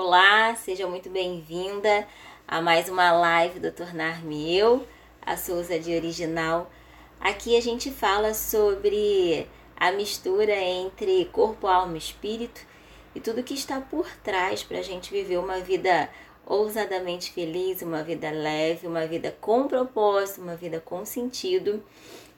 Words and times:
Olá, 0.00 0.54
seja 0.54 0.86
muito 0.86 1.10
bem-vinda 1.10 2.06
a 2.46 2.62
mais 2.62 2.88
uma 2.88 3.10
live 3.10 3.58
do 3.58 3.72
Tornar-me 3.72 4.56
Eu, 4.56 4.86
a 5.20 5.36
Souza 5.36 5.76
de 5.76 5.92
Original. 5.92 6.70
Aqui 7.18 7.56
a 7.56 7.60
gente 7.60 7.90
fala 7.90 8.32
sobre 8.32 9.48
a 9.76 9.90
mistura 9.90 10.54
entre 10.54 11.24
corpo, 11.32 11.66
alma 11.66 11.96
e 11.96 11.98
espírito 11.98 12.60
e 13.12 13.18
tudo 13.18 13.42
que 13.42 13.54
está 13.54 13.80
por 13.80 14.08
trás 14.22 14.62
para 14.62 14.78
a 14.78 14.82
gente 14.82 15.10
viver 15.10 15.36
uma 15.36 15.58
vida 15.58 16.08
ousadamente 16.46 17.32
feliz, 17.32 17.82
uma 17.82 18.04
vida 18.04 18.30
leve, 18.30 18.86
uma 18.86 19.04
vida 19.04 19.36
com 19.40 19.66
propósito, 19.66 20.42
uma 20.42 20.54
vida 20.54 20.78
com 20.78 21.04
sentido, 21.04 21.82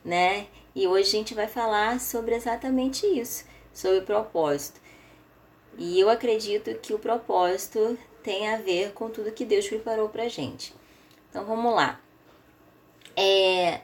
né? 0.03 0.47
E 0.75 0.87
hoje 0.87 1.09
a 1.09 1.13
gente 1.13 1.35
vai 1.35 1.47
falar 1.47 2.01
sobre 2.01 2.35
exatamente 2.35 3.07
isso, 3.07 3.45
sobre 3.71 4.01
propósito. 4.01 4.81
E 5.79 5.99
eu 5.99 6.11
acredito 6.11 6.75
que 6.77 6.93
o 6.93 6.99
propósito 6.99 7.99
tem 8.23 8.49
a 8.49 8.59
ver 8.59 8.93
com 8.93 9.09
tudo 9.09 9.33
que 9.33 9.45
Deus 9.45 9.67
preparou 9.69 10.09
pra 10.09 10.29
gente. 10.29 10.75
Então 11.29 11.45
vamos 11.45 11.75
lá. 11.75 12.01
É, 13.17 13.81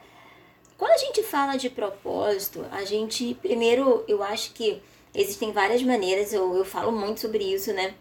quando 0.77 0.91
a 0.92 0.98
gente 0.98 1.23
fala 1.23 1.56
de 1.56 1.70
propósito, 1.70 2.66
a 2.70 2.84
gente, 2.84 3.34
primeiro, 3.41 4.05
eu 4.06 4.23
acho 4.23 4.52
que 4.52 4.83
existem 5.14 5.52
várias 5.52 5.83
maneiras, 5.83 6.33
eu, 6.33 6.55
eu 6.55 6.64
falo 6.64 6.92
muito 6.92 7.20
sobre 7.20 7.45
isso, 7.45 7.73
né? 7.73 7.95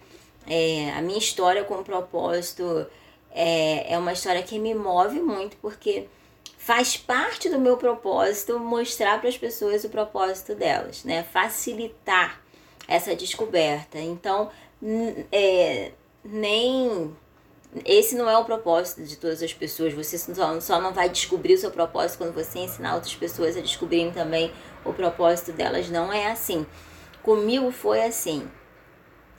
É, 0.47 0.91
a 0.91 1.01
minha 1.01 1.17
história 1.17 1.63
com 1.63 1.83
propósito 1.83 2.85
é, 3.31 3.93
é 3.93 3.97
uma 3.97 4.13
história 4.13 4.43
que 4.43 4.59
me 4.59 4.75
move 4.75 5.19
muito, 5.21 5.57
porque 5.57 6.07
faz 6.57 6.97
parte 6.97 7.49
do 7.49 7.59
meu 7.59 7.77
propósito 7.77 8.59
mostrar 8.59 9.19
para 9.19 9.29
as 9.29 9.37
pessoas 9.37 9.83
o 9.83 9.89
propósito 9.89 10.53
delas, 10.53 11.03
né? 11.03 11.23
Facilitar 11.23 12.41
essa 12.87 13.15
descoberta. 13.15 13.99
Então, 13.99 14.49
é, 15.31 15.91
nem 16.23 17.15
esse 17.83 18.15
não 18.15 18.29
é 18.29 18.37
o 18.37 18.45
propósito 18.45 19.03
de 19.03 19.17
todas 19.17 19.41
as 19.41 19.53
pessoas. 19.53 19.93
Você 19.93 20.17
só, 20.17 20.59
só 20.59 20.81
não 20.81 20.93
vai 20.93 21.09
descobrir 21.09 21.55
o 21.55 21.57
seu 21.57 21.71
propósito 21.71 22.19
quando 22.19 22.33
você 22.33 22.59
ensinar 22.59 22.95
outras 22.95 23.15
pessoas 23.15 23.57
a 23.57 23.61
descobrirem 23.61 24.11
também 24.11 24.51
o 24.83 24.93
propósito 24.93 25.51
delas. 25.51 25.89
Não 25.89 26.13
é 26.13 26.31
assim. 26.31 26.65
Comigo 27.23 27.71
foi 27.71 28.03
assim, 28.03 28.47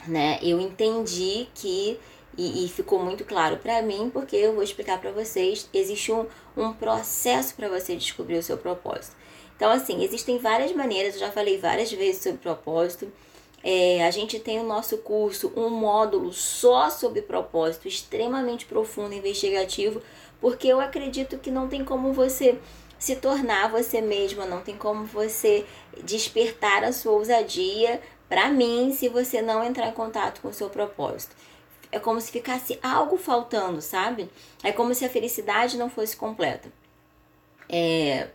né? 0.08 0.41
Eu 0.42 0.60
entendi 0.60 1.48
que 1.55 1.98
e, 2.36 2.64
e 2.64 2.69
ficou 2.69 3.03
muito 3.03 3.25
claro 3.25 3.56
para 3.56 3.81
mim, 3.81 4.10
porque 4.12 4.36
eu 4.36 4.53
vou 4.53 4.62
explicar 4.62 5.00
para 5.00 5.10
vocês. 5.10 5.69
Existe 5.72 6.12
um, 6.12 6.27
um 6.56 6.72
processo 6.72 7.55
para 7.55 7.69
você 7.69 7.97
descobrir 7.97 8.36
o 8.36 8.42
seu 8.42 8.58
propósito. 8.58 9.16
Então, 9.56 9.70
assim, 9.70 10.05
existem 10.05 10.38
várias 10.38 10.72
maneiras. 10.72 11.14
Eu 11.14 11.20
já 11.20 11.33
falei 11.33 11.58
várias 11.58 11.91
vezes 11.91 12.22
sobre 12.22 12.38
propósito. 12.38 13.10
É, 13.69 14.06
a 14.06 14.12
gente 14.12 14.39
tem 14.39 14.61
o 14.61 14.62
nosso 14.62 14.98
curso, 14.98 15.53
um 15.56 15.69
módulo 15.69 16.33
só 16.33 16.89
sobre 16.89 17.20
propósito, 17.20 17.89
extremamente 17.89 18.64
profundo, 18.64 19.12
investigativo, 19.12 20.00
porque 20.41 20.69
eu 20.69 20.78
acredito 20.78 21.36
que 21.36 21.50
não 21.50 21.67
tem 21.67 21.84
como 21.84 22.12
você 22.12 22.61
se 22.97 23.17
tornar 23.17 23.69
você 23.69 24.00
mesma, 24.00 24.47
não 24.47 24.61
tem 24.61 24.77
como 24.77 25.05
você 25.05 25.67
despertar 26.00 26.84
a 26.84 26.92
sua 26.92 27.11
ousadia 27.11 28.00
para 28.28 28.50
mim 28.50 28.92
se 28.92 29.09
você 29.09 29.42
não 29.42 29.64
entrar 29.64 29.89
em 29.89 29.94
contato 29.94 30.41
com 30.41 30.47
o 30.47 30.55
seu 30.55 30.70
propósito. 30.70 31.34
É 31.91 31.98
como 31.98 32.20
se 32.20 32.31
ficasse 32.31 32.78
algo 32.81 33.17
faltando, 33.17 33.83
sabe? 33.83 34.31
É 34.62 34.70
como 34.70 34.94
se 34.94 35.05
a 35.05 35.11
felicidade 35.11 35.77
não 35.77 35.91
fosse 35.91 36.17
completa. 36.17 36.70
É, 37.69 38.28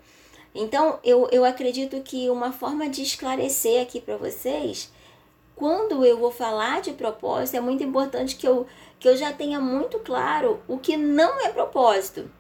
então, 0.53 0.99
eu, 1.05 1.29
eu 1.31 1.45
acredito 1.45 2.01
que 2.01 2.29
uma 2.29 2.51
forma 2.51 2.89
de 2.89 3.01
esclarecer 3.01 3.81
aqui 3.81 4.01
para 4.01 4.17
vocês 4.17 4.91
quando 5.61 6.03
eu 6.03 6.17
vou 6.17 6.31
falar 6.31 6.81
de 6.81 6.91
propósito, 6.91 7.55
é 7.55 7.61
muito 7.61 7.83
importante 7.83 8.35
que 8.35 8.47
eu, 8.47 8.65
que 8.99 9.07
eu 9.07 9.15
já 9.15 9.31
tenha 9.31 9.59
muito 9.59 9.99
claro 9.99 10.59
o 10.67 10.79
que 10.79 10.97
não 10.97 11.39
é 11.39 11.49
propósito, 11.49 12.31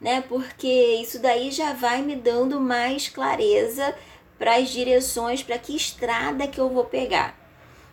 né? 0.00 0.22
Porque 0.28 0.68
isso 0.68 1.18
daí 1.18 1.50
já 1.50 1.72
vai 1.72 2.02
me 2.02 2.14
dando 2.14 2.60
mais 2.60 3.08
clareza 3.08 3.92
para 4.38 4.58
as 4.58 4.68
direções, 4.68 5.42
para 5.42 5.58
que 5.58 5.74
estrada 5.74 6.46
que 6.46 6.60
eu 6.60 6.68
vou 6.68 6.84
pegar, 6.84 7.36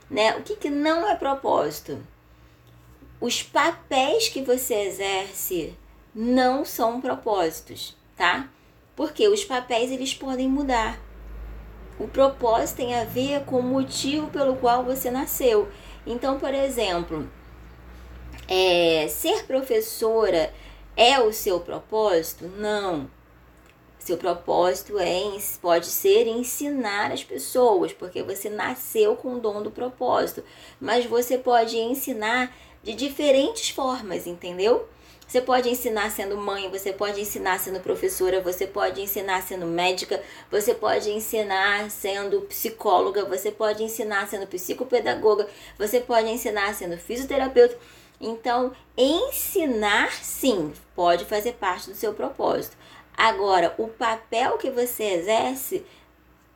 né? 0.08 0.38
O 0.38 0.44
que, 0.44 0.56
que 0.56 0.70
não 0.70 1.10
é 1.10 1.16
propósito? 1.16 1.98
Os 3.20 3.42
papéis 3.42 4.30
que 4.30 4.44
você 4.44 4.76
exerce 4.82 5.76
não 6.14 6.64
são 6.64 7.02
propósitos, 7.02 7.98
tá? 8.16 8.48
Porque 8.96 9.28
os 9.28 9.44
papéis 9.44 9.90
eles 9.92 10.14
podem 10.14 10.48
mudar. 10.48 11.09
O 12.00 12.08
propósito 12.08 12.78
tem 12.78 12.96
a 12.96 13.04
ver 13.04 13.44
com 13.44 13.60
o 13.60 13.64
motivo 13.64 14.28
pelo 14.28 14.56
qual 14.56 14.84
você 14.84 15.12
nasceu. 15.12 15.68
Então, 16.08 16.40
por 16.40 16.54
exemplo, 16.54 17.30
é, 18.48 19.08
ser 19.10 19.46
professora 19.46 20.54
é 20.96 21.20
o 21.20 21.34
seu 21.34 21.60
propósito? 21.60 22.46
Não. 22.58 23.10
Seu 24.00 24.18
propósito 24.18 24.98
é 24.98 25.22
pode 25.62 25.88
ser 25.88 26.26
ensinar 26.26 27.12
as 27.12 27.24
pessoas, 27.24 27.92
porque 27.92 28.24
você 28.24 28.50
nasceu 28.50 29.16
com 29.16 29.36
o 29.36 29.40
dom 29.40 29.62
do 29.62 29.70
propósito. 29.70 30.44
Mas 30.80 31.06
você 31.06 31.38
pode 31.38 31.78
ensinar 31.78 32.56
de 32.82 32.94
diferentes 32.94 33.70
formas, 33.70 34.26
entendeu? 34.26 34.88
Você 35.30 35.42
pode 35.42 35.70
ensinar 35.70 36.10
sendo 36.10 36.36
mãe, 36.36 36.72
você 36.72 36.92
pode 36.92 37.22
ensinar 37.22 37.60
sendo 37.60 37.80
professora, 37.80 38.42
você 38.42 38.66
pode 38.66 39.00
ensinar 39.00 39.44
sendo 39.44 39.68
médica, 39.68 40.20
você 40.50 40.74
pode 40.74 41.12
ensinar 41.12 41.92
sendo 41.92 42.42
psicóloga, 42.42 43.24
você 43.26 43.52
pode 43.52 43.84
ensinar 43.84 44.28
sendo 44.28 44.48
psicopedagoga, 44.48 45.48
você 45.78 46.00
pode 46.00 46.28
ensinar 46.30 46.74
sendo 46.74 46.98
fisioterapeuta. 46.98 47.78
Então, 48.20 48.72
ensinar 48.98 50.12
sim 50.14 50.74
pode 50.96 51.26
fazer 51.26 51.54
parte 51.54 51.92
do 51.92 51.96
seu 51.96 52.12
propósito. 52.12 52.76
Agora, 53.16 53.76
o 53.78 53.88
papel 53.88 54.58
que 54.58 54.72
você 54.72 55.04
exerce, 55.04 55.86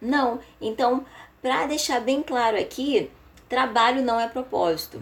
não. 0.02 0.40
Então, 0.60 1.06
para 1.44 1.68
deixar 1.68 2.02
bem 2.02 2.24
claro 2.24 2.58
aqui, 2.58 3.12
trabalho 3.48 4.02
não 4.02 4.20
é 4.20 4.28
propósito 4.28 5.00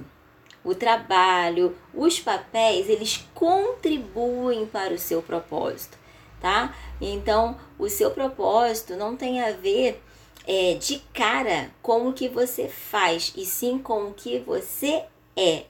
o 0.63 0.75
trabalho, 0.75 1.75
os 1.93 2.19
papéis, 2.19 2.87
eles 2.87 3.25
contribuem 3.33 4.65
para 4.65 4.93
o 4.93 4.99
seu 4.99 5.21
propósito, 5.21 5.97
tá? 6.39 6.75
Então, 6.99 7.57
o 7.79 7.89
seu 7.89 8.11
propósito 8.11 8.95
não 8.95 9.15
tem 9.15 9.41
a 9.41 9.51
ver 9.51 10.01
é, 10.47 10.75
de 10.75 10.99
cara 11.13 11.71
com 11.81 12.07
o 12.07 12.13
que 12.13 12.27
você 12.27 12.67
faz, 12.67 13.33
e 13.35 13.45
sim 13.45 13.79
com 13.79 14.07
o 14.07 14.13
que 14.13 14.39
você 14.39 15.03
é, 15.35 15.63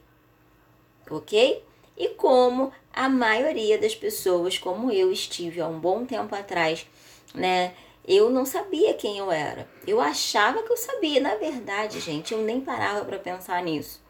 ok? 1.10 1.64
E 1.98 2.10
como 2.10 2.72
a 2.94 3.08
maioria 3.08 3.78
das 3.78 3.96
pessoas, 3.96 4.58
como 4.58 4.92
eu 4.92 5.12
estive 5.12 5.62
há 5.62 5.68
um 5.68 5.80
bom 5.80 6.06
tempo 6.06 6.36
atrás, 6.36 6.86
né? 7.34 7.74
Eu 8.06 8.32
não 8.32 8.46
sabia 8.46 8.96
quem 8.96 9.20
eu 9.20 9.32
era. 9.32 9.70
Eu 9.86 10.02
achava 10.02 10.64
que 10.64 10.72
eu 10.72 10.76
sabia. 10.76 11.22
Na 11.22 11.36
verdade, 11.36 12.00
gente, 12.00 12.34
eu 12.34 12.42
nem 12.42 12.60
parava 12.60 13.06
para 13.06 13.20
pensar 13.20 13.62
nisso 13.62 14.01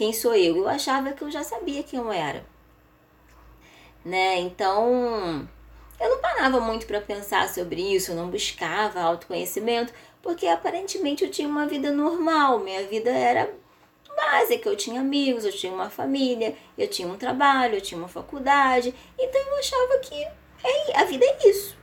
quem 0.00 0.14
sou 0.14 0.34
eu? 0.34 0.56
Eu 0.56 0.66
achava 0.66 1.12
que 1.12 1.20
eu 1.20 1.30
já 1.30 1.44
sabia 1.44 1.82
quem 1.82 1.98
eu 1.98 2.10
era. 2.10 2.42
Né? 4.02 4.38
Então, 4.38 5.46
eu 6.00 6.08
não 6.08 6.18
parava 6.22 6.58
muito 6.58 6.86
para 6.86 7.02
pensar 7.02 7.46
sobre 7.50 7.82
isso, 7.82 8.12
eu 8.12 8.16
não 8.16 8.30
buscava 8.30 8.98
autoconhecimento, 8.98 9.92
porque 10.22 10.46
aparentemente 10.46 11.22
eu 11.22 11.30
tinha 11.30 11.46
uma 11.46 11.66
vida 11.66 11.92
normal, 11.92 12.60
minha 12.60 12.82
vida 12.86 13.10
era 13.10 13.52
básica, 14.16 14.70
eu 14.70 14.76
tinha 14.76 15.02
amigos, 15.02 15.44
eu 15.44 15.52
tinha 15.52 15.70
uma 15.70 15.90
família, 15.90 16.56
eu 16.78 16.88
tinha 16.88 17.06
um 17.06 17.18
trabalho, 17.18 17.74
eu 17.74 17.82
tinha 17.82 17.98
uma 17.98 18.08
faculdade, 18.08 18.94
então 19.18 19.38
eu 19.38 19.58
achava 19.58 19.98
que 19.98 20.14
é, 20.14 20.98
a 20.98 21.04
vida 21.04 21.26
é 21.26 21.46
isso. 21.46 21.76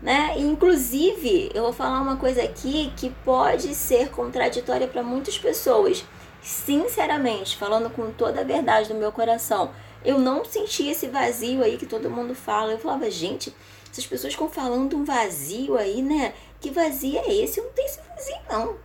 Né? 0.00 0.36
Inclusive, 0.38 1.50
eu 1.52 1.64
vou 1.64 1.72
falar 1.72 2.00
uma 2.00 2.16
coisa 2.16 2.44
aqui 2.44 2.92
que 2.96 3.10
pode 3.24 3.74
ser 3.74 4.08
contraditória 4.10 4.86
para 4.86 5.02
muitas 5.02 5.36
pessoas 5.36 6.04
sinceramente, 6.42 7.56
falando 7.56 7.90
com 7.90 8.10
toda 8.10 8.40
a 8.40 8.44
verdade 8.44 8.88
do 8.88 8.94
meu 8.94 9.12
coração, 9.12 9.72
eu 10.04 10.18
não 10.18 10.44
senti 10.44 10.88
esse 10.88 11.08
vazio 11.08 11.62
aí 11.62 11.76
que 11.76 11.86
todo 11.86 12.10
mundo 12.10 12.34
fala. 12.34 12.72
Eu 12.72 12.78
falava, 12.78 13.10
gente, 13.10 13.54
essas 13.90 14.06
pessoas 14.06 14.32
ficam 14.32 14.48
falando 14.48 14.96
um 14.96 15.04
vazio 15.04 15.76
aí, 15.76 16.02
né? 16.02 16.34
Que 16.60 16.70
vazio 16.70 17.18
é 17.18 17.32
esse? 17.32 17.58
Eu 17.58 17.64
não 17.64 17.72
tenho 17.72 17.86
esse 17.86 18.00
vazio, 18.08 18.36
não. 18.50 18.76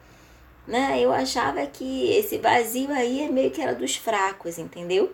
Né? 0.67 0.99
Eu 0.99 1.11
achava 1.11 1.65
que 1.67 2.11
esse 2.11 2.37
vazio 2.37 2.91
aí 2.91 3.23
é 3.23 3.29
meio 3.29 3.51
que 3.51 3.61
era 3.61 3.75
dos 3.75 3.95
fracos, 3.95 4.57
entendeu? 4.57 5.13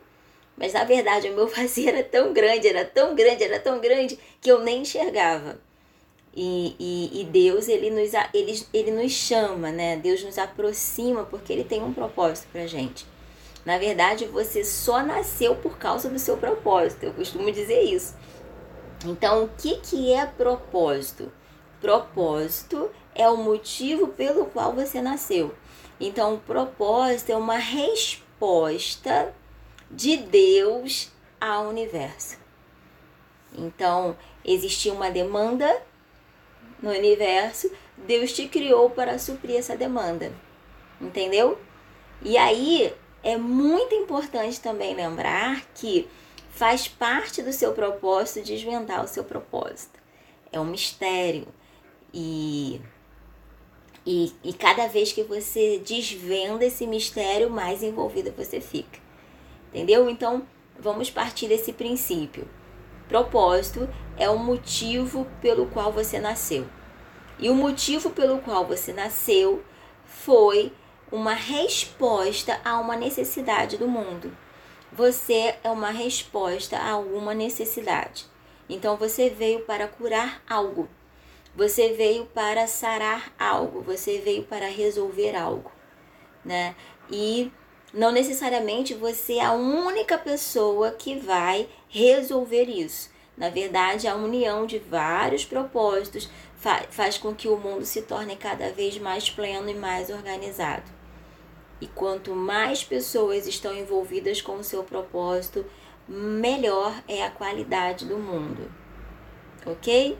Mas 0.55 0.73
na 0.73 0.83
verdade 0.83 1.29
o 1.29 1.35
meu 1.35 1.47
vazio 1.49 1.89
era 1.89 2.03
tão 2.03 2.33
grande, 2.33 2.67
era 2.67 2.85
tão 2.85 3.15
grande, 3.15 3.43
era 3.43 3.59
tão 3.59 3.79
grande 3.79 4.19
que 4.41 4.51
eu 4.51 4.61
nem 4.61 4.81
enxergava. 4.81 5.59
E, 6.35 6.75
e, 6.79 7.21
e, 7.21 7.25
Deus, 7.25 7.67
ele 7.67 7.89
nos, 7.89 8.11
ele, 8.33 8.65
ele 8.73 8.91
nos 8.91 9.11
chama, 9.11 9.71
né? 9.71 9.97
Deus 9.97 10.23
nos 10.23 10.37
aproxima 10.37 11.23
porque 11.23 11.51
ele 11.51 11.63
tem 11.63 11.83
um 11.83 11.93
propósito 11.93 12.47
pra 12.51 12.67
gente. 12.67 13.05
Na 13.65 13.77
verdade, 13.77 14.25
você 14.25 14.63
só 14.63 15.03
nasceu 15.03 15.55
por 15.55 15.77
causa 15.77 16.09
do 16.09 16.19
seu 16.19 16.37
propósito. 16.37 17.03
Eu 17.03 17.13
costumo 17.13 17.51
dizer 17.51 17.81
isso. 17.81 18.15
Então, 19.05 19.45
o 19.45 19.49
que, 19.57 19.77
que 19.77 20.13
é 20.13 20.25
propósito? 20.25 21.31
Propósito 21.81 22.89
é 23.15 23.27
o 23.27 23.37
motivo 23.37 24.07
pelo 24.09 24.45
qual 24.45 24.73
você 24.73 25.01
nasceu. 25.01 25.53
Então, 25.99 26.35
o 26.35 26.39
propósito 26.39 27.31
é 27.31 27.35
uma 27.35 27.57
resposta 27.57 29.33
de 29.91 30.17
Deus 30.17 31.11
ao 31.39 31.67
universo. 31.67 32.37
Então, 33.57 34.15
existia 34.45 34.93
uma 34.93 35.09
demanda 35.09 35.81
no 36.81 36.89
universo, 36.91 37.71
Deus 37.97 38.31
te 38.31 38.47
criou 38.47 38.89
para 38.89 39.19
suprir 39.19 39.57
essa 39.57 39.75
demanda. 39.75 40.31
Entendeu? 40.99 41.57
E 42.21 42.37
aí 42.37 42.93
é 43.23 43.37
muito 43.37 43.95
importante 43.95 44.59
também 44.59 44.95
lembrar 44.95 45.65
que 45.73 46.07
faz 46.51 46.87
parte 46.87 47.41
do 47.41 47.53
seu 47.53 47.73
propósito 47.73 48.45
desvendar 48.45 49.03
o 49.03 49.07
seu 49.07 49.23
propósito. 49.23 49.99
É 50.51 50.59
um 50.59 50.65
mistério. 50.65 51.47
E, 52.13 52.81
e, 54.05 54.33
e 54.43 54.53
cada 54.53 54.87
vez 54.87 55.11
que 55.11 55.23
você 55.23 55.79
desvenda 55.79 56.65
esse 56.65 56.85
mistério, 56.87 57.49
mais 57.49 57.83
envolvida 57.83 58.33
você 58.35 58.59
fica. 58.59 58.99
Entendeu? 59.69 60.09
Então, 60.09 60.45
vamos 60.77 61.09
partir 61.09 61.47
desse 61.47 61.71
princípio. 61.71 62.47
Propósito 63.09 63.89
é 64.17 64.29
o 64.29 64.37
motivo 64.37 65.25
pelo 65.41 65.65
qual 65.65 65.91
você 65.91 66.19
nasceu. 66.19 66.67
E 67.39 67.49
o 67.49 67.55
motivo 67.55 68.11
pelo 68.11 68.37
qual 68.37 68.65
você 68.65 68.93
nasceu 68.93 69.63
foi 70.05 70.71
uma 71.11 71.33
resposta 71.33 72.61
a 72.63 72.79
uma 72.79 72.95
necessidade 72.95 73.77
do 73.77 73.87
mundo. 73.87 74.31
Você 74.93 75.55
é 75.63 75.69
uma 75.71 75.89
resposta 75.89 76.77
a 76.77 76.91
alguma 76.91 77.33
necessidade. 77.33 78.27
Então 78.69 78.95
você 78.95 79.27
veio 79.27 79.61
para 79.61 79.87
curar 79.87 80.43
algo. 80.47 80.87
Você 81.55 81.93
veio 81.93 82.25
para 82.27 82.67
sarar 82.67 83.33
algo, 83.39 83.81
você 83.81 84.19
veio 84.19 84.43
para 84.43 84.67
resolver 84.67 85.35
algo, 85.35 85.71
né? 86.45 86.75
E 87.11 87.51
não 87.93 88.11
necessariamente 88.11 88.93
você 88.93 89.35
é 89.35 89.45
a 89.45 89.53
única 89.53 90.17
pessoa 90.17 90.91
que 90.91 91.15
vai 91.15 91.67
resolver 91.87 92.65
isso. 92.65 93.09
Na 93.35 93.49
verdade, 93.49 94.07
a 94.07 94.15
união 94.15 94.65
de 94.65 94.77
vários 94.77 95.45
propósitos 95.45 96.29
fa 96.57 96.83
faz 96.89 97.17
com 97.17 97.33
que 97.33 97.47
o 97.47 97.57
mundo 97.57 97.85
se 97.85 98.01
torne 98.01 98.35
cada 98.35 98.69
vez 98.71 98.97
mais 98.97 99.29
pleno 99.29 99.69
e 99.69 99.73
mais 99.73 100.09
organizado. 100.09 100.91
E 101.81 101.87
quanto 101.87 102.35
mais 102.35 102.83
pessoas 102.83 103.47
estão 103.47 103.73
envolvidas 103.73 104.41
com 104.41 104.57
o 104.57 104.63
seu 104.63 104.83
propósito, 104.83 105.65
melhor 106.07 106.93
é 107.07 107.23
a 107.23 107.31
qualidade 107.31 108.05
do 108.05 108.17
mundo. 108.17 108.69
Ok? 109.65 110.17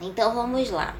Então 0.00 0.34
vamos 0.34 0.70
lá. 0.70 0.96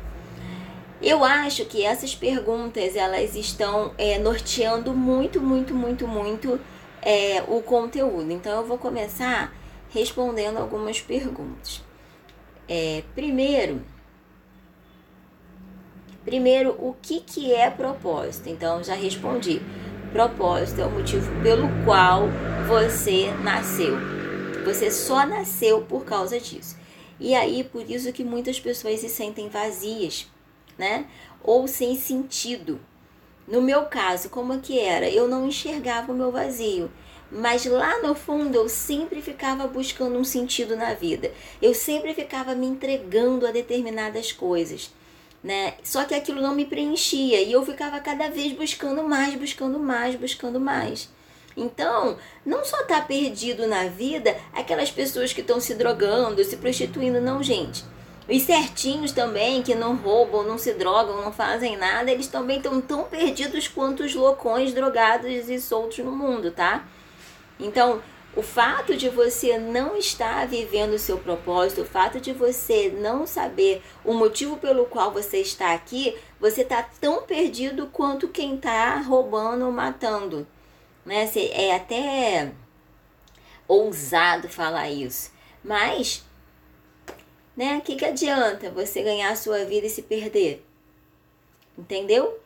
Eu 1.06 1.22
acho 1.22 1.66
que 1.66 1.84
essas 1.84 2.14
perguntas 2.14 2.96
elas 2.96 3.36
estão 3.36 3.92
é, 3.98 4.18
norteando 4.18 4.94
muito, 4.94 5.38
muito, 5.38 5.74
muito, 5.74 6.08
muito 6.08 6.58
é, 7.02 7.44
o 7.46 7.60
conteúdo. 7.60 8.32
Então 8.32 8.62
eu 8.62 8.66
vou 8.66 8.78
começar 8.78 9.54
respondendo 9.90 10.56
algumas 10.56 11.02
perguntas. 11.02 11.82
É, 12.66 13.02
primeiro, 13.14 13.82
primeiro 16.24 16.70
o 16.70 16.96
que, 17.02 17.20
que 17.20 17.52
é 17.52 17.68
propósito? 17.68 18.48
Então 18.48 18.82
já 18.82 18.94
respondi. 18.94 19.60
Propósito 20.10 20.80
é 20.80 20.86
o 20.86 20.90
motivo 20.90 21.30
pelo 21.42 21.68
qual 21.84 22.28
você 22.66 23.30
nasceu. 23.42 23.94
Você 24.64 24.90
só 24.90 25.26
nasceu 25.26 25.82
por 25.82 26.06
causa 26.06 26.40
disso. 26.40 26.78
E 27.20 27.34
aí, 27.34 27.62
por 27.62 27.88
isso 27.90 28.10
que 28.10 28.24
muitas 28.24 28.58
pessoas 28.58 29.00
se 29.00 29.10
sentem 29.10 29.50
vazias, 29.50 30.26
né? 30.78 31.06
Ou 31.42 31.66
sem 31.66 31.96
sentido. 31.96 32.80
No 33.46 33.60
meu 33.60 33.84
caso, 33.86 34.30
como 34.30 34.60
que 34.60 34.78
era? 34.78 35.08
Eu 35.08 35.28
não 35.28 35.46
enxergava 35.46 36.12
o 36.12 36.14
meu 36.14 36.32
vazio. 36.32 36.90
Mas 37.30 37.66
lá 37.66 38.00
no 38.00 38.14
fundo 38.14 38.54
eu 38.54 38.68
sempre 38.68 39.20
ficava 39.20 39.66
buscando 39.66 40.16
um 40.16 40.24
sentido 40.24 40.76
na 40.76 40.94
vida. 40.94 41.32
Eu 41.60 41.74
sempre 41.74 42.14
ficava 42.14 42.54
me 42.54 42.66
entregando 42.66 43.46
a 43.46 43.50
determinadas 43.50 44.32
coisas, 44.32 44.90
né? 45.42 45.74
Só 45.82 46.04
que 46.04 46.14
aquilo 46.14 46.40
não 46.40 46.54
me 46.54 46.64
preenchia 46.64 47.42
e 47.42 47.52
eu 47.52 47.64
ficava 47.64 47.98
cada 48.00 48.28
vez 48.28 48.52
buscando 48.52 49.02
mais, 49.02 49.34
buscando 49.34 49.78
mais, 49.78 50.14
buscando 50.14 50.60
mais. 50.60 51.08
Então, 51.56 52.18
não 52.44 52.64
só 52.64 52.82
tá 52.84 53.00
perdido 53.00 53.66
na 53.66 53.86
vida 53.86 54.36
aquelas 54.52 54.90
pessoas 54.90 55.32
que 55.32 55.40
estão 55.40 55.60
se 55.60 55.74
drogando, 55.74 56.42
se 56.44 56.56
prostituindo, 56.56 57.20
não, 57.20 57.42
gente. 57.42 57.84
Os 58.28 58.42
certinhos 58.42 59.12
também, 59.12 59.62
que 59.62 59.74
não 59.74 59.96
roubam, 59.96 60.42
não 60.42 60.56
se 60.56 60.72
drogam, 60.72 61.22
não 61.22 61.32
fazem 61.32 61.76
nada, 61.76 62.10
eles 62.10 62.26
também 62.26 62.56
estão 62.56 62.80
tão 62.80 63.04
perdidos 63.04 63.68
quanto 63.68 64.02
os 64.02 64.14
loucões 64.14 64.72
drogados 64.72 65.48
e 65.48 65.60
soltos 65.60 65.98
no 65.98 66.10
mundo, 66.12 66.50
tá? 66.50 66.86
Então, 67.60 68.02
o 68.34 68.42
fato 68.42 68.96
de 68.96 69.08
você 69.08 69.58
não 69.58 69.96
estar 69.96 70.46
vivendo 70.46 70.94
o 70.94 70.98
seu 70.98 71.18
propósito, 71.18 71.82
o 71.82 71.86
fato 71.86 72.18
de 72.18 72.32
você 72.32 72.90
não 72.98 73.26
saber 73.26 73.82
o 74.04 74.14
motivo 74.14 74.56
pelo 74.56 74.86
qual 74.86 75.12
você 75.12 75.38
está 75.38 75.74
aqui, 75.74 76.16
você 76.40 76.62
está 76.62 76.82
tão 76.82 77.22
perdido 77.22 77.88
quanto 77.92 78.28
quem 78.28 78.56
está 78.56 78.96
roubando 79.00 79.66
ou 79.66 79.72
matando 79.72 80.46
né? 81.04 81.30
É 81.52 81.74
até 81.74 82.52
ousado 83.68 84.48
falar 84.48 84.90
isso. 84.90 85.30
Mas, 85.62 86.24
né? 87.56 87.78
O 87.78 87.80
que, 87.80 87.96
que 87.96 88.04
adianta 88.04 88.70
você 88.70 89.02
ganhar 89.02 89.30
a 89.30 89.36
sua 89.36 89.64
vida 89.64 89.86
e 89.86 89.90
se 89.90 90.02
perder? 90.02 90.64
Entendeu? 91.76 92.38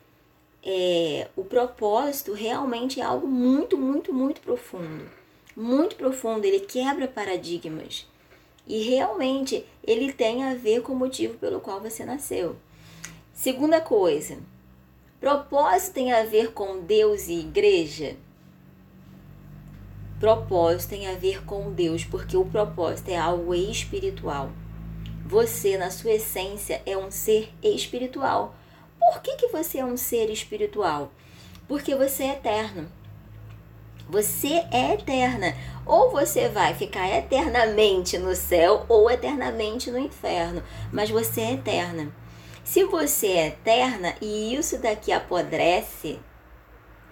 É, 0.63 1.27
o 1.35 1.43
propósito 1.43 2.33
realmente 2.33 2.99
é 2.99 3.03
algo 3.03 3.27
muito, 3.27 3.77
muito, 3.77 4.13
muito 4.13 4.41
profundo. 4.41 5.09
Muito 5.55 5.95
profundo. 5.95 6.45
Ele 6.45 6.59
quebra 6.59 7.07
paradigmas. 7.07 8.07
E 8.67 8.83
realmente 8.83 9.65
ele 9.83 10.13
tem 10.13 10.43
a 10.43 10.53
ver 10.53 10.81
com 10.81 10.93
o 10.93 10.95
motivo 10.95 11.37
pelo 11.37 11.59
qual 11.59 11.81
você 11.81 12.05
nasceu. 12.05 12.55
Segunda 13.33 13.81
coisa, 13.81 14.37
propósito 15.19 15.93
tem 15.93 16.11
a 16.11 16.23
ver 16.23 16.51
com 16.51 16.81
Deus 16.81 17.27
e 17.29 17.39
igreja? 17.39 18.15
Propósito 20.19 20.89
tem 20.89 21.07
a 21.07 21.15
ver 21.15 21.45
com 21.45 21.71
Deus, 21.71 22.03
porque 22.03 22.35
o 22.35 22.45
propósito 22.45 23.09
é 23.09 23.17
algo 23.17 23.55
espiritual. 23.55 24.51
Você, 25.29 25.77
na 25.77 25.91
sua 25.91 26.13
essência, 26.13 26.81
é 26.87 26.97
um 26.97 27.11
ser 27.11 27.53
espiritual. 27.61 28.55
Por 28.99 29.21
que, 29.21 29.35
que 29.35 29.47
você 29.49 29.77
é 29.77 29.85
um 29.85 29.95
ser 29.95 30.27
espiritual? 30.31 31.11
Porque 31.67 31.93
você 31.93 32.23
é 32.23 32.31
eterno. 32.31 32.91
Você 34.09 34.65
é 34.71 34.95
eterna. 34.95 35.55
Ou 35.85 36.09
você 36.09 36.49
vai 36.49 36.73
ficar 36.73 37.07
eternamente 37.07 38.17
no 38.17 38.35
céu 38.35 38.87
ou 38.89 39.07
eternamente 39.07 39.91
no 39.91 39.99
inferno. 39.99 40.63
Mas 40.91 41.11
você 41.11 41.41
é 41.41 41.53
eterna. 41.53 42.11
Se 42.63 42.83
você 42.85 43.27
é 43.27 43.47
eterna 43.49 44.15
e 44.19 44.55
isso 44.55 44.79
daqui 44.79 45.11
apodrece, 45.11 46.19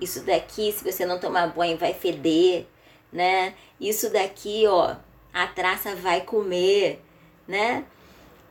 isso 0.01 0.25
daqui, 0.25 0.71
se 0.71 0.83
você 0.83 1.05
não 1.05 1.19
tomar 1.19 1.53
banho, 1.53 1.77
vai 1.77 1.93
feder, 1.93 2.65
né? 3.13 3.53
Isso 3.79 4.11
daqui, 4.11 4.65
ó, 4.65 4.95
a 5.31 5.45
traça 5.45 5.95
vai 5.95 6.21
comer, 6.21 7.05
né? 7.47 7.85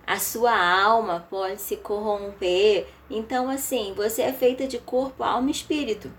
A 0.07 0.21
sua 0.21 0.57
alma 0.57 1.27
pode 1.29 1.61
se 1.61 1.77
corromper. 1.77 2.87
Então, 3.11 3.51
assim, 3.51 3.93
você 3.97 4.23
é 4.23 4.33
feita 4.33 4.67
de 4.67 4.79
corpo, 4.79 5.25
alma 5.25 5.49
e 5.49 5.53
espírito. 5.53 6.13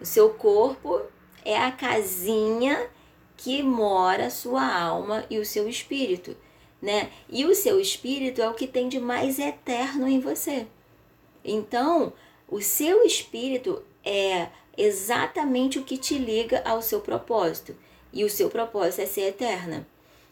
O 0.00 0.04
seu 0.04 0.30
corpo 0.30 1.02
é 1.44 1.56
a 1.56 1.70
casinha 1.70 2.90
que 3.36 3.62
mora 3.62 4.26
a 4.26 4.30
sua 4.30 4.66
alma 4.74 5.24
e 5.30 5.38
o 5.38 5.46
seu 5.46 5.68
espírito, 5.68 6.36
né? 6.82 7.10
E 7.28 7.44
o 7.44 7.54
seu 7.54 7.80
espírito 7.80 8.42
é 8.42 8.48
o 8.48 8.54
que 8.54 8.66
tem 8.66 8.88
de 8.88 8.98
mais 8.98 9.38
eterno 9.38 10.08
em 10.08 10.18
você. 10.18 10.66
Então, 11.44 12.12
o 12.48 12.60
seu 12.60 13.02
espírito 13.04 13.82
é 14.04 14.48
exatamente 14.76 15.78
o 15.78 15.84
que 15.84 15.96
te 15.96 16.18
liga 16.18 16.62
ao 16.64 16.82
seu 16.82 17.00
propósito. 17.00 17.76
E 18.12 18.24
o 18.24 18.30
seu 18.30 18.50
propósito 18.50 19.02
é 19.02 19.06
ser 19.06 19.28
eterna. 19.28 19.86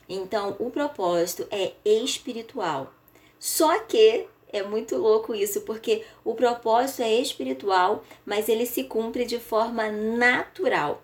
Então, 0.09 0.57
o 0.59 0.71
propósito 0.71 1.47
é 1.51 1.73
espiritual. 1.85 2.93
Só 3.39 3.79
que 3.81 4.27
é 4.51 4.63
muito 4.63 4.97
louco 4.97 5.35
isso, 5.35 5.61
porque 5.63 6.05
o 6.25 6.35
propósito 6.35 7.03
é 7.03 7.15
espiritual, 7.15 8.03
mas 8.25 8.49
ele 8.49 8.65
se 8.65 8.85
cumpre 8.85 9.25
de 9.27 9.39
forma 9.39 9.91
natural. 9.91 11.03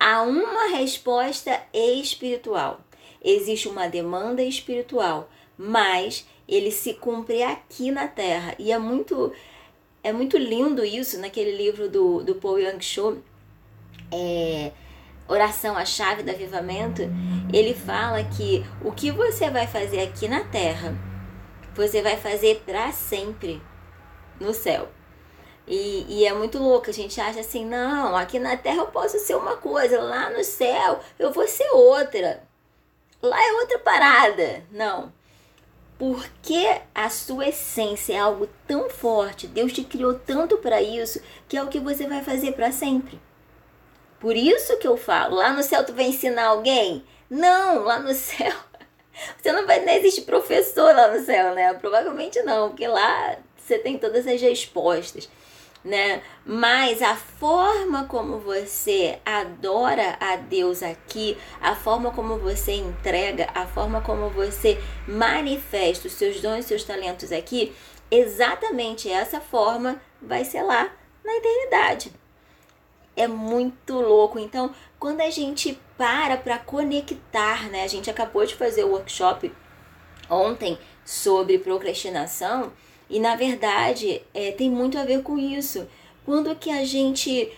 Há 0.00 0.22
uma 0.22 0.68
resposta 0.68 1.60
espiritual. 1.72 2.80
Existe 3.22 3.68
uma 3.68 3.88
demanda 3.88 4.42
espiritual, 4.42 5.28
mas 5.56 6.26
ele 6.48 6.70
se 6.70 6.94
cumpre 6.94 7.42
aqui 7.42 7.90
na 7.90 8.08
Terra. 8.08 8.54
E 8.58 8.72
é 8.72 8.78
muito 8.78 9.32
é 10.02 10.12
muito 10.12 10.38
lindo 10.38 10.84
isso 10.84 11.18
naquele 11.18 11.50
livro 11.56 11.88
do, 11.88 12.22
do 12.22 12.36
Paul 12.36 12.58
Young 12.58 12.80
Cho, 12.80 13.18
é, 14.12 14.72
Oração, 15.28 15.76
a 15.76 15.84
Chave 15.84 16.22
do 16.22 16.30
Avivamento. 16.30 17.02
Ele 17.52 17.74
fala 17.74 18.24
que 18.24 18.64
o 18.82 18.90
que 18.90 19.10
você 19.10 19.50
vai 19.50 19.66
fazer 19.66 20.00
aqui 20.00 20.26
na 20.26 20.42
terra, 20.44 20.96
você 21.74 22.00
vai 22.00 22.16
fazer 22.16 22.62
para 22.64 22.90
sempre 22.92 23.62
no 24.40 24.54
céu. 24.54 24.88
E, 25.66 26.06
e, 26.08 26.26
é 26.26 26.32
muito 26.32 26.58
louco, 26.58 26.88
a 26.88 26.94
gente 26.94 27.20
acha 27.20 27.40
assim, 27.40 27.62
não, 27.66 28.16
aqui 28.16 28.38
na 28.38 28.56
terra 28.56 28.78
eu 28.78 28.86
posso 28.86 29.18
ser 29.18 29.34
uma 29.34 29.54
coisa, 29.56 30.00
lá 30.00 30.30
no 30.30 30.42
céu 30.42 30.98
eu 31.18 31.30
vou 31.30 31.46
ser 31.46 31.68
outra. 31.72 32.42
Lá 33.20 33.38
é 33.38 33.52
outra 33.52 33.78
parada. 33.80 34.64
Não. 34.70 35.12
Porque 35.98 36.80
a 36.94 37.10
sua 37.10 37.48
essência 37.48 38.14
é 38.14 38.18
algo 38.18 38.48
tão 38.66 38.88
forte, 38.88 39.46
Deus 39.46 39.72
te 39.72 39.82
criou 39.84 40.14
tanto 40.14 40.56
para 40.58 40.80
isso, 40.80 41.20
que 41.48 41.56
é 41.56 41.62
o 41.62 41.68
que 41.68 41.80
você 41.80 42.06
vai 42.06 42.22
fazer 42.22 42.52
para 42.52 42.72
sempre. 42.72 43.20
Por 44.20 44.36
isso 44.36 44.76
que 44.78 44.86
eu 44.86 44.96
falo, 44.96 45.36
lá 45.36 45.52
no 45.52 45.62
céu 45.62 45.84
tu 45.84 45.92
vai 45.92 46.06
ensinar 46.06 46.46
alguém? 46.46 47.04
Não, 47.30 47.84
lá 47.84 47.98
no 47.98 48.12
céu 48.14 48.52
você 49.36 49.52
não 49.52 49.66
vai, 49.66 49.80
nem 49.80 49.96
existe 49.96 50.22
professor 50.22 50.94
lá 50.94 51.08
no 51.08 51.24
céu, 51.24 51.54
né? 51.54 51.74
Provavelmente 51.74 52.40
não, 52.42 52.68
porque 52.68 52.86
lá 52.86 53.36
você 53.56 53.78
tem 53.78 53.98
todas 53.98 54.26
as 54.26 54.40
respostas, 54.40 55.28
né? 55.84 56.22
Mas 56.44 57.02
a 57.02 57.16
forma 57.16 58.04
como 58.04 58.38
você 58.38 59.18
adora 59.24 60.16
a 60.20 60.36
Deus 60.36 60.82
aqui, 60.82 61.36
a 61.60 61.74
forma 61.74 62.12
como 62.12 62.38
você 62.38 62.72
entrega, 62.72 63.48
a 63.54 63.66
forma 63.66 64.00
como 64.00 64.28
você 64.30 64.78
manifesta 65.06 66.06
os 66.06 66.14
seus 66.14 66.40
dons 66.40 66.64
seus 66.64 66.84
talentos 66.84 67.32
aqui, 67.32 67.74
exatamente 68.10 69.10
essa 69.10 69.40
forma 69.40 70.00
vai 70.22 70.44
ser 70.44 70.62
lá 70.62 70.90
na 71.24 71.36
eternidade. 71.36 72.12
É 73.18 73.26
muito 73.26 73.94
louco. 73.94 74.38
Então, 74.38 74.72
quando 74.98 75.20
a 75.20 75.30
gente 75.30 75.78
para 75.96 76.36
para 76.36 76.58
conectar, 76.58 77.68
né? 77.68 77.82
A 77.82 77.88
gente 77.88 78.08
acabou 78.08 78.46
de 78.46 78.54
fazer 78.54 78.84
o 78.84 78.90
workshop 78.90 79.52
ontem 80.30 80.78
sobre 81.04 81.58
procrastinação 81.58 82.72
e 83.10 83.18
na 83.18 83.34
verdade 83.34 84.22
é, 84.32 84.52
tem 84.52 84.70
muito 84.70 84.96
a 84.96 85.04
ver 85.04 85.22
com 85.22 85.36
isso. 85.36 85.88
Quando 86.24 86.54
que 86.54 86.70
a 86.70 86.84
gente 86.84 87.50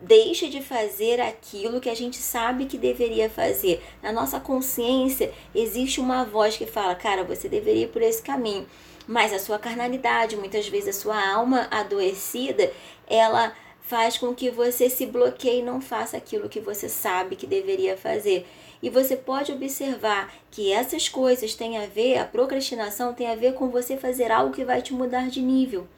deixa 0.00 0.48
de 0.48 0.60
fazer 0.60 1.20
aquilo 1.20 1.80
que 1.80 1.88
a 1.88 1.94
gente 1.94 2.18
sabe 2.18 2.66
que 2.66 2.76
deveria 2.76 3.30
fazer. 3.30 3.82
Na 4.02 4.12
nossa 4.12 4.38
consciência 4.38 5.32
existe 5.54 6.00
uma 6.00 6.24
voz 6.24 6.56
que 6.56 6.66
fala, 6.66 6.94
cara, 6.94 7.24
você 7.24 7.48
deveria 7.48 7.84
ir 7.84 7.88
por 7.88 8.02
esse 8.02 8.22
caminho. 8.22 8.66
Mas 9.06 9.32
a 9.32 9.38
sua 9.38 9.58
carnalidade, 9.58 10.36
muitas 10.36 10.68
vezes 10.68 10.96
a 10.96 11.00
sua 11.00 11.32
alma 11.32 11.66
adoecida, 11.70 12.70
ela 13.06 13.54
faz 13.88 14.18
com 14.18 14.34
que 14.34 14.50
você 14.50 14.90
se 14.90 15.06
bloqueie 15.06 15.60
e 15.60 15.62
não 15.62 15.80
faça 15.80 16.18
aquilo 16.18 16.48
que 16.48 16.60
você 16.60 16.90
sabe 16.90 17.36
que 17.36 17.46
deveria 17.46 17.96
fazer. 17.96 18.46
E 18.82 18.90
você 18.90 19.16
pode 19.16 19.50
observar 19.50 20.30
que 20.50 20.70
essas 20.70 21.08
coisas 21.08 21.54
têm 21.54 21.78
a 21.78 21.86
ver, 21.86 22.18
a 22.18 22.24
procrastinação 22.26 23.14
tem 23.14 23.28
a 23.28 23.34
ver 23.34 23.54
com 23.54 23.70
você 23.70 23.96
fazer 23.96 24.30
algo 24.30 24.52
que 24.52 24.62
vai 24.62 24.82
te 24.82 24.92
mudar 24.92 25.30
de 25.30 25.40
nível. 25.40 25.88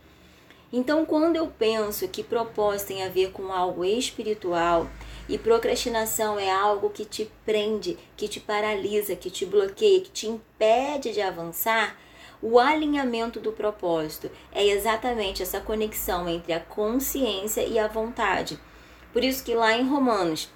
Então, 0.72 1.04
quando 1.04 1.34
eu 1.34 1.48
penso 1.48 2.06
que 2.06 2.22
propósito 2.22 2.88
tem 2.88 3.02
a 3.02 3.08
ver 3.08 3.32
com 3.32 3.52
algo 3.52 3.84
espiritual 3.84 4.88
e 5.28 5.36
procrastinação 5.36 6.38
é 6.38 6.48
algo 6.48 6.90
que 6.90 7.04
te 7.04 7.28
prende, 7.44 7.98
que 8.16 8.28
te 8.28 8.38
paralisa, 8.38 9.16
que 9.16 9.30
te 9.30 9.44
bloqueia, 9.44 10.00
que 10.00 10.10
te 10.10 10.28
impede 10.28 11.12
de 11.12 11.20
avançar, 11.20 11.98
o 12.42 12.58
alinhamento 12.58 13.38
do 13.38 13.52
propósito 13.52 14.30
é 14.52 14.66
exatamente 14.66 15.42
essa 15.42 15.60
conexão 15.60 16.28
entre 16.28 16.52
a 16.52 16.60
consciência 16.60 17.62
e 17.62 17.78
a 17.78 17.86
vontade. 17.86 18.58
Por 19.12 19.22
isso 19.22 19.44
que 19.44 19.54
lá 19.54 19.76
em 19.76 19.88
Romanos 19.88 20.48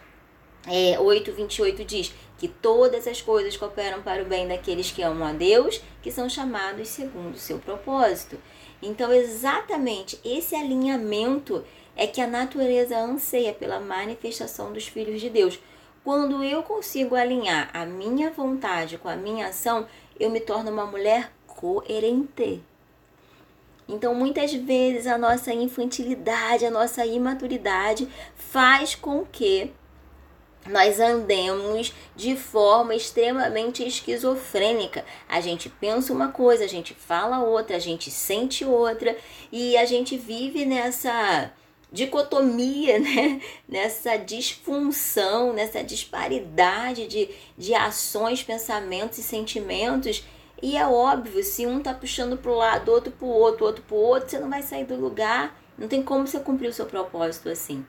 é, 0.66 0.98
8, 0.98 1.32
28 1.32 1.84
diz 1.84 2.14
que 2.38 2.48
todas 2.48 3.06
as 3.06 3.20
coisas 3.20 3.56
cooperam 3.56 4.02
para 4.02 4.22
o 4.22 4.26
bem 4.26 4.48
daqueles 4.48 4.90
que 4.90 5.02
amam 5.02 5.28
a 5.28 5.32
Deus, 5.32 5.80
que 6.02 6.10
são 6.10 6.28
chamados 6.28 6.88
segundo 6.88 7.34
o 7.34 7.38
seu 7.38 7.58
propósito. 7.58 8.38
Então, 8.82 9.12
exatamente 9.12 10.18
esse 10.24 10.54
alinhamento 10.54 11.64
é 11.96 12.06
que 12.06 12.20
a 12.20 12.26
natureza 12.26 12.98
anseia 12.98 13.52
pela 13.52 13.78
manifestação 13.78 14.72
dos 14.72 14.86
filhos 14.86 15.20
de 15.20 15.30
Deus. 15.30 15.58
Quando 16.02 16.42
eu 16.42 16.62
consigo 16.62 17.14
alinhar 17.14 17.70
a 17.72 17.86
minha 17.86 18.30
vontade 18.30 18.98
com 18.98 19.08
a 19.08 19.16
minha 19.16 19.48
ação, 19.48 19.86
eu 20.18 20.28
me 20.28 20.40
torno 20.40 20.70
uma 20.70 20.84
mulher 20.84 21.30
coerente. 21.64 22.62
Então, 23.88 24.14
muitas 24.14 24.52
vezes 24.52 25.06
a 25.06 25.16
nossa 25.16 25.50
infantilidade, 25.50 26.66
a 26.66 26.70
nossa 26.70 27.06
imaturidade 27.06 28.06
faz 28.36 28.94
com 28.94 29.24
que 29.24 29.70
nós 30.66 31.00
andemos 31.00 31.94
de 32.14 32.36
forma 32.36 32.94
extremamente 32.94 33.82
esquizofrênica. 33.82 35.06
A 35.26 35.40
gente 35.40 35.70
pensa 35.70 36.12
uma 36.12 36.28
coisa, 36.28 36.64
a 36.64 36.68
gente 36.68 36.92
fala 36.92 37.42
outra, 37.42 37.76
a 37.76 37.80
gente 37.80 38.10
sente 38.10 38.62
outra 38.62 39.16
e 39.50 39.74
a 39.78 39.86
gente 39.86 40.18
vive 40.18 40.66
nessa 40.66 41.50
dicotomia, 41.90 42.98
né? 43.00 43.40
nessa 43.66 44.18
disfunção, 44.18 45.54
nessa 45.54 45.82
disparidade 45.82 47.06
de, 47.06 47.30
de 47.56 47.74
ações, 47.74 48.42
pensamentos 48.42 49.16
e 49.16 49.22
sentimentos 49.22 50.22
e 50.66 50.78
é 50.78 50.86
óbvio, 50.86 51.44
se 51.44 51.66
um 51.66 51.78
tá 51.78 51.92
puxando 51.92 52.38
pro 52.38 52.54
lado, 52.54 52.90
outro 52.90 53.12
pro 53.12 53.26
outro, 53.26 53.66
outro 53.66 53.82
pro 53.82 53.96
outro, 53.96 54.30
você 54.30 54.38
não 54.38 54.48
vai 54.48 54.62
sair 54.62 54.86
do 54.86 54.96
lugar. 54.96 55.54
Não 55.76 55.86
tem 55.86 56.02
como 56.02 56.26
você 56.26 56.40
cumprir 56.40 56.70
o 56.70 56.72
seu 56.72 56.86
propósito 56.86 57.50
assim. 57.50 57.84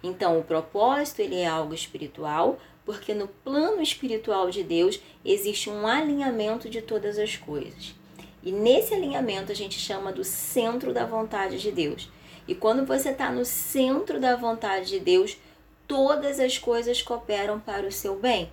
Então, 0.00 0.38
o 0.38 0.44
propósito 0.44 1.18
ele 1.18 1.34
é 1.34 1.48
algo 1.48 1.74
espiritual, 1.74 2.60
porque 2.84 3.12
no 3.12 3.26
plano 3.26 3.82
espiritual 3.82 4.50
de 4.50 4.62
Deus 4.62 5.00
existe 5.24 5.68
um 5.68 5.84
alinhamento 5.84 6.70
de 6.70 6.80
todas 6.80 7.18
as 7.18 7.36
coisas. 7.36 7.92
E 8.40 8.52
nesse 8.52 8.94
alinhamento 8.94 9.50
a 9.50 9.56
gente 9.56 9.76
chama 9.76 10.12
do 10.12 10.22
centro 10.22 10.94
da 10.94 11.04
vontade 11.04 11.58
de 11.58 11.72
Deus. 11.72 12.08
E 12.46 12.54
quando 12.54 12.86
você 12.86 13.10
está 13.10 13.32
no 13.32 13.44
centro 13.44 14.20
da 14.20 14.36
vontade 14.36 14.90
de 14.90 15.00
Deus, 15.00 15.36
todas 15.88 16.38
as 16.38 16.56
coisas 16.56 17.02
cooperam 17.02 17.58
para 17.58 17.84
o 17.84 17.90
seu 17.90 18.14
bem. 18.14 18.48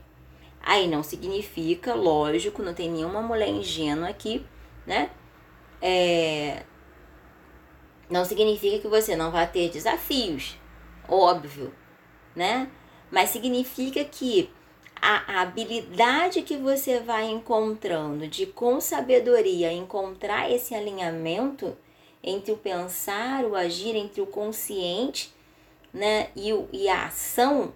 Aí 0.63 0.88
não 0.88 1.03
significa, 1.03 1.93
lógico, 1.93 2.63
não 2.63 2.74
tem 2.74 2.89
nenhuma 2.89 3.22
mulher 3.22 3.50
ingênua 3.50 4.08
aqui, 4.08 4.46
né? 4.88 5.12
É... 5.82 6.63
Não 8.10 8.24
significa 8.24 8.79
que 8.79 8.88
você 8.88 9.13
não 9.15 9.29
vai 9.29 9.46
ter 9.51 9.70
desafios, 9.70 10.58
óbvio, 11.08 11.74
né? 12.34 12.72
Mas 13.12 13.29
significa 13.32 14.05
que 14.05 14.50
a, 15.01 15.41
habilidade 15.41 16.41
que 16.43 16.55
você 16.55 17.01
vai 17.01 17.25
encontrando 17.25 18.25
de 18.25 18.46
com 18.46 18.79
sabedoria 18.79 19.72
encontrar 19.72 20.50
esse 20.50 20.74
alinhamento 20.74 21.75
entre 22.24 22.53
o 22.53 22.58
pensar, 22.58 23.43
o 23.43 23.53
agir, 23.53 23.98
entre 23.98 24.22
o 24.22 24.25
consciente, 24.25 25.34
né, 25.93 26.29
e, 26.36 26.53
o, 26.53 26.70
e 26.72 26.88
a 26.88 27.08
ação 27.08 27.74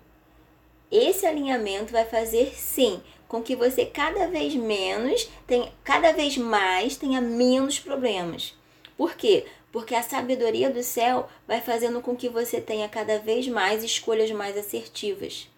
esse 0.91 1.25
alinhamento 1.25 1.91
vai 1.91 2.05
fazer 2.05 2.53
sim 2.55 3.01
com 3.27 3.41
que 3.41 3.55
você 3.55 3.85
cada 3.85 4.27
vez 4.27 4.55
menos, 4.55 5.29
tenha, 5.45 5.71
cada 5.83 6.13
vez 6.13 6.37
mais 6.37 6.95
tenha 6.95 7.19
menos 7.19 7.79
problemas. 7.79 8.53
Por 8.97 9.15
quê? 9.15 9.45
Porque 9.71 9.93
a 9.93 10.01
sabedoria 10.01 10.69
do 10.69 10.81
céu 10.81 11.27
vai 11.47 11.61
fazendo 11.61 12.01
com 12.01 12.15
que 12.15 12.29
você 12.29 12.61
tenha 12.61 12.87
cada 12.87 13.19
vez 13.19 13.47
mais 13.47 13.83
escolhas 13.83 14.31
mais 14.31 14.57
assertivas. 14.57 15.49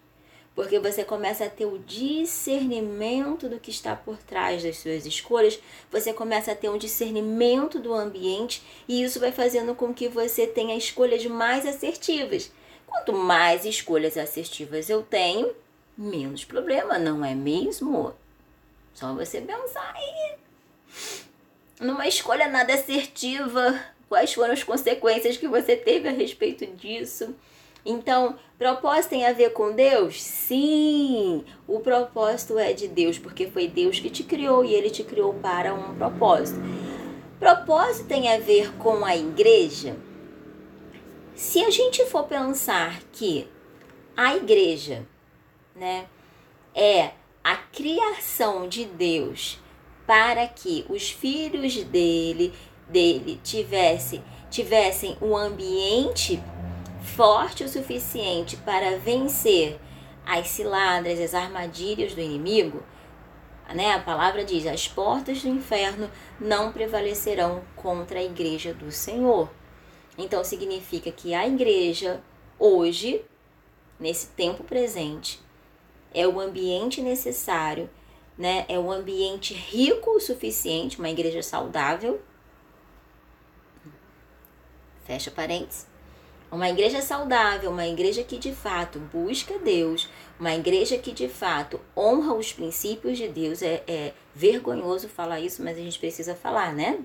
Porque 0.52 0.80
você 0.80 1.04
começa 1.04 1.44
a 1.44 1.48
ter 1.48 1.64
o 1.64 1.78
discernimento 1.78 3.48
do 3.48 3.60
que 3.60 3.70
está 3.70 3.94
por 3.94 4.18
trás 4.18 4.62
das 4.64 4.78
suas 4.78 5.06
escolhas, 5.06 5.60
você 5.90 6.12
começa 6.12 6.50
a 6.52 6.56
ter 6.56 6.68
um 6.68 6.76
discernimento 6.76 7.78
do 7.78 7.94
ambiente 7.94 8.62
e 8.88 9.02
isso 9.02 9.20
vai 9.20 9.30
fazendo 9.30 9.76
com 9.76 9.94
que 9.94 10.08
você 10.08 10.46
tenha 10.46 10.76
escolhas 10.76 11.24
mais 11.24 11.64
assertivas. 11.64 12.50
Quanto 12.90 13.12
mais 13.12 13.64
escolhas 13.64 14.18
assertivas 14.18 14.90
eu 14.90 15.00
tenho, 15.00 15.54
menos 15.96 16.44
problema, 16.44 16.98
não 16.98 17.24
é 17.24 17.36
mesmo? 17.36 18.12
Só 18.92 19.14
você 19.14 19.40
pensar 19.40 19.94
aí. 19.94 20.34
Numa 21.80 22.08
escolha 22.08 22.48
nada 22.48 22.74
assertiva, 22.74 23.78
quais 24.08 24.34
foram 24.34 24.52
as 24.52 24.64
consequências 24.64 25.36
que 25.36 25.46
você 25.46 25.76
teve 25.76 26.08
a 26.08 26.12
respeito 26.12 26.66
disso? 26.66 27.34
Então, 27.86 28.36
propósito 28.58 29.10
tem 29.10 29.24
a 29.24 29.32
ver 29.32 29.50
com 29.50 29.72
Deus? 29.72 30.20
Sim, 30.20 31.44
o 31.66 31.78
propósito 31.78 32.58
é 32.58 32.72
de 32.72 32.88
Deus, 32.88 33.18
porque 33.18 33.46
foi 33.46 33.68
Deus 33.68 34.00
que 34.00 34.10
te 34.10 34.24
criou 34.24 34.64
e 34.64 34.74
ele 34.74 34.90
te 34.90 35.04
criou 35.04 35.32
para 35.34 35.72
um 35.72 35.94
propósito. 35.94 36.60
Propósito 37.38 38.08
tem 38.08 38.30
a 38.30 38.38
ver 38.38 38.74
com 38.76 39.04
a 39.04 39.16
igreja? 39.16 39.96
Se 41.40 41.64
a 41.64 41.70
gente 41.70 42.04
for 42.04 42.24
pensar 42.24 43.00
que 43.12 43.48
a 44.14 44.36
igreja, 44.36 45.06
né, 45.74 46.06
é 46.74 47.12
a 47.42 47.56
criação 47.56 48.68
de 48.68 48.84
Deus 48.84 49.58
para 50.06 50.46
que 50.46 50.84
os 50.90 51.10
filhos 51.10 51.82
dele, 51.84 52.52
dele 52.86 53.40
tivessem, 53.42 54.22
tivessem 54.50 55.16
um 55.22 55.34
ambiente 55.34 56.38
forte 57.16 57.64
o 57.64 57.68
suficiente 57.70 58.58
para 58.58 58.98
vencer 58.98 59.80
as 60.26 60.46
ciladas, 60.48 61.18
as 61.18 61.32
armadilhas 61.32 62.14
do 62.14 62.20
inimigo, 62.20 62.82
né? 63.74 63.94
A 63.94 64.00
palavra 64.00 64.44
diz: 64.44 64.66
as 64.66 64.86
portas 64.86 65.40
do 65.40 65.48
inferno 65.48 66.10
não 66.38 66.70
prevalecerão 66.70 67.62
contra 67.74 68.18
a 68.18 68.22
igreja 68.22 68.74
do 68.74 68.92
Senhor. 68.92 69.48
Então 70.20 70.44
significa 70.44 71.10
que 71.10 71.34
a 71.34 71.46
igreja 71.46 72.22
hoje, 72.58 73.24
nesse 73.98 74.28
tempo 74.28 74.62
presente, 74.62 75.40
é 76.12 76.26
o 76.26 76.38
ambiente 76.38 77.00
necessário, 77.00 77.88
né? 78.36 78.64
É 78.68 78.78
um 78.78 78.90
ambiente 78.90 79.54
rico 79.54 80.10
o 80.10 80.20
suficiente, 80.20 80.98
uma 80.98 81.10
igreja 81.10 81.42
saudável. 81.42 82.20
Fecha 85.04 85.30
parênteses. 85.30 85.86
Uma 86.50 86.68
igreja 86.68 87.00
saudável, 87.00 87.70
uma 87.70 87.86
igreja 87.86 88.24
que 88.24 88.36
de 88.36 88.52
fato 88.52 88.98
busca 88.98 89.56
Deus, 89.58 90.08
uma 90.38 90.52
igreja 90.52 90.98
que 90.98 91.12
de 91.12 91.28
fato 91.28 91.80
honra 91.96 92.34
os 92.34 92.52
princípios 92.52 93.16
de 93.16 93.28
Deus. 93.28 93.62
É, 93.62 93.84
é 93.86 94.12
vergonhoso 94.34 95.08
falar 95.08 95.40
isso, 95.40 95.62
mas 95.62 95.78
a 95.78 95.80
gente 95.80 95.98
precisa 95.98 96.34
falar, 96.34 96.74
né? 96.74 96.98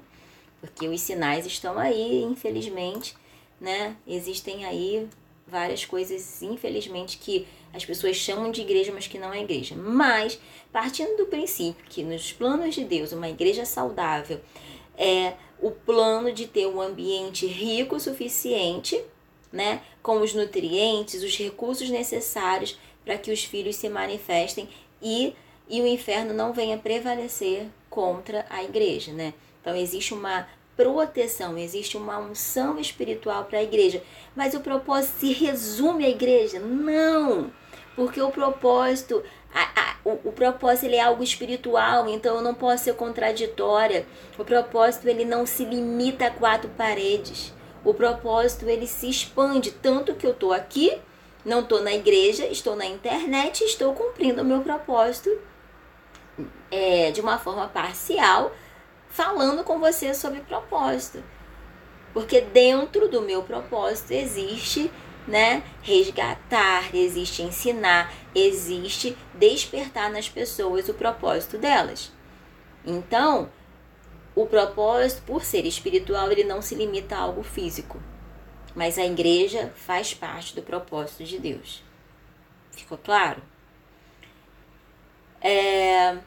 Porque 0.66 0.88
os 0.88 1.02
sinais 1.02 1.46
estão 1.46 1.78
aí, 1.78 2.24
infelizmente, 2.24 3.16
né? 3.60 3.96
Existem 4.08 4.66
aí 4.66 5.08
várias 5.48 5.86
coisas, 5.86 6.42
infelizmente, 6.42 7.18
que 7.18 7.48
as 7.74 7.86
pessoas 7.86 8.16
chamam 8.16 8.52
de 8.52 8.62
igreja, 8.62 8.92
mas 8.94 9.08
que 9.08 9.20
não 9.20 9.34
é 9.34 9.42
igreja. 9.42 9.76
Mas, 9.76 10.40
partindo 10.72 11.18
do 11.18 11.28
princípio 11.28 11.86
que 11.88 12.04
nos 12.04 12.32
planos 12.32 12.74
de 12.74 12.84
Deus, 12.84 13.12
uma 13.12 13.30
igreja 13.30 13.66
saudável 13.66 14.40
é 14.98 15.34
o 15.60 15.72
plano 15.72 16.32
de 16.32 16.48
ter 16.48 16.68
um 16.68 16.82
ambiente 16.82 17.46
rico 17.46 17.96
o 17.96 18.00
suficiente, 18.00 19.02
né? 19.52 19.82
Com 20.02 20.22
os 20.22 20.34
nutrientes, 20.34 21.24
os 21.24 21.38
recursos 21.38 21.90
necessários 21.90 22.78
para 23.04 23.18
que 23.18 23.32
os 23.32 23.44
filhos 23.44 23.76
se 23.76 23.88
manifestem 23.88 24.68
e, 25.02 25.36
e 25.70 25.82
o 25.82 25.88
inferno 25.88 26.34
não 26.34 26.54
venha 26.54 26.78
prevalecer 26.78 27.68
contra 27.90 28.46
a 28.50 28.64
igreja, 28.64 29.14
né? 29.14 29.34
Então 29.66 29.76
existe 29.76 30.14
uma 30.14 30.48
proteção, 30.78 31.58
existe 31.58 31.98
uma 31.98 32.20
unção 32.20 32.78
espiritual 32.78 33.46
para 33.46 33.58
a 33.58 33.64
igreja. 33.64 34.04
Mas 34.36 34.54
o 34.54 34.60
propósito 34.60 35.22
se 35.22 35.34
resume 35.34 36.06
à 36.06 36.10
igreja? 36.10 36.60
Não! 36.60 37.52
Porque 37.96 38.22
o 38.22 38.30
propósito, 38.30 39.24
a, 39.52 39.64
a, 39.64 39.96
o, 40.06 40.30
o 40.30 40.32
propósito 40.32 40.86
ele 40.86 40.98
é 40.98 41.02
algo 41.02 41.24
espiritual, 41.24 42.08
então 42.08 42.36
eu 42.36 42.44
não 42.44 42.54
posso 42.54 42.84
ser 42.84 42.94
contraditória. 42.94 44.06
O 44.38 44.46
propósito 44.46 45.08
ele 45.08 45.26
não 45.26 45.48
se 45.48 45.66
limita 45.66 46.28
a 46.28 46.32
quatro 46.32 46.70
paredes. 46.78 47.52
O 47.84 47.92
propósito 47.92 48.70
ele 48.70 48.86
se 48.86 49.10
expande, 49.10 49.72
tanto 49.72 50.14
que 50.14 50.28
eu 50.28 50.32
estou 50.32 50.54
aqui, 50.54 50.96
não 51.44 51.62
estou 51.62 51.82
na 51.82 51.94
igreja, 51.94 52.46
estou 52.46 52.76
na 52.76 52.86
internet, 52.86 53.64
estou 53.64 53.96
cumprindo 53.96 54.44
o 54.44 54.46
meu 54.46 54.62
propósito 54.62 55.36
é, 56.70 57.10
de 57.10 57.22
uma 57.22 57.40
forma 57.40 57.68
parcial, 57.68 58.52
falando 59.16 59.64
com 59.64 59.80
você 59.80 60.14
sobre 60.14 60.42
propósito. 60.42 61.24
Porque 62.14 62.42
dentro 62.42 63.08
do 63.08 63.22
meu 63.22 63.44
propósito 63.44 64.12
existe, 64.12 64.92
né, 65.26 65.64
resgatar, 65.82 66.94
existe 66.94 67.42
ensinar, 67.42 68.14
existe 68.34 69.18
despertar 69.34 70.12
nas 70.12 70.28
pessoas 70.28 70.90
o 70.90 70.94
propósito 70.94 71.58
delas. 71.58 72.12
Então, 72.86 73.50
o 74.36 74.46
propósito, 74.46 75.24
por 75.26 75.46
ser 75.46 75.66
espiritual, 75.66 76.30
ele 76.30 76.44
não 76.44 76.62
se 76.62 76.76
limita 76.76 77.16
a 77.16 77.20
algo 77.20 77.42
físico. 77.42 78.02
Mas 78.76 78.98
a 78.98 79.06
igreja 79.06 79.72
faz 79.78 80.14
parte 80.14 80.54
do 80.54 80.62
propósito 80.62 81.24
de 81.24 81.40
Deus. 81.40 81.82
Ficou 82.72 82.98
claro? 82.98 83.42
É, 85.40 86.18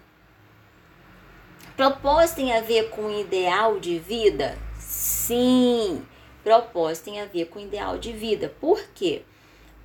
Propósito 1.78 2.38
tem 2.38 2.52
a 2.52 2.60
ver 2.60 2.90
com 2.90 3.08
ideal 3.08 3.78
de 3.78 4.00
vida? 4.00 4.58
Sim, 4.80 6.04
propósito 6.42 7.04
tem 7.04 7.20
a 7.20 7.24
ver 7.24 7.44
com 7.44 7.60
ideal 7.60 7.96
de 7.96 8.12
vida. 8.12 8.52
Por 8.60 8.82
quê? 8.92 9.22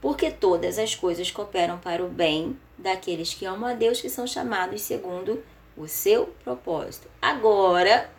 Porque 0.01 0.31
todas 0.31 0.79
as 0.79 0.95
coisas 0.95 1.29
cooperam 1.29 1.77
para 1.77 2.03
o 2.03 2.09
bem 2.09 2.57
daqueles 2.79 3.35
que 3.35 3.45
amam 3.45 3.69
a 3.69 3.75
Deus, 3.75 4.01
que 4.01 4.09
são 4.09 4.25
chamados 4.25 4.81
segundo 4.81 5.43
o 5.77 5.87
seu 5.87 6.33
propósito. 6.43 7.07
Agora, 7.21 8.09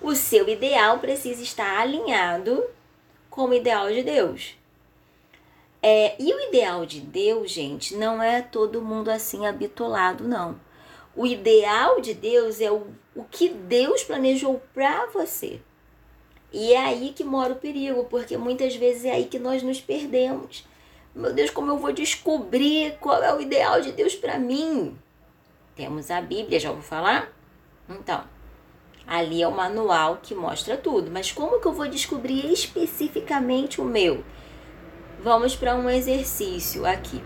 o 0.00 0.16
seu 0.16 0.48
ideal 0.48 0.98
precisa 0.98 1.40
estar 1.40 1.78
alinhado 1.78 2.64
com 3.30 3.44
o 3.44 3.54
ideal 3.54 3.92
de 3.92 4.02
Deus. 4.02 4.56
É, 5.80 6.16
e 6.20 6.34
o 6.34 6.48
ideal 6.48 6.84
de 6.84 7.00
Deus, 7.00 7.48
gente, 7.52 7.94
não 7.94 8.20
é 8.20 8.42
todo 8.42 8.82
mundo 8.82 9.08
assim 9.08 9.46
habitolado, 9.46 10.26
não. 10.26 10.58
O 11.14 11.26
ideal 11.26 12.00
de 12.00 12.14
Deus 12.14 12.60
é 12.60 12.70
o, 12.70 12.86
o 13.14 13.24
que 13.24 13.50
Deus 13.50 14.02
planejou 14.02 14.62
para 14.72 15.06
você. 15.06 15.60
E 16.52 16.72
é 16.72 16.78
aí 16.78 17.12
que 17.14 17.24
mora 17.24 17.52
o 17.52 17.56
perigo, 17.56 18.04
porque 18.04 18.36
muitas 18.36 18.74
vezes 18.76 19.04
é 19.04 19.12
aí 19.12 19.24
que 19.26 19.38
nós 19.38 19.62
nos 19.62 19.80
perdemos. 19.80 20.66
Meu 21.14 21.32
Deus, 21.32 21.50
como 21.50 21.70
eu 21.70 21.78
vou 21.78 21.92
descobrir 21.92 22.96
qual 22.98 23.22
é 23.22 23.34
o 23.34 23.40
ideal 23.40 23.80
de 23.80 23.92
Deus 23.92 24.14
para 24.14 24.38
mim? 24.38 24.96
Temos 25.76 26.10
a 26.10 26.20
Bíblia, 26.20 26.60
já 26.60 26.72
vou 26.72 26.82
falar? 26.82 27.30
Então, 27.88 28.24
ali 29.06 29.42
é 29.42 29.48
o 29.48 29.52
manual 29.52 30.18
que 30.22 30.34
mostra 30.34 30.76
tudo, 30.76 31.10
mas 31.10 31.30
como 31.32 31.60
que 31.60 31.66
eu 31.66 31.72
vou 31.72 31.88
descobrir 31.88 32.50
especificamente 32.50 33.80
o 33.80 33.84
meu? 33.84 34.24
Vamos 35.20 35.54
para 35.54 35.74
um 35.74 35.88
exercício 35.88 36.86
aqui. 36.86 37.22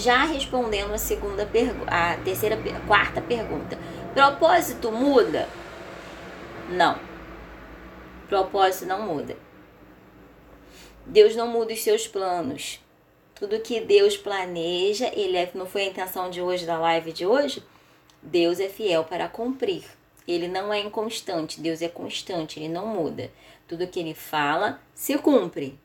Já 0.00 0.24
respondendo 0.24 0.94
a 0.94 0.98
segunda 0.98 1.44
pergunta, 1.44 1.90
a 1.90 2.16
terceira, 2.16 2.56
a 2.56 2.80
quarta 2.86 3.20
pergunta. 3.20 3.78
Propósito 4.14 4.90
muda? 4.90 5.46
Não. 6.70 6.98
Propósito 8.26 8.86
não 8.86 9.02
muda. 9.02 9.36
Deus 11.04 11.36
não 11.36 11.46
muda 11.46 11.74
os 11.74 11.82
seus 11.82 12.08
planos. 12.08 12.80
Tudo 13.34 13.60
que 13.60 13.80
Deus 13.80 14.16
planeja, 14.16 15.10
ele 15.14 15.36
é, 15.36 15.50
não 15.52 15.66
foi 15.66 15.82
a 15.82 15.86
intenção 15.88 16.30
de 16.30 16.40
hoje 16.40 16.64
da 16.64 16.78
live 16.78 17.12
de 17.12 17.26
hoje. 17.26 17.62
Deus 18.22 18.60
é 18.60 18.68
fiel 18.70 19.04
para 19.04 19.28
cumprir. 19.28 19.84
Ele 20.26 20.48
não 20.48 20.72
é 20.72 20.80
inconstante, 20.80 21.60
Deus 21.60 21.82
é 21.82 21.88
constante, 21.88 22.58
ele 22.58 22.68
não 22.68 22.86
muda. 22.86 23.30
Tudo 23.68 23.86
que 23.86 24.00
ele 24.00 24.14
fala 24.14 24.80
se 24.94 25.18
cumpre. 25.18 25.78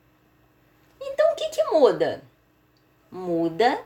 Então 1.02 1.34
o 1.34 1.36
que 1.36 1.50
que 1.50 1.64
muda? 1.66 2.24
muda 3.12 3.84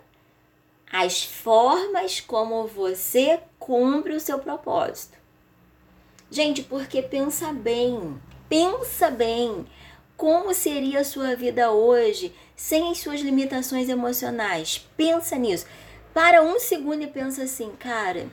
as 0.92 1.24
formas 1.24 2.20
como 2.20 2.68
você 2.68 3.40
cumpre 3.58 4.14
o 4.14 4.20
seu 4.20 4.40
propósito. 4.40 5.18
Gente, 6.30 6.64
porque 6.64 7.02
pensa 7.02 7.54
bem, 7.54 8.22
pensa 8.50 9.10
bem 9.10 9.66
como 10.18 10.54
seria 10.54 11.00
a 11.00 11.06
sua 11.06 11.36
vida 11.36 11.72
hoje 11.72 12.34
sem 12.56 12.92
as 12.92 13.00
suas 13.00 13.22
limitações 13.22 13.90
emocionais. 13.90 14.88
Pensa 14.96 15.38
nisso. 15.38 15.66
Para 16.14 16.44
um 16.44 16.60
segundo 16.60 17.04
e 17.04 17.08
pensa 17.08 17.44
assim, 17.44 17.72
cara, 17.80 18.28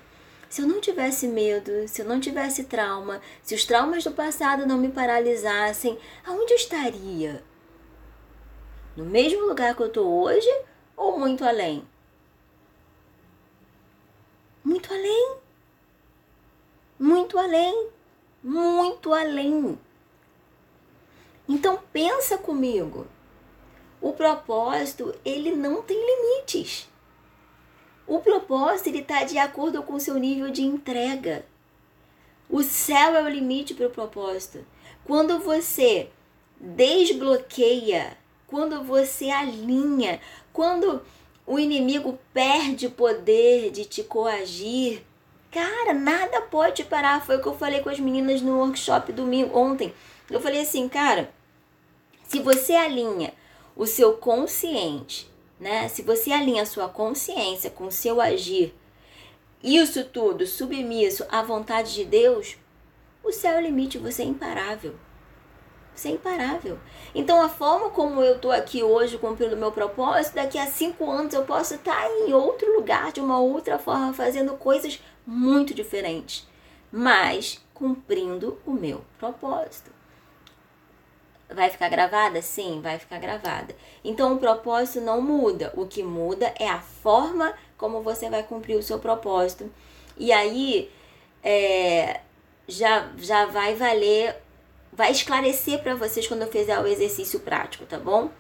se 0.49 0.61
eu 0.61 0.67
não 0.67 0.81
tivesse 0.81 1.29
medo, 1.29 1.87
se 1.87 2.03
eu 2.03 2.07
não 2.07 2.19
tivesse 2.19 2.65
trauma, 2.65 3.21
se 3.43 3.55
os 3.55 3.65
traumas 3.65 4.03
do 4.03 4.11
passado 4.11 4.67
não 4.67 4.79
me 4.79 4.89
paralisassem, 4.89 5.99
aonde 6.27 6.53
eu 6.53 6.57
estaria? 6.57 7.43
No 8.97 9.05
mesmo 9.05 9.47
lugar 9.47 9.77
que 9.77 9.83
eu 9.83 9.87
estou 9.87 10.23
hoje 10.23 10.51
ou 10.97 11.19
muito 11.19 11.45
além? 11.45 11.87
Muito 14.69 14.93
além. 14.93 15.37
Muito 16.99 17.39
além. 17.39 17.89
Muito 18.45 19.15
além. 19.15 19.79
Então 21.49 21.83
pensa 21.91 22.37
comigo. 22.37 23.07
O 23.99 24.13
propósito, 24.13 25.15
ele 25.25 25.57
não 25.57 25.81
tem 25.81 25.97
limites. 25.97 26.87
O 28.07 28.19
propósito, 28.19 28.89
ele 28.91 28.99
está 28.99 29.25
de 29.25 29.39
acordo 29.39 29.83
com 29.83 29.95
o 29.95 30.01
seu 30.01 30.17
nível 30.19 30.51
de 30.51 30.63
entrega. 30.63 31.47
O 32.51 32.63
céu 32.63 33.17
é 33.17 33.23
o 33.23 33.29
limite 33.29 33.73
para 33.73 33.87
o 33.87 33.91
propósito. 33.91 34.67
Quando 35.03 35.39
você 35.39 36.11
desbloqueia, 36.61 38.19
quando 38.47 38.85
você 38.85 39.31
alinha, 39.31 40.21
quando 40.53 41.01
o 41.49 41.59
inimigo 41.59 42.19
perde 42.35 42.87
o 42.87 42.91
poder 42.91 43.71
de 43.71 43.87
te 43.87 44.05
coagir, 44.05 45.03
cara, 45.51 45.95
nada 45.95 46.43
pode 46.43 46.85
parar. 46.85 47.25
Foi 47.25 47.39
o 47.39 47.43
que 47.43 47.49
eu 47.49 47.57
falei 47.57 47.81
com 47.81 47.89
as 47.89 47.99
meninas 47.99 48.43
no 48.43 48.59
workshop 48.59 49.11
domingo 49.13 49.59
ontem. 49.59 49.95
Eu 50.31 50.43
falei 50.43 50.61
assim, 50.61 50.87
cara, 50.91 51.33
se 52.29 52.41
você 52.41 52.75
alinha 52.75 53.33
o 53.75 53.87
seu 53.87 54.13
consciente, 54.19 55.27
né? 55.59 55.89
Se 55.89 56.03
você 56.03 56.31
alinha 56.33 56.65
a 56.65 56.67
sua 56.67 56.87
consciência 56.87 57.71
com 57.71 57.87
o 57.87 57.93
seu 57.93 58.21
agir, 58.21 58.75
isso 59.65 60.05
tudo 60.05 60.47
submisso 60.47 61.25
à 61.31 61.43
vontade 61.43 61.95
de 61.95 62.05
Deus, 62.05 62.59
o 63.25 63.33
céu 63.33 63.55
é 63.55 63.59
o 63.59 63.63
limite, 63.63 63.97
você 63.97 64.23
é 64.23 64.27
imparável. 64.27 64.95
Você 65.99 66.11
é 66.11 66.13
imparável. 66.13 66.79
Então, 67.13 67.43
a 67.43 67.49
forma 67.49 67.91
como 67.91 68.23
eu 68.23 68.37
estou 68.37 68.53
aqui 68.53 68.85
hoje 68.85 69.19
cumprindo 69.19 69.57
o 69.57 69.59
meu 69.59 69.73
propósito, 69.73 70.37
daqui 70.37 70.57
a 70.57 70.67
cinco 70.67 71.11
anos 71.11 71.35
eu 71.35 71.45
posso 71.45 71.75
estar 71.75 72.09
em 72.09 72.33
outro 72.33 72.73
lugar, 72.77 73.11
de 73.11 73.21
uma 73.21 73.41
outra 73.41 73.81
forma, 73.81 74.15
fazendo 74.15 74.53
coisas 74.55 75.03
muito 75.27 75.75
diferentes, 75.75 76.47
mas 76.93 77.61
cumprindo 77.75 78.61
o 78.65 78.71
meu 78.71 79.05
propósito. 79.19 79.91
vai 81.51 81.69
ficar 81.69 81.89
gravada? 81.89 82.41
Sim, 82.43 82.81
vai 82.81 82.99
ficar 82.99 83.19
gravada. 83.19 83.75
Então 84.05 84.35
o 84.35 84.39
propósito 84.39 85.01
não 85.01 85.21
muda. 85.21 85.73
O 85.77 85.85
que 85.87 86.03
muda 86.05 86.55
é 86.61 86.69
a 86.69 86.79
forma 86.79 87.55
como 87.77 88.03
você 88.03 88.31
vai 88.31 88.45
cumprir 88.45 88.77
o 88.77 88.83
seu 88.83 88.99
propósito. 89.01 89.69
E 90.17 90.31
aí 90.31 90.91
é, 91.43 92.21
já, 92.69 93.11
já 93.17 93.47
vai 93.47 93.75
valer, 93.75 94.37
vai 94.99 95.13
esclarecer 95.13 95.81
para 95.81 95.95
vocês 95.95 96.27
quando 96.27 96.43
eu 96.43 96.51
fizer 96.51 96.77
o 96.81 96.85
exercício 96.85 97.39
prático, 97.39 97.87
tá 97.87 98.01
bom? 98.01 98.33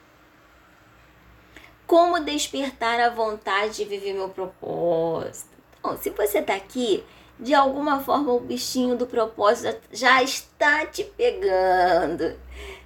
Como 1.87 2.18
despertar 2.18 2.99
a 2.99 3.11
vontade 3.11 3.77
de 3.77 3.85
viver 3.85 4.12
meu 4.12 4.29
propósito? 4.29 5.57
Bom, 5.81 5.97
se 5.97 6.11
você 6.11 6.42
tá 6.42 6.57
aqui, 6.57 7.05
de 7.38 7.55
alguma 7.55 8.01
forma 8.01 8.33
o 8.33 8.40
bichinho 8.40 8.97
do 8.97 9.07
propósito 9.07 9.81
já 9.92 10.21
está 10.21 10.85
te 10.85 11.05
pegando. 11.05 12.37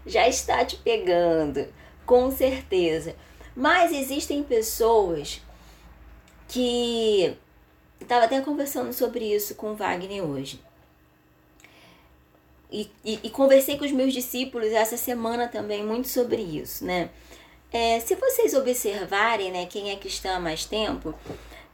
Já 0.04 0.28
está 0.28 0.62
te 0.66 0.76
pegando, 0.76 1.66
com 2.04 2.30
certeza. 2.30 3.16
Mas 3.56 3.90
existem 3.90 4.42
pessoas 4.42 5.40
que 6.46 7.38
estava 7.98 8.26
até 8.26 8.38
conversando 8.42 8.92
sobre 8.92 9.34
isso 9.34 9.54
com 9.54 9.72
o 9.72 9.76
Wagner 9.76 10.22
hoje. 10.22 10.60
E, 12.72 12.90
e, 13.04 13.20
e, 13.22 13.28
conversei 13.28 13.76
com 13.76 13.84
os 13.84 13.92
meus 13.92 14.14
discípulos 14.14 14.72
essa 14.72 14.96
semana 14.96 15.46
também 15.46 15.84
muito 15.84 16.08
sobre 16.08 16.40
isso, 16.40 16.86
né? 16.86 17.10
É, 17.70 18.00
se 18.00 18.14
vocês 18.14 18.54
observarem, 18.54 19.52
né, 19.52 19.66
quem 19.66 19.90
é 19.90 19.98
está 20.04 20.36
há 20.36 20.40
mais 20.40 20.64
tempo, 20.64 21.14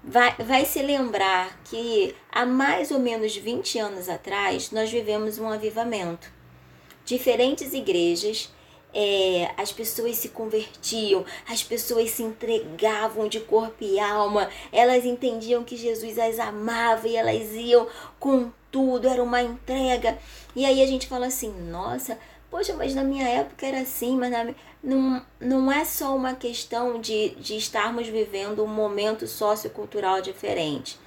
vai, 0.03 0.35
vai 0.39 0.65
se 0.65 0.83
lembrar 0.83 1.61
que 1.65 2.15
há 2.33 2.45
mais 2.45 2.91
ou 2.91 2.99
menos 2.99 3.37
20 3.37 3.79
anos 3.79 4.09
atrás 4.09 4.73
nós 4.73 4.91
vivemos 4.91 5.39
um 5.39 5.49
avivamento. 5.49 6.33
Diferentes 7.05 7.73
igrejas, 7.73 8.53
é, 8.93 9.53
as 9.57 9.71
pessoas 9.71 10.17
se 10.17 10.31
convertiam, 10.31 11.25
as 11.49 11.63
pessoas 11.63 12.11
se 12.11 12.23
entregavam 12.23 13.29
de 13.29 13.41
corpo 13.41 13.85
e 13.85 14.01
alma, 14.01 14.49
elas 14.73 15.05
entendiam 15.05 15.63
que 15.63 15.77
Jesus 15.77 16.19
as 16.19 16.39
amava 16.39 17.07
e 17.07 17.17
elas 17.17 17.53
iam 17.55 17.87
com 18.19 18.51
tudo, 18.71 19.09
era 19.09 19.23
uma 19.23 19.43
entrega. 19.43 20.19
E 20.55 20.65
aí 20.65 20.83
a 20.83 20.87
gente 20.87 21.07
fala 21.07 21.27
assim: 21.27 21.53
nossa, 21.71 22.19
poxa, 22.51 22.75
mas 22.75 22.95
na 22.95 23.03
minha 23.03 23.29
época 23.29 23.67
era 23.67 23.81
assim, 23.81 24.17
mas 24.17 24.31
na, 24.31 24.55
não, 24.83 25.23
não 25.41 25.73
é 25.73 25.85
só 25.85 26.15
uma 26.15 26.35
questão 26.35 27.01
de, 27.01 27.31
de 27.37 27.57
estarmos 27.57 28.09
vivendo 28.09 28.65
um 28.65 28.69
momento 28.69 29.27
sociocultural 29.27 30.21
diferente. 30.21 30.99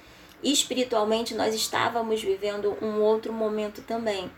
Espiritualmente, 0.42 1.34
nós 1.34 1.54
estávamos 1.54 2.22
vivendo 2.22 2.76
um 2.82 3.00
outro 3.00 3.32
momento 3.32 3.80
também. 3.82 4.30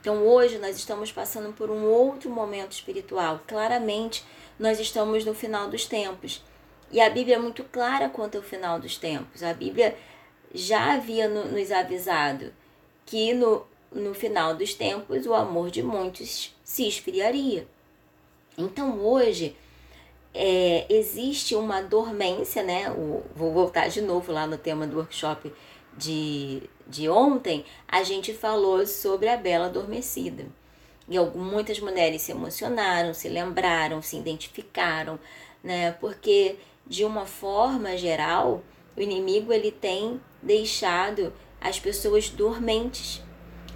Então, 0.00 0.26
hoje, 0.26 0.58
nós 0.58 0.76
estamos 0.76 1.12
passando 1.12 1.52
por 1.52 1.70
um 1.70 1.84
outro 1.84 2.30
momento 2.30 2.72
espiritual. 2.72 3.40
Claramente, 3.46 4.24
nós 4.58 4.78
estamos 4.80 5.24
no 5.24 5.34
final 5.34 5.68
dos 5.68 5.86
tempos. 5.86 6.42
E 6.90 7.00
a 7.00 7.08
Bíblia 7.08 7.36
é 7.36 7.38
muito 7.38 7.64
clara 7.64 8.08
quanto 8.08 8.36
ao 8.36 8.42
final 8.42 8.78
dos 8.78 8.96
tempos. 8.96 9.42
A 9.42 9.54
Bíblia 9.54 9.96
já 10.54 10.94
havia 10.94 11.28
no, 11.28 11.46
nos 11.46 11.72
avisado 11.72 12.52
que 13.06 13.32
no, 13.32 13.66
no 13.94 14.14
final 14.14 14.54
dos 14.54 14.74
tempos 14.74 15.26
o 15.26 15.34
amor 15.34 15.70
de 15.70 15.82
muitos 15.82 16.54
se 16.64 16.86
esfriaria. 16.86 17.66
Então 18.56 19.00
hoje 19.00 19.56
é, 20.34 20.86
existe 20.88 21.54
uma 21.54 21.82
dormência, 21.82 22.62
né? 22.62 22.90
O, 22.90 23.22
vou 23.34 23.52
voltar 23.52 23.88
de 23.88 24.00
novo 24.00 24.32
lá 24.32 24.46
no 24.46 24.58
tema 24.58 24.86
do 24.86 24.96
workshop 24.96 25.52
de, 25.96 26.62
de 26.86 27.08
ontem. 27.08 27.64
A 27.86 28.02
gente 28.02 28.32
falou 28.32 28.86
sobre 28.86 29.28
a 29.28 29.36
Bela 29.36 29.66
Adormecida. 29.66 30.46
E 31.08 31.18
muitas 31.36 31.78
mulheres 31.80 32.22
se 32.22 32.32
emocionaram, 32.32 33.12
se 33.12 33.28
lembraram, 33.28 34.00
se 34.00 34.16
identificaram, 34.16 35.18
né? 35.62 35.92
Porque 35.92 36.56
de 36.86 37.04
uma 37.04 37.26
forma 37.26 37.96
geral, 37.96 38.62
o 38.96 39.00
inimigo 39.00 39.52
ele 39.52 39.70
tem 39.70 40.20
deixado 40.42 41.32
as 41.60 41.78
pessoas 41.78 42.28
dormentes. 42.28 43.22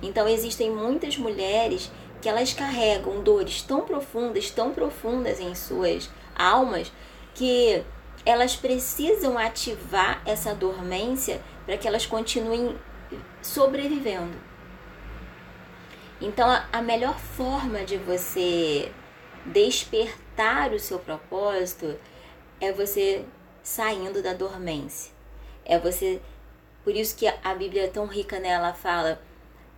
Então 0.03 0.29
existem 0.29 0.71
muitas 0.71 1.17
mulheres 1.17 1.91
que 2.21 2.29
elas 2.29 2.53
carregam 2.53 3.23
dores 3.23 3.63
tão 3.63 3.83
profundas, 3.83 4.51
tão 4.51 4.73
profundas 4.73 5.41
em 5.41 5.55
suas 5.55 6.11
almas, 6.35 6.93
que 7.35 7.85
elas 8.25 8.57
precisam 8.57 9.39
ativar 9.39 10.21
essa 10.25 10.55
dormência 10.55 11.41
para 11.65 11.77
que 11.77 11.87
elas 11.87 12.07
continuem 12.07 12.77
sobrevivendo. 13.41 14.37
Então, 16.21 16.49
a 16.73 16.83
melhor 16.83 17.19
forma 17.19 17.85
de 17.85 17.99
você 17.99 18.91
despertar 19.45 20.73
o 20.73 20.81
seu 20.81 20.99
propósito 20.99 21.97
é 22.61 22.73
você 22.73 23.25
saindo 23.63 24.23
da 24.23 24.33
dormência. 24.33 25.13
É 25.65 25.79
você. 25.79 26.21
Por 26.83 26.95
isso 26.95 27.17
que 27.17 27.27
a 27.27 27.55
Bíblia 27.55 27.85
é 27.85 27.89
tão 27.89 28.07
rica, 28.07 28.39
né? 28.39 28.49
Ela 28.49 28.73
fala 28.73 29.21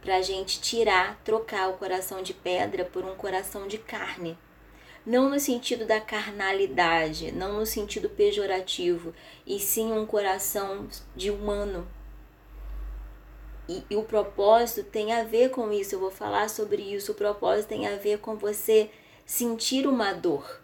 para 0.01 0.17
a 0.17 0.23
gente 0.23 0.61
tirar, 0.61 1.21
trocar 1.25 1.69
o 1.69 1.75
coração 1.75 2.23
de 2.23 2.33
pedra 2.33 2.85
por 2.85 3.05
um 3.05 3.15
coração 3.15 3.67
de 3.67 3.79
carne. 3.79 4.39
Não 5.05 5.31
no 5.31 5.41
sentido 5.41 5.87
da 5.87 6.01
carnalidade, 6.01 7.33
não 7.33 7.55
no 7.55 7.67
sentido 7.67 8.09
pejorativo, 8.11 9.15
e 9.47 9.59
sim 9.59 9.93
um 9.93 10.05
coração 10.05 10.87
de 11.17 11.31
humano. 11.31 11.89
E, 13.69 13.83
e 13.91 13.97
o 13.97 14.03
propósito 14.03 14.83
tem 14.83 15.13
a 15.13 15.25
ver 15.25 15.51
com 15.51 15.73
isso, 15.73 15.95
eu 15.95 16.01
vou 16.01 16.11
falar 16.11 16.49
sobre 16.49 16.83
isso. 16.83 17.13
O 17.13 17.15
propósito 17.15 17.69
tem 17.69 17.87
a 17.87 17.97
ver 17.97 18.19
com 18.19 18.37
você 18.37 18.91
sentir 19.27 19.87
uma 19.87 20.13
dor. 20.13 20.61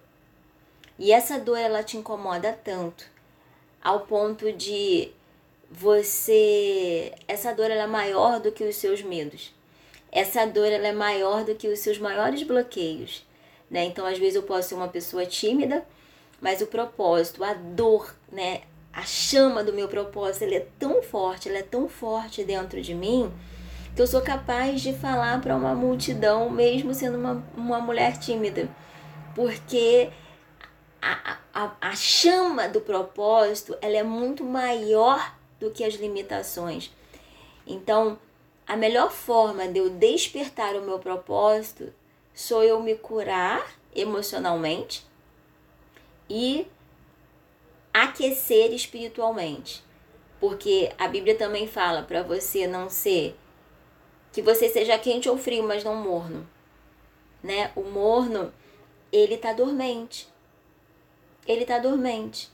E 0.99 1.13
essa 1.13 1.39
dor 1.39 1.59
ela 1.59 1.83
te 1.83 1.97
incomoda 1.97 2.53
tanto, 2.53 3.05
ao 3.83 4.01
ponto 4.01 4.53
de 4.53 5.13
você 5.77 7.13
essa 7.27 7.53
dor 7.53 7.71
ela 7.71 7.83
é 7.83 7.87
maior 7.87 8.39
do 8.39 8.53
que 8.53 8.65
os 8.65 8.77
seus 8.77 9.03
medos. 9.03 9.53
Essa 10.13 10.47
dor 10.47 10.67
ela 10.67 10.87
é 10.87 10.93
maior 10.93 11.45
do 11.45 11.55
que 11.57 11.67
os 11.67 11.81
seus 11.81 11.99
maiores 11.99 12.45
bloqueios, 12.45 13.27
né? 13.69 13.85
Então, 13.85 14.07
às 14.07 14.17
vezes 14.17 14.37
eu 14.37 14.45
posso 14.45 14.69
ser 14.69 14.75
uma 14.77 14.87
pessoa 14.87 15.27
tímida, 15.27 15.85
mas 16.41 16.61
o 16.61 16.69
propósito, 16.69 17.43
a 17.43 17.55
dor, 17.55 18.15
né, 18.31 18.61
a 18.93 19.03
chama 19.03 19.65
do 19.65 19.73
meu 19.73 19.89
propósito, 19.89 20.43
ele 20.43 20.55
é 20.55 20.67
tão 20.79 21.03
forte, 21.03 21.49
ela 21.49 21.59
é 21.59 21.63
tão 21.63 21.89
forte 21.89 22.45
dentro 22.45 22.81
de 22.81 22.95
mim, 22.95 23.33
que 23.97 24.01
eu 24.01 24.07
sou 24.07 24.21
capaz 24.21 24.81
de 24.81 24.93
falar 24.93 25.41
para 25.41 25.57
uma 25.57 25.75
multidão, 25.75 26.49
mesmo 26.49 26.95
sendo 26.95 27.19
uma, 27.19 27.45
uma 27.57 27.81
mulher 27.81 28.17
tímida. 28.19 28.69
Porque 29.35 30.11
a, 31.03 31.39
a, 31.53 31.73
a 31.81 31.97
chama 31.97 32.69
do 32.69 32.81
propósito, 32.81 33.77
ela 33.81 33.97
é 33.97 34.05
muito 34.05 34.45
maior 34.45 35.35
do 35.65 35.71
que 35.71 35.83
as 35.83 35.95
limitações. 35.95 36.91
Então, 37.67 38.19
a 38.67 38.77
melhor 38.77 39.11
forma 39.11 39.67
de 39.67 39.79
eu 39.79 39.91
despertar 39.91 40.77
o 40.77 40.83
meu 40.83 40.99
propósito 40.99 41.93
sou 42.35 42.63
eu 42.63 42.81
me 42.81 42.95
curar 42.95 43.75
emocionalmente 43.95 45.07
e 46.29 46.67
aquecer 47.93 48.73
espiritualmente. 48.73 49.83
Porque 50.39 50.93
a 50.99 51.09
Bíblia 51.09 51.37
também 51.37 51.67
fala 51.67 52.03
para 52.03 52.23
você 52.23 52.67
não 52.67 52.91
ser 52.91 53.39
que 54.33 54.43
você 54.43 54.69
seja 54.69 54.99
quente 54.99 55.29
ou 55.29 55.39
frio, 55.39 55.63
mas 55.63 55.85
não 55.85 55.95
morno. 55.95 56.47
Né? 57.43 57.71
O 57.77 57.83
morno, 57.83 58.53
ele 59.13 59.39
tá 59.39 59.53
dormente. 59.53 60.29
Ele 61.47 61.65
tá 61.65 61.79
dormente. 61.79 62.51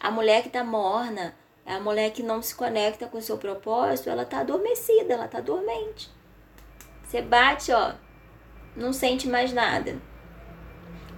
A 0.00 0.10
mulher 0.10 0.42
que 0.42 0.48
tá 0.48 0.64
morna, 0.64 1.36
a 1.64 1.78
mulher 1.78 2.10
que 2.10 2.22
não 2.22 2.42
se 2.42 2.54
conecta 2.54 3.06
com 3.06 3.18
o 3.18 3.22
seu 3.22 3.38
propósito, 3.38 4.10
ela 4.10 4.24
tá 4.24 4.40
adormecida, 4.40 5.14
ela 5.14 5.28
tá 5.28 5.40
dormente. 5.40 6.10
Você 7.04 7.22
bate, 7.22 7.72
ó, 7.72 7.92
não 8.76 8.92
sente 8.92 9.28
mais 9.28 9.52
nada. 9.52 9.96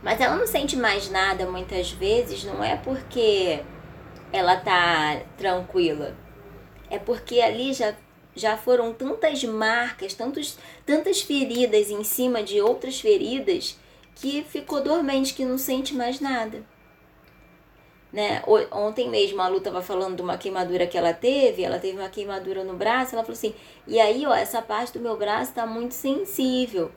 Mas 0.03 0.21
ela 0.21 0.37
não 0.37 0.47
sente 0.47 0.77
mais 0.77 1.11
nada 1.11 1.47
muitas 1.47 1.91
vezes, 1.91 2.45
não 2.45 2.63
é 2.63 2.77
porque 2.77 3.63
ela 4.33 4.57
tá 4.57 5.23
tranquila. 5.39 6.15
É 6.91 6.99
porque 6.99 7.41
ali 7.41 7.73
já, 7.73 7.95
já 8.37 8.57
foram 8.57 8.93
tantas 8.93 9.43
marcas, 9.45 10.13
tantos, 10.13 10.59
tantas 10.85 11.23
feridas 11.23 11.91
em 11.91 12.05
cima 12.05 12.43
de 12.43 12.61
outras 12.61 13.01
feridas 13.01 13.79
que 14.15 14.45
ficou 14.45 14.83
dormente, 14.83 15.33
que 15.33 15.45
não 15.45 15.57
sente 15.57 15.95
mais 15.95 16.21
nada 16.21 16.63
né? 18.14 18.44
Ontem 18.70 19.11
mesmo 19.11 19.42
a 19.42 19.48
Lu 19.48 19.61
tava 19.61 19.83
falando 19.83 20.14
de 20.14 20.22
uma 20.22 20.38
queimadura 20.38 20.87
que 20.87 20.96
ela 20.96 21.12
teve, 21.12 21.64
ela 21.64 21.81
teve 21.81 21.98
uma 21.98 22.09
queimadura 22.09 22.62
no 22.62 22.74
braço, 22.74 23.12
ela 23.16 23.24
falou 23.24 23.37
assim: 23.37 23.53
"E 23.88 23.98
aí, 23.98 24.24
ó, 24.24 24.33
essa 24.33 24.62
parte 24.62 24.92
do 24.92 25.00
meu 25.00 25.16
braço 25.16 25.53
tá 25.53 25.66
muito 25.66 25.94
sensível. 25.94 26.92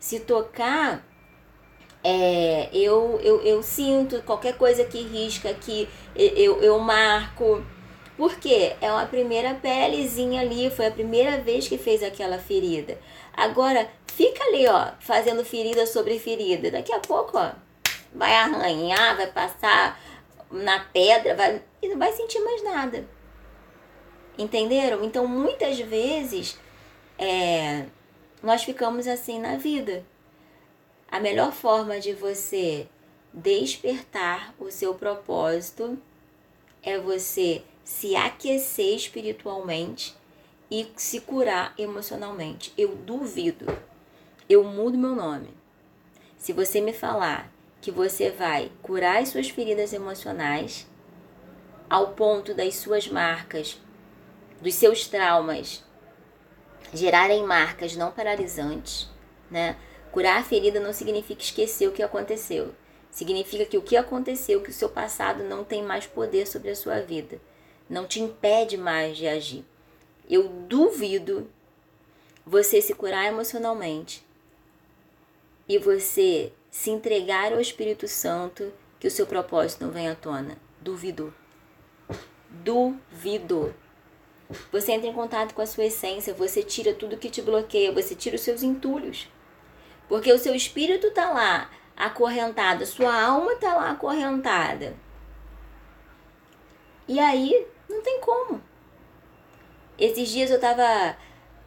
Se 0.00 0.20
tocar, 0.20 1.06
é, 2.02 2.70
eu, 2.72 3.20
eu, 3.22 3.42
eu 3.42 3.62
sinto 3.62 4.22
qualquer 4.22 4.56
coisa 4.56 4.82
que 4.84 5.02
risca 5.02 5.50
aqui, 5.50 5.86
eu, 6.16 6.62
eu 6.62 6.78
marco. 6.78 7.62
Porque 8.16 8.74
é 8.80 8.90
uma 8.90 9.04
primeira 9.04 9.52
pelezinha 9.56 10.40
ali, 10.40 10.70
foi 10.70 10.86
a 10.86 10.90
primeira 10.90 11.36
vez 11.42 11.68
que 11.68 11.76
fez 11.76 12.02
aquela 12.02 12.38
ferida. 12.38 12.98
Agora, 13.36 13.86
fica 14.06 14.42
ali, 14.44 14.66
ó, 14.66 14.92
fazendo 15.00 15.44
ferida 15.44 15.84
sobre 15.84 16.18
ferida. 16.18 16.70
Daqui 16.70 16.92
a 16.94 16.98
pouco, 16.98 17.36
ó, 17.36 17.50
vai 18.14 18.34
arranhar, 18.34 19.18
vai 19.18 19.26
passar 19.26 20.00
na 20.50 20.80
pedra, 20.80 21.34
vai, 21.34 21.62
e 21.82 21.88
não 21.88 21.98
vai 21.98 22.12
sentir 22.12 22.40
mais 22.40 22.62
nada. 22.62 23.06
Entenderam? 24.38 25.02
Então, 25.04 25.26
muitas 25.26 25.78
vezes, 25.80 26.58
é, 27.18 27.86
nós 28.42 28.62
ficamos 28.62 29.06
assim 29.06 29.40
na 29.40 29.56
vida. 29.56 30.04
A 31.08 31.18
melhor 31.20 31.52
forma 31.52 31.98
de 31.98 32.12
você 32.12 32.86
despertar 33.32 34.54
o 34.58 34.70
seu 34.70 34.94
propósito 34.94 35.98
é 36.82 36.98
você 36.98 37.62
se 37.84 38.16
aquecer 38.16 38.94
espiritualmente 38.94 40.14
e 40.70 40.88
se 40.96 41.20
curar 41.20 41.74
emocionalmente. 41.78 42.72
Eu 42.76 42.94
duvido. 42.96 43.66
Eu 44.48 44.64
mudo 44.64 44.98
meu 44.98 45.14
nome. 45.14 45.48
Se 46.36 46.52
você 46.52 46.80
me 46.80 46.92
falar 46.92 47.52
que 47.86 47.92
você 47.92 48.30
vai 48.30 48.72
curar 48.82 49.22
as 49.22 49.28
suas 49.28 49.48
feridas 49.48 49.92
emocionais 49.92 50.88
ao 51.88 52.14
ponto 52.14 52.52
das 52.52 52.74
suas 52.74 53.06
marcas, 53.06 53.80
dos 54.60 54.74
seus 54.74 55.06
traumas 55.06 55.84
gerarem 56.92 57.44
marcas 57.44 57.94
não 57.94 58.10
paralisantes, 58.10 59.08
né? 59.48 59.76
Curar 60.10 60.40
a 60.40 60.42
ferida 60.42 60.80
não 60.80 60.92
significa 60.92 61.40
esquecer 61.40 61.86
o 61.86 61.92
que 61.92 62.02
aconteceu. 62.02 62.74
Significa 63.08 63.64
que 63.64 63.78
o 63.78 63.82
que 63.82 63.96
aconteceu, 63.96 64.64
que 64.64 64.70
o 64.70 64.74
seu 64.74 64.88
passado 64.88 65.44
não 65.44 65.62
tem 65.62 65.84
mais 65.84 66.08
poder 66.08 66.48
sobre 66.48 66.70
a 66.70 66.74
sua 66.74 66.98
vida. 66.98 67.40
Não 67.88 68.04
te 68.04 68.20
impede 68.20 68.76
mais 68.76 69.16
de 69.16 69.28
agir. 69.28 69.64
Eu 70.28 70.48
duvido 70.48 71.48
você 72.44 72.82
se 72.82 72.94
curar 72.94 73.26
emocionalmente 73.26 74.26
e 75.68 75.78
você 75.78 76.52
se 76.76 76.90
entregar 76.90 77.54
ao 77.54 77.60
Espírito 77.60 78.06
Santo 78.06 78.70
que 79.00 79.08
o 79.08 79.10
seu 79.10 79.26
propósito 79.26 79.82
não 79.82 79.90
venha 79.90 80.12
à 80.12 80.14
tona. 80.14 80.58
Duvido. 80.78 81.32
Duvido. 82.50 83.74
Você 84.70 84.92
entra 84.92 85.08
em 85.08 85.12
contato 85.14 85.54
com 85.54 85.62
a 85.62 85.66
sua 85.66 85.86
essência, 85.86 86.34
você 86.34 86.62
tira 86.62 86.92
tudo 86.92 87.16
que 87.16 87.30
te 87.30 87.40
bloqueia, 87.40 87.92
você 87.92 88.14
tira 88.14 88.36
os 88.36 88.42
seus 88.42 88.62
entulhos. 88.62 89.26
Porque 90.06 90.30
o 90.30 90.38
seu 90.38 90.54
espírito 90.54 91.06
está 91.06 91.32
lá 91.32 91.70
acorrentado, 91.96 92.82
a 92.82 92.86
sua 92.86 93.22
alma 93.24 93.54
está 93.54 93.74
lá 93.74 93.92
acorrentada. 93.92 94.94
E 97.08 97.18
aí, 97.18 97.66
não 97.88 98.02
tem 98.02 98.20
como. 98.20 98.60
Esses 99.98 100.28
dias 100.28 100.50
eu 100.50 100.56
estava 100.56 101.16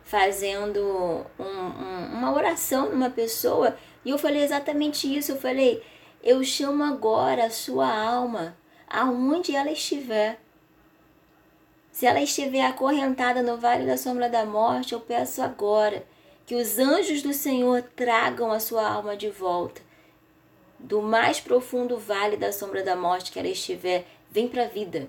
fazendo 0.04 1.26
um, 1.40 1.44
um, 1.44 2.14
uma 2.14 2.32
oração 2.32 2.92
numa 2.92 3.10
pessoa 3.10 3.76
e 4.10 4.12
eu 4.12 4.18
falei 4.18 4.42
exatamente 4.42 5.06
isso. 5.16 5.34
Eu 5.34 5.38
falei: 5.38 5.84
Eu 6.24 6.44
chamo 6.44 6.84
agora 6.84 7.46
a 7.46 7.52
sua 7.52 7.88
alma, 7.88 8.58
aonde 8.88 9.56
ela 9.56 9.72
estiver. 9.72 10.40
Se 11.92 12.08
ela 12.08 12.20
estiver 12.20 12.66
acorrentada 12.66 13.44
no 13.44 13.56
vale 13.56 13.86
da 13.86 13.98
sombra 13.98 14.28
da 14.28 14.44
morte, 14.48 14.94
eu 14.94 15.00
peço 15.00 15.44
agora 15.44 16.04
que 16.44 16.56
os 16.56 16.80
anjos 16.80 17.22
do 17.22 17.34
Senhor 17.34 17.84
tragam 17.96 18.52
a 18.52 18.60
sua 18.60 18.90
alma 18.90 19.16
de 19.16 19.30
volta. 19.30 19.80
Do 20.80 21.04
mais 21.04 21.40
profundo 21.40 21.96
vale 21.96 22.36
da 22.36 22.52
sombra 22.52 22.82
da 22.82 22.96
morte 22.96 23.32
que 23.32 23.38
ela 23.38 23.48
estiver, 23.48 24.08
vem 24.32 24.48
para 24.48 24.64
a 24.64 24.68
vida. 24.68 25.08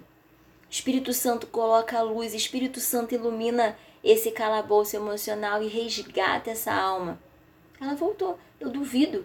Espírito 0.69 1.15
Santo 1.15 1.47
coloca 1.47 1.99
a 1.99 2.03
luz, 2.03 2.35
Espírito 2.35 2.81
Santo 2.81 3.15
ilumina 3.15 3.79
esse 4.05 4.31
calabouço 4.31 4.95
emocional 4.95 5.63
e 5.63 5.69
resgata 5.69 6.51
essa 6.51 6.75
alma. 6.75 7.19
Ela 7.81 7.95
voltou. 7.95 8.39
Eu 8.59 8.71
duvido. 8.71 9.25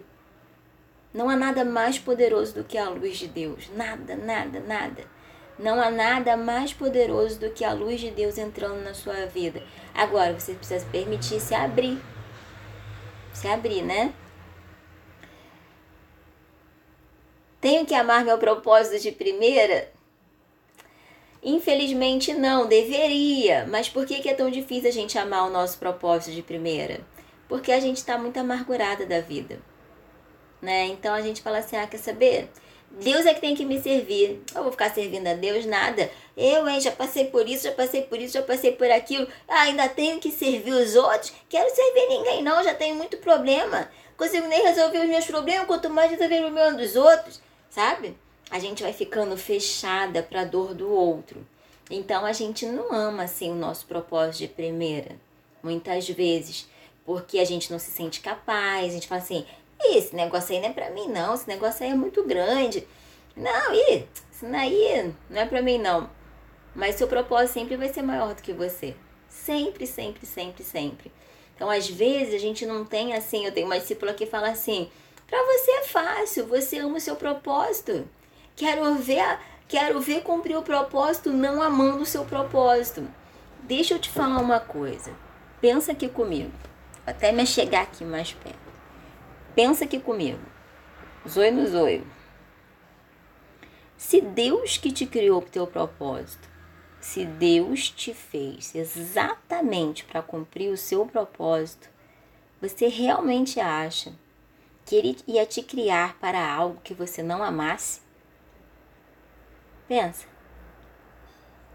Não 1.12 1.28
há 1.28 1.36
nada 1.36 1.64
mais 1.64 1.98
poderoso 1.98 2.54
do 2.54 2.64
que 2.64 2.78
a 2.78 2.88
luz 2.88 3.18
de 3.18 3.28
Deus. 3.28 3.68
Nada, 3.74 4.16
nada, 4.16 4.60
nada. 4.60 5.04
Não 5.58 5.80
há 5.80 5.90
nada 5.90 6.36
mais 6.36 6.72
poderoso 6.72 7.40
do 7.40 7.50
que 7.50 7.64
a 7.64 7.72
luz 7.72 8.00
de 8.00 8.10
Deus 8.10 8.36
entrando 8.36 8.82
na 8.82 8.92
sua 8.92 9.26
vida. 9.26 9.62
Agora, 9.94 10.38
você 10.38 10.54
precisa 10.54 10.84
permitir 10.86 11.40
se 11.40 11.54
abrir. 11.54 11.98
Se 13.32 13.48
abrir, 13.48 13.82
né? 13.82 14.12
Tenho 17.60 17.86
que 17.86 17.94
amar 17.94 18.24
meu 18.24 18.38
propósito 18.38 19.02
de 19.02 19.10
primeira? 19.10 19.90
Infelizmente 21.42 22.34
não, 22.34 22.66
deveria. 22.66 23.66
Mas 23.66 23.88
por 23.88 24.04
que 24.06 24.28
é 24.28 24.34
tão 24.34 24.50
difícil 24.50 24.88
a 24.88 24.92
gente 24.92 25.18
amar 25.18 25.46
o 25.46 25.50
nosso 25.50 25.78
propósito 25.78 26.34
de 26.34 26.42
primeira? 26.42 27.00
Porque 27.48 27.72
a 27.72 27.80
gente 27.80 27.98
está 27.98 28.18
muito 28.18 28.38
amargurada 28.38 29.06
da 29.06 29.20
vida. 29.20 29.60
Né? 30.60 30.86
Então 30.86 31.14
a 31.14 31.20
gente 31.20 31.42
fala 31.42 31.58
assim: 31.58 31.76
ah, 31.76 31.86
quer 31.86 31.98
saber? 31.98 32.50
Deus 32.90 33.26
é 33.26 33.34
que 33.34 33.40
tem 33.40 33.54
que 33.54 33.64
me 33.64 33.80
servir. 33.80 34.42
Eu 34.54 34.62
vou 34.62 34.72
ficar 34.72 34.92
servindo 34.94 35.26
a 35.26 35.34
Deus 35.34 35.66
nada. 35.66 36.10
Eu, 36.36 36.66
hein, 36.68 36.80
já 36.80 36.90
passei 36.90 37.26
por 37.26 37.48
isso, 37.48 37.64
já 37.64 37.72
passei 37.72 38.02
por 38.02 38.18
isso, 38.18 38.34
já 38.34 38.42
passei 38.42 38.72
por 38.72 38.90
aquilo. 38.90 39.26
Ah, 39.46 39.62
ainda 39.62 39.88
tenho 39.88 40.18
que 40.18 40.30
servir 40.30 40.72
os 40.72 40.94
outros. 40.94 41.32
Quero 41.48 41.68
servir 41.74 42.06
ninguém, 42.08 42.42
não. 42.42 42.62
Já 42.64 42.74
tenho 42.74 42.94
muito 42.94 43.18
problema. 43.18 43.90
Consigo 44.16 44.46
nem 44.48 44.62
resolver 44.62 44.98
os 44.98 45.08
meus 45.08 45.26
problemas, 45.26 45.66
quanto 45.66 45.90
mais 45.90 46.10
resolver 46.10 46.38
o 46.38 46.44
problema 46.44 46.72
dos 46.72 46.96
outros. 46.96 47.40
Sabe? 47.68 48.16
A 48.50 48.58
gente 48.58 48.82
vai 48.82 48.92
ficando 48.92 49.36
fechada 49.36 50.22
para 50.22 50.42
a 50.42 50.44
dor 50.44 50.72
do 50.72 50.90
outro. 50.90 51.46
Então 51.90 52.24
a 52.24 52.32
gente 52.32 52.64
não 52.64 52.92
ama 52.92 53.24
assim 53.24 53.50
o 53.50 53.56
nosso 53.56 53.84
propósito 53.86 54.38
de 54.38 54.48
primeira. 54.48 55.16
Muitas 55.62 56.08
vezes. 56.08 56.66
Porque 57.06 57.38
a 57.38 57.44
gente 57.44 57.70
não 57.72 57.78
se 57.78 57.90
sente 57.92 58.20
capaz. 58.20 58.86
A 58.86 58.92
gente 58.92 59.08
fala 59.08 59.22
assim: 59.22 59.46
esse 59.80 60.14
negócio 60.14 60.54
aí 60.54 60.60
não 60.60 60.68
é 60.68 60.72
pra 60.72 60.90
mim, 60.90 61.08
não. 61.08 61.34
Esse 61.34 61.48
negócio 61.48 61.84
aí 61.84 61.92
é 61.92 61.94
muito 61.94 62.24
grande. 62.24 62.86
Não, 63.36 63.72
e 63.72 64.04
isso 64.32 64.44
aí 64.46 65.14
não 65.30 65.40
é 65.40 65.46
pra 65.46 65.62
mim, 65.62 65.78
não. 65.78 66.10
Mas 66.74 66.96
seu 66.96 67.06
propósito 67.06 67.54
sempre 67.54 67.76
vai 67.76 67.88
ser 67.88 68.02
maior 68.02 68.34
do 68.34 68.42
que 68.42 68.52
você. 68.52 68.94
Sempre, 69.28 69.86
sempre, 69.86 70.26
sempre, 70.26 70.64
sempre. 70.64 71.12
Então, 71.54 71.70
às 71.70 71.88
vezes, 71.88 72.34
a 72.34 72.38
gente 72.38 72.66
não 72.66 72.84
tem 72.84 73.14
assim. 73.14 73.46
Eu 73.46 73.52
tenho 73.52 73.66
uma 73.66 73.78
discípula 73.78 74.12
que 74.12 74.26
fala 74.26 74.50
assim: 74.50 74.90
pra 75.26 75.42
você 75.42 75.70
é 75.70 75.82
fácil, 75.84 76.46
você 76.46 76.78
ama 76.78 76.96
o 76.96 77.00
seu 77.00 77.16
propósito. 77.16 78.06
Quero 78.56 78.94
ver, 78.96 79.38
quero 79.68 80.00
ver 80.00 80.22
cumprir 80.22 80.56
o 80.56 80.62
propósito, 80.62 81.30
não 81.30 81.62
amando 81.62 82.02
o 82.02 82.06
seu 82.06 82.24
propósito. 82.24 83.06
Deixa 83.62 83.94
eu 83.94 83.98
te 83.98 84.08
falar 84.10 84.38
uma 84.38 84.60
coisa. 84.60 85.12
Pensa 85.60 85.92
aqui 85.92 86.08
comigo. 86.08 86.52
Até 87.06 87.30
me 87.30 87.46
chegar 87.46 87.82
aqui 87.82 88.04
mais 88.04 88.32
perto. 88.32 88.58
Pensa 89.54 89.84
aqui 89.84 90.00
comigo. 90.00 90.40
Zoe 91.28 91.50
no 91.52 91.66
zoio. 91.66 92.06
Se 93.96 94.20
Deus 94.20 94.76
que 94.76 94.90
te 94.90 95.06
criou 95.06 95.40
para 95.40 95.48
o 95.48 95.52
teu 95.52 95.66
propósito, 95.66 96.48
se 97.00 97.24
Deus 97.24 97.88
te 97.88 98.12
fez 98.12 98.74
exatamente 98.74 100.04
para 100.04 100.20
cumprir 100.20 100.72
o 100.72 100.76
seu 100.76 101.06
propósito, 101.06 101.88
você 102.60 102.88
realmente 102.88 103.60
acha 103.60 104.12
que 104.84 104.96
Ele 104.96 105.16
ia 105.26 105.46
te 105.46 105.62
criar 105.62 106.18
para 106.18 106.52
algo 106.52 106.80
que 106.82 106.92
você 106.92 107.22
não 107.22 107.42
amasse? 107.42 108.00
Pensa. 109.86 110.26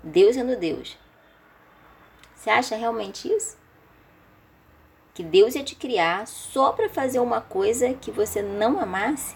Deus 0.04 0.36
é 0.36 0.44
no 0.44 0.58
Deus. 0.58 0.98
Você 2.36 2.50
acha 2.50 2.76
realmente 2.76 3.28
isso? 3.32 3.61
Que 5.22 5.24
Deus 5.24 5.54
ia 5.54 5.64
te 5.64 5.76
criar 5.76 6.26
só 6.26 6.72
para 6.72 6.90
fazer 6.90 7.20
uma 7.20 7.40
coisa 7.40 7.94
que 7.94 8.10
você 8.10 8.42
não 8.42 8.80
amasse? 8.80 9.36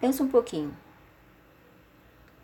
Pensa 0.00 0.22
um 0.22 0.28
pouquinho. 0.28 0.76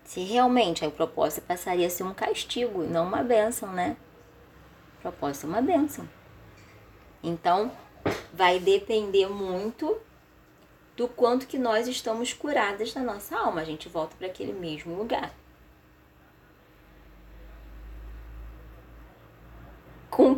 Se 0.02 0.20
realmente 0.24 0.84
a 0.84 0.90
proposta 0.90 1.40
passaria 1.40 1.86
a 1.86 1.90
ser 1.90 2.02
um 2.02 2.12
castigo, 2.12 2.82
não 2.82 3.06
uma 3.06 3.22
bênção, 3.22 3.72
né? 3.72 3.96
Proposta 5.00 5.46
é 5.46 5.48
uma 5.48 5.62
bênção. 5.62 6.08
Então, 7.22 7.70
vai 8.32 8.58
depender 8.58 9.28
muito 9.28 9.96
do 10.96 11.06
quanto 11.06 11.46
que 11.46 11.58
nós 11.58 11.86
estamos 11.86 12.32
curadas 12.32 12.92
na 12.92 13.02
nossa 13.02 13.38
alma. 13.38 13.60
A 13.60 13.64
gente 13.64 13.88
volta 13.88 14.16
para 14.16 14.26
aquele 14.26 14.52
mesmo 14.52 14.96
lugar. 14.96 15.32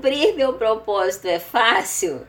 Cumprir 0.04 0.34
meu 0.34 0.52
propósito 0.52 1.26
é 1.26 1.40
fácil? 1.40 2.26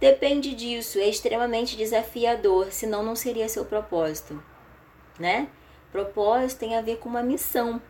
Depende 0.00 0.52
disso, 0.52 0.98
é 0.98 1.08
extremamente 1.08 1.76
desafiador, 1.76 2.72
senão 2.72 3.00
não 3.00 3.14
seria 3.14 3.48
seu 3.48 3.64
propósito, 3.64 4.42
né? 5.16 5.46
Propósito 5.92 6.58
tem 6.58 6.74
a 6.74 6.80
ver 6.80 6.96
com 6.96 7.08
uma 7.08 7.22
missão. 7.22 7.80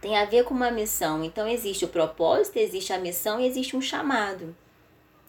Tem 0.00 0.16
a 0.16 0.24
ver 0.24 0.44
com 0.44 0.54
uma 0.54 0.70
missão. 0.70 1.24
Então 1.24 1.48
existe 1.48 1.84
o 1.84 1.88
propósito, 1.88 2.56
existe 2.56 2.92
a 2.92 2.98
missão 2.98 3.40
e 3.40 3.46
existe 3.48 3.76
um 3.76 3.82
chamado. 3.82 4.54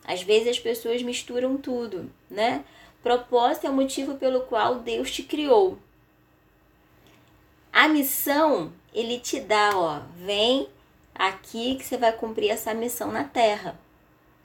Às 0.06 0.22
vezes 0.22 0.50
as 0.50 0.60
pessoas 0.60 1.02
misturam 1.02 1.58
tudo, 1.58 2.08
né? 2.30 2.64
Propósito 3.02 3.66
é 3.66 3.70
o 3.72 3.74
motivo 3.74 4.14
pelo 4.14 4.42
qual 4.42 4.76
Deus 4.76 5.10
te 5.10 5.24
criou. 5.24 5.80
A 7.72 7.88
missão 7.88 8.74
ele 8.94 9.20
te 9.20 9.40
dá, 9.40 9.72
ó, 9.76 10.02
vem 10.16 10.68
aqui 11.14 11.76
que 11.76 11.86
você 11.86 11.98
vai 11.98 12.12
cumprir 12.12 12.50
essa 12.50 12.74
missão 12.74 13.12
na 13.12 13.24
terra. 13.24 13.80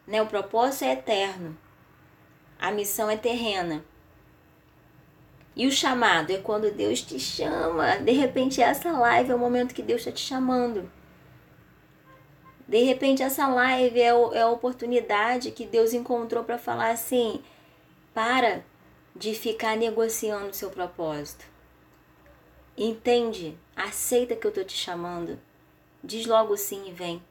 Né? 0.07 0.21
O 0.21 0.27
propósito 0.27 0.85
é 0.85 0.93
eterno. 0.93 1.57
A 2.59 2.71
missão 2.71 3.11
é 3.11 3.17
terrena. 3.17 3.85
E 5.57 5.67
o 5.67 5.73
chamado 5.73 6.33
é 6.33 6.39
quando 6.39 6.73
Deus 6.73 7.01
te 7.01 7.19
chama. 7.19 7.97
De 7.99 8.13
repente, 8.13 8.61
essa 8.61 8.91
live 8.91 9.31
é 9.31 9.35
o 9.35 9.39
momento 9.39 9.75
que 9.75 9.83
Deus 9.83 10.01
está 10.01 10.11
te 10.11 10.21
chamando. 10.21 10.91
De 12.67 12.83
repente, 12.83 13.23
essa 13.23 13.47
live 13.47 14.01
é, 14.01 14.09
é 14.09 14.43
a 14.43 14.49
oportunidade 14.49 15.53
que 15.53 15.65
Deus 15.65 15.93
encontrou 15.93 16.43
para 16.43 16.59
falar 16.59 16.91
assim: 16.91 17.43
para 18.13 18.65
de 19.15 19.35
ficar 19.35 19.77
negociando 19.77 20.49
o 20.49 20.55
seu 20.55 20.71
propósito. 20.71 21.54
Entende? 22.77 23.57
Aceita 23.77 24.35
que 24.35 24.47
eu 24.47 24.49
estou 24.49 24.65
te 24.65 24.77
chamando. 24.77 25.39
Diz 26.03 26.27
logo 26.27 26.57
sim 26.57 26.89
e 26.89 26.93
vem. 26.93 27.23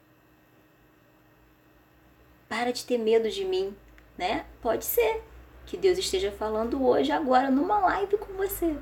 Para 2.48 2.72
de 2.72 2.86
ter 2.86 2.98
medo 2.98 3.30
de 3.30 3.44
mim, 3.44 3.76
né? 4.18 4.46
Pode 4.62 4.86
ser 4.86 5.24
que 5.66 5.76
Deus 5.76 5.98
esteja 5.98 6.32
falando 6.32 6.86
hoje, 6.86 7.12
agora, 7.12 7.50
numa 7.50 7.80
live 7.80 8.18
com 8.18 8.34
você. 8.34 8.76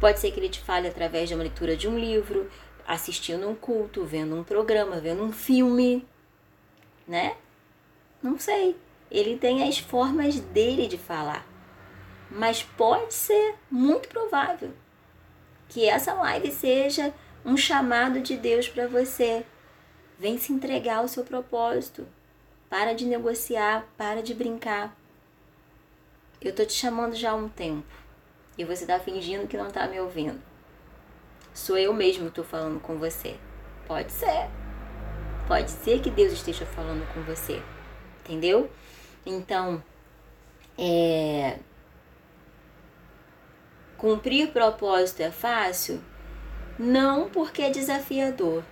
Pode 0.00 0.18
ser 0.18 0.32
que 0.32 0.40
ele 0.40 0.48
te 0.48 0.60
fale 0.60 0.88
através 0.88 1.28
de 1.28 1.34
uma 1.34 1.42
leitura 1.42 1.76
de 1.76 1.88
um 1.88 1.98
livro, 1.98 2.50
assistindo 2.86 3.48
um 3.48 3.54
culto, 3.54 4.04
vendo 4.04 4.34
um 4.34 4.44
programa, 4.44 5.00
vendo 5.00 5.22
um 5.22 5.32
filme, 5.32 6.06
né? 7.06 7.36
Não 8.22 8.38
sei. 8.38 8.76
Ele 9.10 9.36
tem 9.36 9.68
as 9.68 9.78
formas 9.78 10.40
dele 10.40 10.86
de 10.86 10.98
falar. 10.98 11.46
Mas 12.30 12.62
pode 12.62 13.12
ser, 13.12 13.54
muito 13.70 14.08
provável, 14.08 14.72
que 15.70 15.88
essa 15.88 16.12
live 16.12 16.50
seja 16.50 17.14
um 17.44 17.56
chamado 17.56 18.20
de 18.20 18.36
Deus 18.36 18.68
para 18.68 18.86
você. 18.86 19.46
Vem 20.18 20.36
se 20.36 20.52
entregar 20.52 20.98
ao 20.98 21.08
seu 21.08 21.24
propósito. 21.24 22.06
Para 22.68 22.92
de 22.92 23.06
negociar, 23.06 23.86
para 23.96 24.22
de 24.22 24.34
brincar. 24.34 24.94
Eu 26.40 26.54
tô 26.54 26.64
te 26.64 26.72
chamando 26.72 27.14
já 27.14 27.30
há 27.30 27.34
um 27.34 27.48
tempo 27.48 27.86
e 28.58 28.64
você 28.64 28.84
tá 28.84 28.98
fingindo 28.98 29.46
que 29.46 29.56
não 29.56 29.70
tá 29.70 29.86
me 29.86 29.98
ouvindo. 30.00 30.40
Sou 31.54 31.78
eu 31.78 31.94
mesmo 31.94 32.26
que 32.26 32.36
tô 32.36 32.44
falando 32.44 32.80
com 32.80 32.98
você. 32.98 33.36
Pode 33.86 34.12
ser. 34.12 34.48
Pode 35.46 35.70
ser 35.70 36.00
que 36.00 36.10
Deus 36.10 36.32
esteja 36.32 36.66
falando 36.66 37.06
com 37.14 37.22
você. 37.22 37.62
Entendeu? 38.24 38.70
Então, 39.24 39.82
é 40.78 41.58
cumprir 44.00 44.50
propósito 44.50 45.20
é 45.20 45.30
fácil? 45.30 46.00
Não 46.78 47.28
porque 47.28 47.60
é 47.60 47.68
desafiador, 47.68 48.64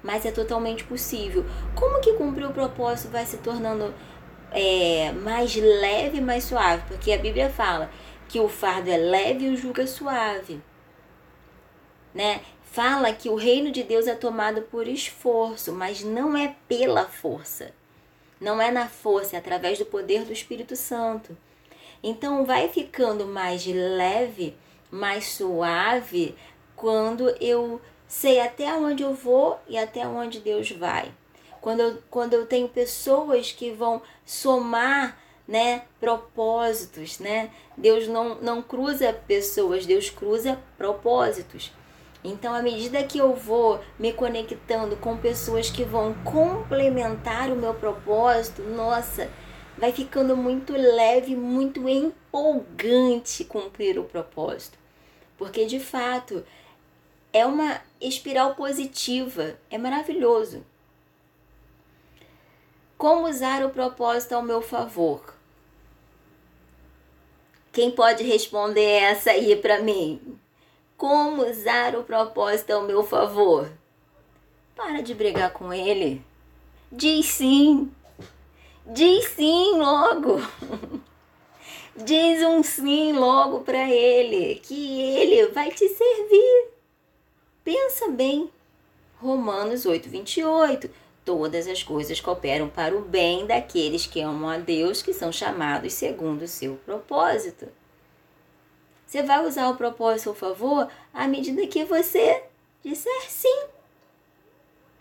mas 0.00 0.24
é 0.24 0.30
totalmente 0.30 0.84
possível. 0.84 1.44
Como 1.74 2.00
que 2.00 2.12
cumprir 2.12 2.46
o 2.46 2.52
propósito 2.52 3.10
vai 3.10 3.26
se 3.26 3.38
tornando 3.38 3.92
é, 4.52 5.10
mais 5.10 5.56
leve, 5.56 6.20
mais 6.20 6.44
suave, 6.44 6.84
porque 6.86 7.10
a 7.10 7.18
Bíblia 7.18 7.50
fala 7.50 7.90
que 8.28 8.38
o 8.38 8.48
fardo 8.48 8.88
é 8.88 8.96
leve 8.96 9.46
e 9.46 9.48
o 9.50 9.56
jugo 9.56 9.80
é 9.80 9.86
suave, 9.86 10.62
né? 12.14 12.40
Fala 12.62 13.12
que 13.12 13.28
o 13.28 13.34
reino 13.34 13.72
de 13.72 13.82
Deus 13.82 14.06
é 14.06 14.14
tomado 14.14 14.62
por 14.62 14.86
esforço, 14.86 15.72
mas 15.72 16.04
não 16.04 16.36
é 16.36 16.54
pela 16.68 17.06
força. 17.06 17.72
Não 18.40 18.62
é 18.62 18.70
na 18.70 18.86
força, 18.86 19.34
é 19.34 19.38
através 19.38 19.78
do 19.78 19.86
poder 19.86 20.24
do 20.24 20.32
Espírito 20.32 20.76
Santo. 20.76 21.36
Então 22.02 22.44
vai 22.44 22.68
ficando 22.68 23.26
mais 23.26 23.66
leve, 23.66 24.56
mais 24.90 25.28
suave 25.28 26.34
quando 26.76 27.28
eu 27.40 27.80
sei 28.06 28.40
até 28.40 28.72
onde 28.74 29.02
eu 29.02 29.12
vou 29.12 29.58
e 29.68 29.76
até 29.76 30.06
onde 30.06 30.40
Deus 30.40 30.70
vai 30.70 31.12
quando 31.60 31.80
eu, 31.80 31.98
quando 32.10 32.34
eu 32.34 32.46
tenho 32.46 32.68
pessoas 32.68 33.52
que 33.52 33.70
vão 33.70 34.00
somar 34.24 35.18
né, 35.46 35.82
propósitos, 35.98 37.18
né? 37.18 37.50
Deus 37.76 38.06
não, 38.06 38.36
não 38.36 38.62
cruza 38.62 39.12
pessoas, 39.12 39.86
Deus 39.86 40.10
cruza 40.10 40.58
propósitos. 40.76 41.72
Então, 42.22 42.54
à 42.54 42.60
medida 42.60 43.02
que 43.04 43.18
eu 43.18 43.34
vou 43.34 43.80
me 43.98 44.12
conectando 44.12 44.96
com 44.96 45.16
pessoas 45.16 45.70
que 45.70 45.84
vão 45.84 46.12
complementar 46.24 47.50
o 47.50 47.56
meu 47.56 47.72
propósito, 47.72 48.62
nossa, 48.62 49.30
vai 49.78 49.92
ficando 49.92 50.36
muito 50.36 50.72
leve, 50.72 51.36
muito 51.36 51.88
empolgante 51.88 53.44
cumprir 53.44 53.98
o 53.98 54.04
propósito. 54.04 54.76
Porque 55.36 55.64
de 55.64 55.78
fato 55.78 56.44
é 57.32 57.46
uma 57.46 57.80
espiral 58.00 58.54
positiva, 58.56 59.56
é 59.70 59.78
maravilhoso. 59.78 60.64
Como 62.96 63.28
usar 63.28 63.64
o 63.64 63.70
propósito 63.70 64.32
ao 64.32 64.42
meu 64.42 64.60
favor? 64.60 65.34
Quem 67.70 67.92
pode 67.92 68.24
responder 68.24 68.82
essa 68.82 69.30
aí 69.30 69.54
para 69.54 69.80
mim? 69.80 70.36
Como 70.96 71.48
usar 71.48 71.94
o 71.94 72.02
propósito 72.02 72.72
ao 72.72 72.82
meu 72.82 73.04
favor? 73.04 73.70
Para 74.74 75.00
de 75.00 75.14
brigar 75.14 75.52
com 75.52 75.72
ele. 75.72 76.24
Diz 76.90 77.26
sim. 77.26 77.92
Diz 78.88 79.26
sim 79.30 79.78
logo. 79.78 80.40
Diz 81.94 82.42
um 82.42 82.62
sim 82.62 83.12
logo 83.12 83.60
para 83.60 83.88
ele, 83.88 84.56
que 84.56 85.00
ele 85.00 85.48
vai 85.48 85.70
te 85.70 85.88
servir. 85.88 86.68
Pensa 87.62 88.08
bem. 88.08 88.50
Romanos 89.20 89.84
8, 89.84 90.08
28 90.08 90.90
todas 91.28 91.66
as 91.66 91.82
coisas 91.82 92.22
cooperam 92.22 92.70
para 92.70 92.96
o 92.96 93.02
bem 93.02 93.46
daqueles 93.46 94.06
que 94.06 94.22
amam 94.22 94.48
a 94.48 94.56
Deus, 94.56 95.02
que 95.02 95.12
são 95.12 95.30
chamados 95.30 95.92
segundo 95.92 96.40
o 96.40 96.48
seu 96.48 96.76
propósito. 96.76 97.68
Você 99.04 99.22
vai 99.22 99.44
usar 99.46 99.68
o 99.68 99.76
propósito 99.76 100.20
a 100.20 100.22
seu 100.22 100.34
favor 100.34 100.88
à 101.12 101.28
medida 101.28 101.66
que 101.66 101.84
você 101.84 102.44
disser 102.82 103.30
sim. 103.30 103.66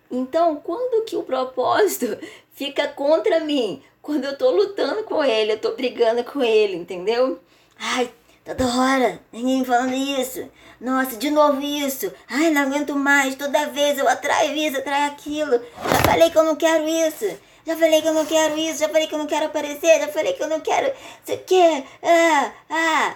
Então, 0.10 0.56
quando 0.58 1.06
que 1.06 1.16
o 1.16 1.24
propósito 1.24 2.18
fica 2.54 2.88
contra 2.88 3.40
mim? 3.42 3.82
Quando 4.02 4.26
eu 4.26 4.38
tô 4.38 4.52
lutando 4.52 5.04
com 5.04 5.24
ele, 5.24 5.54
eu 5.54 5.60
tô 5.60 5.72
brigando 5.72 6.24
com 6.24 6.42
ele, 6.42 6.78
entendeu? 6.78 7.40
Ai, 7.78 8.10
toda 8.46 8.66
hora, 8.66 9.20
ninguém 9.34 9.66
falando 9.66 9.94
isso. 9.94 10.50
Nossa, 10.80 11.18
de 11.18 11.30
novo 11.32 11.60
isso. 11.60 12.12
Ai, 12.30 12.52
não 12.52 12.62
aguento 12.62 12.96
mais. 12.96 13.36
Toda 13.36 13.68
vez 13.68 13.98
eu 13.98 14.08
atraio 14.08 14.56
isso, 14.56 14.78
atraio 14.78 15.12
aquilo. 15.12 15.60
Já 15.90 16.12
falei 16.12 16.30
que 16.30 16.38
eu 16.38 16.44
não 16.44 16.56
quero 16.56 16.88
isso. 16.88 17.26
Já 17.66 17.76
falei 17.76 18.02
que 18.02 18.08
eu 18.08 18.14
não 18.14 18.26
quero 18.26 18.58
isso. 18.58 18.80
Já 18.80 18.90
falei 18.90 19.08
que 19.08 19.16
eu 19.16 19.20
não 19.20 19.28
quero 19.28 19.48
aparecer. 19.48 20.00
Já 20.00 20.08
falei 20.08 20.34
que 20.34 20.44
eu 20.44 20.48
não 20.48 20.60
quero. 20.60 20.94
Você 21.24 21.38
quer? 21.38 21.84
Ah, 22.02 22.52
ah. 22.70 23.16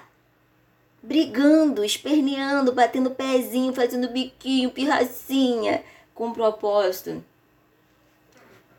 Brigando, 1.03 1.85
esperneando, 1.85 2.73
batendo 2.73 3.11
pezinho, 3.11 3.73
fazendo 3.73 4.09
biquinho, 4.09 4.71
pirracinha. 4.71 5.83
Com 6.21 6.33
propósito. 6.33 7.25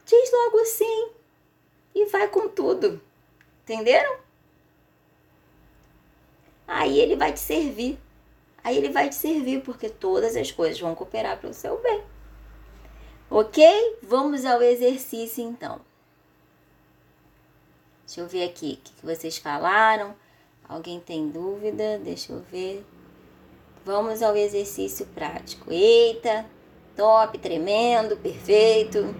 Diz 0.06 0.30
logo 0.30 0.64
sim. 0.64 1.10
E 1.92 2.06
vai 2.06 2.28
com 2.28 2.48
tudo. 2.48 3.02
Entenderam? 3.64 4.20
Aí 6.68 7.00
ele 7.00 7.16
vai 7.16 7.32
te 7.32 7.40
servir 7.40 7.98
aí 8.62 8.76
ele 8.76 8.90
vai 8.90 9.08
te 9.08 9.16
servir, 9.16 9.60
porque 9.62 9.88
todas 9.88 10.36
as 10.36 10.52
coisas 10.52 10.78
vão 10.78 10.94
cooperar 10.94 11.36
para 11.36 11.50
o 11.50 11.52
seu 11.52 11.82
bem. 11.82 12.04
Ok? 13.28 13.98
Vamos 14.04 14.44
ao 14.44 14.62
exercício 14.62 15.42
então. 15.42 15.80
Deixa 18.06 18.20
eu 18.20 18.28
ver 18.28 18.44
aqui 18.44 18.78
o 18.78 18.84
que 18.84 19.04
vocês 19.04 19.36
falaram. 19.38 20.14
Alguém 20.68 21.00
tem 21.00 21.28
dúvida? 21.28 21.98
Deixa 21.98 22.32
eu 22.32 22.38
ver. 22.38 22.86
Vamos 23.84 24.22
ao 24.22 24.36
exercício 24.36 25.06
prático. 25.06 25.72
Eita, 25.72 26.46
top, 26.96 27.38
tremendo, 27.38 28.16
perfeito. 28.16 29.14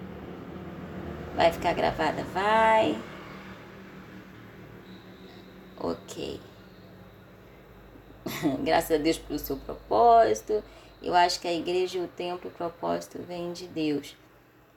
Vai 1.35 1.51
ficar 1.51 1.73
gravada? 1.73 2.23
Vai. 2.33 2.97
Ok. 5.77 6.39
Graças 8.63 8.91
a 8.91 9.01
Deus 9.01 9.17
pelo 9.17 9.39
seu 9.39 9.57
propósito. 9.57 10.63
Eu 11.01 11.13
acho 11.13 11.39
que 11.41 11.47
a 11.47 11.53
igreja 11.53 11.97
e 11.97 12.01
o 12.01 12.07
templo, 12.07 12.49
o 12.49 12.53
propósito 12.53 13.19
vem 13.21 13.51
de 13.51 13.67
Deus. 13.67 14.15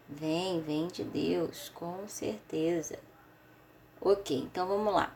Vem, 0.09 0.61
vem 0.61 0.89
de 0.89 1.05
Deus, 1.05 1.71
com 1.75 2.07
certeza. 2.09 2.99
Ok, 4.01 4.37
então 4.37 4.67
vamos 4.67 4.93
lá. 4.93 5.15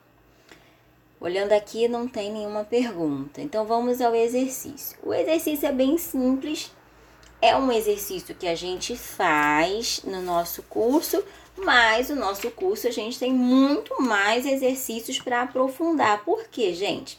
Olhando 1.21 1.53
aqui, 1.53 1.87
não 1.87 2.09
tem 2.09 2.33
nenhuma 2.33 2.65
pergunta. 2.65 3.41
Então 3.41 3.67
vamos 3.67 4.01
ao 4.01 4.15
exercício. 4.15 4.99
O 5.03 5.13
exercício 5.13 5.69
é 5.69 5.73
bem 5.73 5.99
simples. 5.99 6.73
É 7.43 7.57
um 7.57 7.73
exercício 7.73 8.35
que 8.35 8.47
a 8.47 8.55
gente 8.55 8.97
faz 8.97 10.03
no 10.05 10.21
nosso 10.21 10.63
curso, 10.65 11.25
mas 11.57 12.11
o 12.11 12.15
nosso 12.15 12.51
curso 12.51 12.87
a 12.87 12.91
gente 12.91 13.19
tem 13.19 13.33
muito 13.33 14.03
mais 14.03 14.45
exercícios 14.45 15.19
para 15.19 15.43
aprofundar. 15.43 16.23
Por 16.25 16.49
quê, 16.49 16.75
gente? 16.75 17.19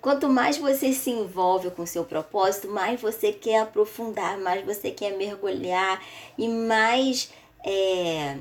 Quanto 0.00 0.28
mais 0.28 0.58
você 0.58 0.92
se 0.92 1.10
envolve 1.10 1.70
com 1.70 1.82
o 1.82 1.86
seu 1.86 2.04
propósito, 2.04 2.68
mais 2.68 3.00
você 3.00 3.32
quer 3.32 3.60
aprofundar, 3.60 4.38
mais 4.38 4.64
você 4.64 4.90
quer 4.90 5.16
mergulhar 5.16 6.02
e 6.36 6.46
mais 6.48 7.32
é, 7.64 8.36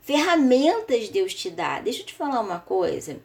ferramentas 0.00 1.10
Deus 1.10 1.34
te 1.34 1.50
dá. 1.50 1.80
Deixa 1.80 2.00
eu 2.00 2.06
te 2.06 2.14
falar 2.14 2.40
uma 2.40 2.60
coisa. 2.60 3.18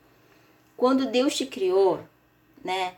Quando 0.75 1.05
Deus 1.05 1.35
te 1.35 1.45
criou, 1.45 1.99
né? 2.63 2.95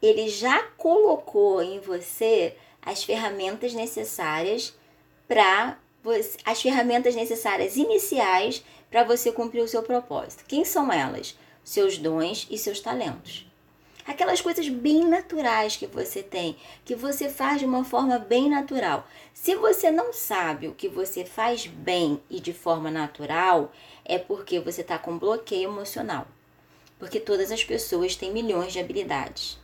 Ele 0.00 0.28
já 0.28 0.62
colocou 0.76 1.62
em 1.62 1.80
você 1.80 2.56
as 2.84 3.04
ferramentas 3.04 3.72
necessárias 3.72 4.74
para 5.28 5.78
as 6.44 6.60
ferramentas 6.60 7.14
necessárias 7.14 7.76
iniciais 7.76 8.64
para 8.90 9.04
você 9.04 9.30
cumprir 9.30 9.62
o 9.62 9.68
seu 9.68 9.82
propósito. 9.82 10.44
Quem 10.46 10.64
são 10.64 10.92
elas? 10.92 11.38
Seus 11.62 11.96
dons 11.96 12.48
e 12.50 12.58
seus 12.58 12.80
talentos. 12.80 13.46
Aquelas 14.04 14.40
coisas 14.40 14.68
bem 14.68 15.06
naturais 15.06 15.76
que 15.76 15.86
você 15.86 16.24
tem, 16.24 16.56
que 16.84 16.96
você 16.96 17.28
faz 17.28 17.60
de 17.60 17.64
uma 17.64 17.84
forma 17.84 18.18
bem 18.18 18.50
natural. 18.50 19.06
Se 19.32 19.54
você 19.54 19.92
não 19.92 20.12
sabe 20.12 20.66
o 20.66 20.74
que 20.74 20.88
você 20.88 21.24
faz 21.24 21.68
bem 21.68 22.20
e 22.28 22.40
de 22.40 22.52
forma 22.52 22.90
natural, 22.90 23.70
é 24.04 24.18
porque 24.18 24.58
você 24.58 24.80
está 24.80 24.98
com 24.98 25.16
bloqueio 25.16 25.70
emocional. 25.70 26.26
Porque 26.98 27.20
todas 27.20 27.52
as 27.52 27.62
pessoas 27.62 28.16
têm 28.16 28.32
milhões 28.32 28.72
de 28.72 28.80
habilidades 28.80 29.61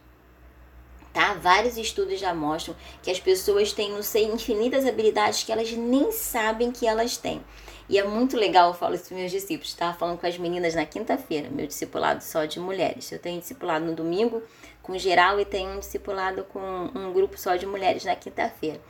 tá? 1.19 1.35
Vários 1.35 1.77
estudos 1.77 2.21
já 2.21 2.33
mostram 2.33 2.77
que 3.03 3.11
as 3.11 3.19
pessoas 3.19 3.73
têm, 3.73 3.91
não 3.91 4.05
sei, 4.05 4.27
infinitas 4.27 4.87
habilidades 4.87 5.43
que 5.43 5.51
elas 5.51 5.73
nem 5.73 6.13
sabem 6.13 6.71
que 6.71 6.87
elas 6.87 7.17
têm. 7.17 7.45
E 7.89 7.99
é 7.99 8.05
muito 8.05 8.37
legal, 8.37 8.69
eu 8.69 8.75
falo 8.75 8.95
isso 8.95 9.09
para 9.09 9.17
meus 9.17 9.33
discípulos. 9.33 9.71
Estava 9.71 9.99
falando 9.99 10.17
com 10.21 10.27
as 10.29 10.39
meninas 10.39 10.77
na 10.77 10.87
quinta-feira, 10.87 11.49
meu 11.51 11.67
discipulado 11.67 12.23
só 12.23 12.45
de 12.45 12.61
mulheres. 12.61 13.11
Eu 13.11 13.19
tenho 13.19 13.41
discipulado 13.41 13.85
no 13.85 13.97
domingo 13.97 14.41
com 14.81 14.97
geral 14.97 15.41
e 15.41 15.45
tenho 15.45 15.71
um 15.71 15.81
discipulado 15.81 16.45
com 16.45 16.61
um 16.95 17.13
grupo 17.13 17.37
só 17.37 17.57
de 17.57 17.67
mulheres 17.67 18.05
na 18.05 18.15
quinta-feira. 18.15 18.81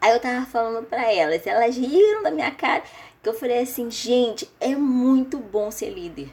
Aí 0.00 0.12
eu 0.12 0.20
tava 0.20 0.46
falando 0.46 0.86
para 0.86 1.12
elas, 1.12 1.46
elas 1.46 1.76
riram 1.76 2.22
da 2.22 2.30
minha 2.30 2.52
cara, 2.52 2.84
que 3.22 3.28
eu 3.28 3.34
falei 3.34 3.58
assim, 3.58 3.90
gente, 3.90 4.50
é 4.58 4.74
muito 4.74 5.36
bom 5.36 5.70
ser 5.70 5.90
líder. 5.90 6.32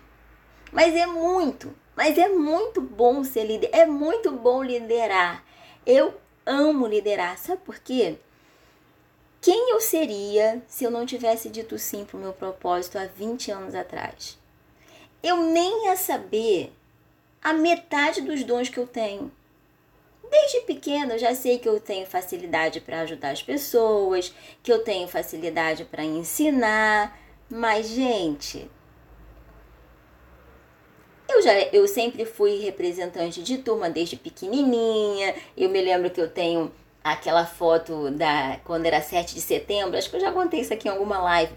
Mas 0.72 0.96
é 0.96 1.06
muito. 1.06 1.76
Mas 1.96 2.18
é 2.18 2.28
muito 2.28 2.82
bom 2.82 3.24
ser 3.24 3.46
líder, 3.46 3.70
é 3.72 3.86
muito 3.86 4.32
bom 4.32 4.64
liderar. 4.64 5.44
Eu 5.86 6.14
amo 6.46 6.88
liderar, 6.88 7.38
sabe 7.38 7.62
por 7.64 7.80
quê? 7.80 8.18
Quem 9.42 9.72
eu 9.72 9.82
seria 9.82 10.64
se 10.68 10.86
eu 10.86 10.92
não 10.92 11.06
tivesse 11.06 11.50
dito 11.50 11.78
sim 11.78 12.06
para 12.06 12.18
o 12.18 12.20
meu 12.20 12.34
propósito 12.34 12.98
há 12.98 13.06
20 13.06 13.52
anos 13.52 13.76
atrás? 13.76 14.40
Eu 15.22 15.38
nem 15.38 15.86
ia 15.86 15.98
saber 15.98 16.74
a 17.42 17.54
metade 17.54 18.22
dos 18.22 18.44
dons 18.44 18.70
que 18.70 18.78
eu 18.78 18.88
tenho. 18.88 19.32
Desde 20.32 20.62
pequena 20.62 21.14
eu 21.14 21.20
já 21.20 21.36
sei 21.36 21.60
que 21.60 21.68
eu 21.68 21.80
tenho 21.80 22.08
facilidade 22.08 22.80
para 22.80 23.02
ajudar 23.02 23.32
as 23.32 23.44
pessoas, 23.44 24.34
que 24.64 24.72
eu 24.72 24.84
tenho 24.84 25.08
facilidade 25.08 25.86
para 25.86 26.04
ensinar, 26.04 27.20
mas 27.50 27.88
gente, 27.88 28.70
eu 31.34 31.42
já 31.42 31.54
eu 31.74 31.88
sempre 31.88 32.26
fui 32.26 32.60
representante 32.60 33.42
de 33.42 33.58
turma 33.58 33.90
desde 33.90 34.16
pequenininha. 34.16 35.36
Eu 35.58 35.70
me 35.70 35.82
lembro 35.82 36.10
que 36.10 36.22
eu 36.22 36.30
tenho 36.30 36.72
aquela 37.04 37.46
foto 37.46 38.12
da 38.12 38.60
quando 38.64 38.86
era 38.86 39.02
7 39.02 39.34
de 39.36 39.42
setembro, 39.42 39.98
acho 39.98 40.10
que 40.10 40.16
eu 40.16 40.22
já 40.22 40.32
contei 40.32 40.62
isso 40.62 40.74
aqui 40.74 40.88
em 40.88 40.92
alguma 40.92 41.18
live, 41.20 41.52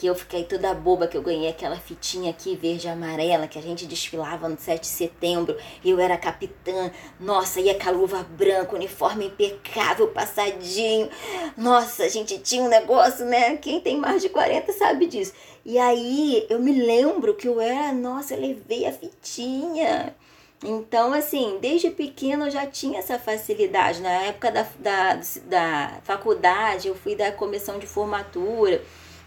que 0.00 0.06
eu 0.06 0.14
fiquei 0.14 0.44
toda 0.44 0.72
boba 0.72 1.06
que 1.06 1.14
eu 1.14 1.20
ganhei 1.20 1.50
aquela 1.50 1.76
fitinha 1.76 2.30
aqui 2.30 2.56
verde 2.56 2.86
e 2.86 2.90
amarela 2.90 3.46
que 3.46 3.58
a 3.58 3.62
gente 3.62 3.84
desfilava 3.84 4.48
no 4.48 4.58
7 4.58 4.80
de 4.80 4.86
setembro. 4.86 5.54
Eu 5.84 6.00
era 6.00 6.16
capitã. 6.16 6.90
Nossa, 7.20 7.60
ia 7.60 7.78
com 7.78 7.86
a 7.86 7.92
luva 7.92 8.22
branca, 8.22 8.74
uniforme 8.74 9.26
impecável, 9.26 10.08
passadinho. 10.08 11.10
Nossa, 11.54 12.04
a 12.04 12.08
gente 12.08 12.38
tinha 12.38 12.62
um 12.62 12.68
negócio, 12.68 13.26
né? 13.26 13.58
Quem 13.58 13.78
tem 13.78 13.98
mais 13.98 14.22
de 14.22 14.30
40 14.30 14.72
sabe 14.72 15.06
disso. 15.06 15.34
E 15.66 15.78
aí 15.78 16.46
eu 16.48 16.58
me 16.60 16.72
lembro 16.72 17.34
que 17.34 17.46
eu 17.46 17.60
era, 17.60 17.92
nossa, 17.92 18.32
eu 18.32 18.40
levei 18.40 18.86
a 18.86 18.92
fitinha. 18.92 20.16
Então, 20.64 21.12
assim, 21.12 21.58
desde 21.60 21.90
pequeno 21.90 22.46
eu 22.46 22.50
já 22.50 22.66
tinha 22.66 23.00
essa 23.00 23.18
facilidade. 23.18 24.00
Na 24.00 24.22
época 24.22 24.50
da, 24.50 24.66
da, 24.78 25.20
da 25.44 26.00
faculdade, 26.04 26.88
eu 26.88 26.94
fui 26.94 27.14
da 27.14 27.30
comissão 27.30 27.78
de 27.78 27.86
formatura. 27.86 28.82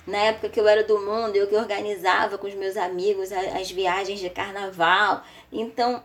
Na 0.06 0.18
época 0.18 0.49
que 0.49 0.60
eu 0.60 0.68
era 0.68 0.84
do 0.84 0.99
mundo, 0.99 1.36
eu 1.36 1.47
que 1.47 1.56
organizava 1.56 2.38
com 2.38 2.47
os 2.47 2.54
meus 2.56 2.76
amigos 2.76 3.32
as, 3.32 3.72
viagens 3.72 4.20
de 4.20 4.30
carnaval. 4.30 5.24
Então, 5.51 6.04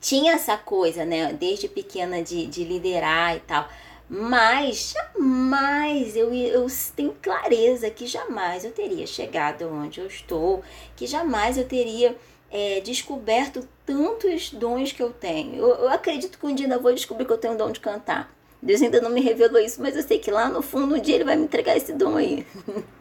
tinha 0.00 0.34
essa 0.34 0.56
coisa, 0.56 1.04
né, 1.04 1.32
desde 1.32 1.68
pequena 1.68 2.22
de, 2.22 2.46
de 2.46 2.64
liderar 2.64 3.36
e 3.36 3.40
tal. 3.40 3.68
Mas 4.08 4.94
jamais 4.94 6.16
eu, 6.16 6.32
eu 6.32 6.66
tenho 6.94 7.16
clareza 7.20 7.90
que 7.90 8.06
jamais 8.06 8.64
eu 8.64 8.70
teria 8.70 9.06
chegado 9.06 9.68
onde 9.68 10.00
eu 10.00 10.06
estou, 10.06 10.62
que 10.94 11.06
jamais 11.06 11.58
eu 11.58 11.66
teria 11.66 12.16
é, 12.50 12.80
descoberto 12.80 13.66
tantos 13.84 14.52
dons 14.52 14.92
que 14.92 15.02
eu 15.02 15.10
tenho. 15.10 15.56
Eu, 15.56 15.68
eu 15.68 15.88
acredito 15.88 16.38
que 16.38 16.46
um 16.46 16.54
dia 16.54 16.66
ainda 16.66 16.78
vou 16.78 16.92
descobrir 16.92 17.24
que 17.24 17.32
eu 17.32 17.38
tenho 17.38 17.54
o 17.54 17.56
dom 17.56 17.70
de 17.70 17.80
cantar. 17.80 18.32
Deus 18.62 18.80
ainda 18.80 19.00
não 19.00 19.10
me 19.10 19.20
revelou 19.20 19.60
isso, 19.60 19.80
mas 19.80 19.96
eu 19.96 20.02
sei 20.02 20.18
que 20.18 20.30
lá 20.30 20.48
no 20.48 20.62
fundo 20.62 20.94
um 20.94 21.00
dia 21.00 21.16
ele 21.16 21.24
vai 21.24 21.36
me 21.36 21.44
entregar 21.44 21.76
esse 21.76 21.92
dom 21.92 22.16
aí. 22.16 22.46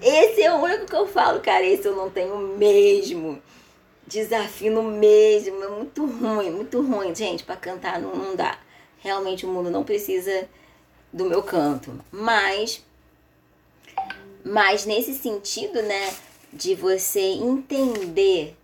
esse 0.00 0.42
é 0.42 0.52
o 0.52 0.62
único 0.62 0.86
que 0.86 0.96
eu 0.96 1.06
falo, 1.06 1.40
cara. 1.40 1.64
Esse 1.64 1.86
eu 1.86 1.96
não 1.96 2.10
tenho 2.10 2.36
mesmo. 2.56 3.40
Desafio 4.06 4.82
mesmo. 4.82 5.62
É 5.62 5.68
muito 5.68 6.06
ruim, 6.06 6.50
muito 6.50 6.80
ruim, 6.82 7.14
gente. 7.14 7.44
Para 7.44 7.56
cantar 7.56 8.00
não, 8.00 8.14
não 8.14 8.36
dá 8.36 8.58
realmente 9.00 9.46
o 9.46 9.48
mundo 9.48 9.70
não 9.70 9.84
precisa 9.84 10.48
do 11.12 11.24
meu 11.24 11.42
canto. 11.42 11.98
Mas, 12.10 12.84
mas 14.44 14.84
nesse 14.84 15.14
sentido, 15.14 15.82
né, 15.82 16.14
de 16.52 16.74
você 16.74 17.20
entender 17.20 18.56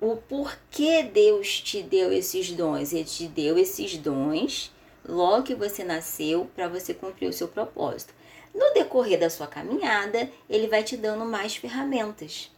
o 0.00 0.16
porquê 0.16 1.02
Deus 1.02 1.60
te 1.60 1.82
deu 1.82 2.12
esses 2.12 2.50
dons. 2.52 2.92
Ele 2.92 3.04
te 3.04 3.26
deu 3.26 3.58
esses 3.58 3.96
dons 3.96 4.72
logo 5.06 5.44
que 5.44 5.54
você 5.54 5.84
nasceu 5.84 6.48
para 6.54 6.68
você 6.68 6.94
cumprir 6.94 7.28
o 7.28 7.32
seu 7.32 7.48
propósito. 7.48 8.14
No 8.54 8.72
decorrer 8.74 9.18
da 9.18 9.30
sua 9.30 9.46
caminhada, 9.46 10.30
ele 10.48 10.66
vai 10.66 10.82
te 10.82 10.96
dando 10.96 11.24
mais 11.24 11.56
ferramentas 11.56 12.50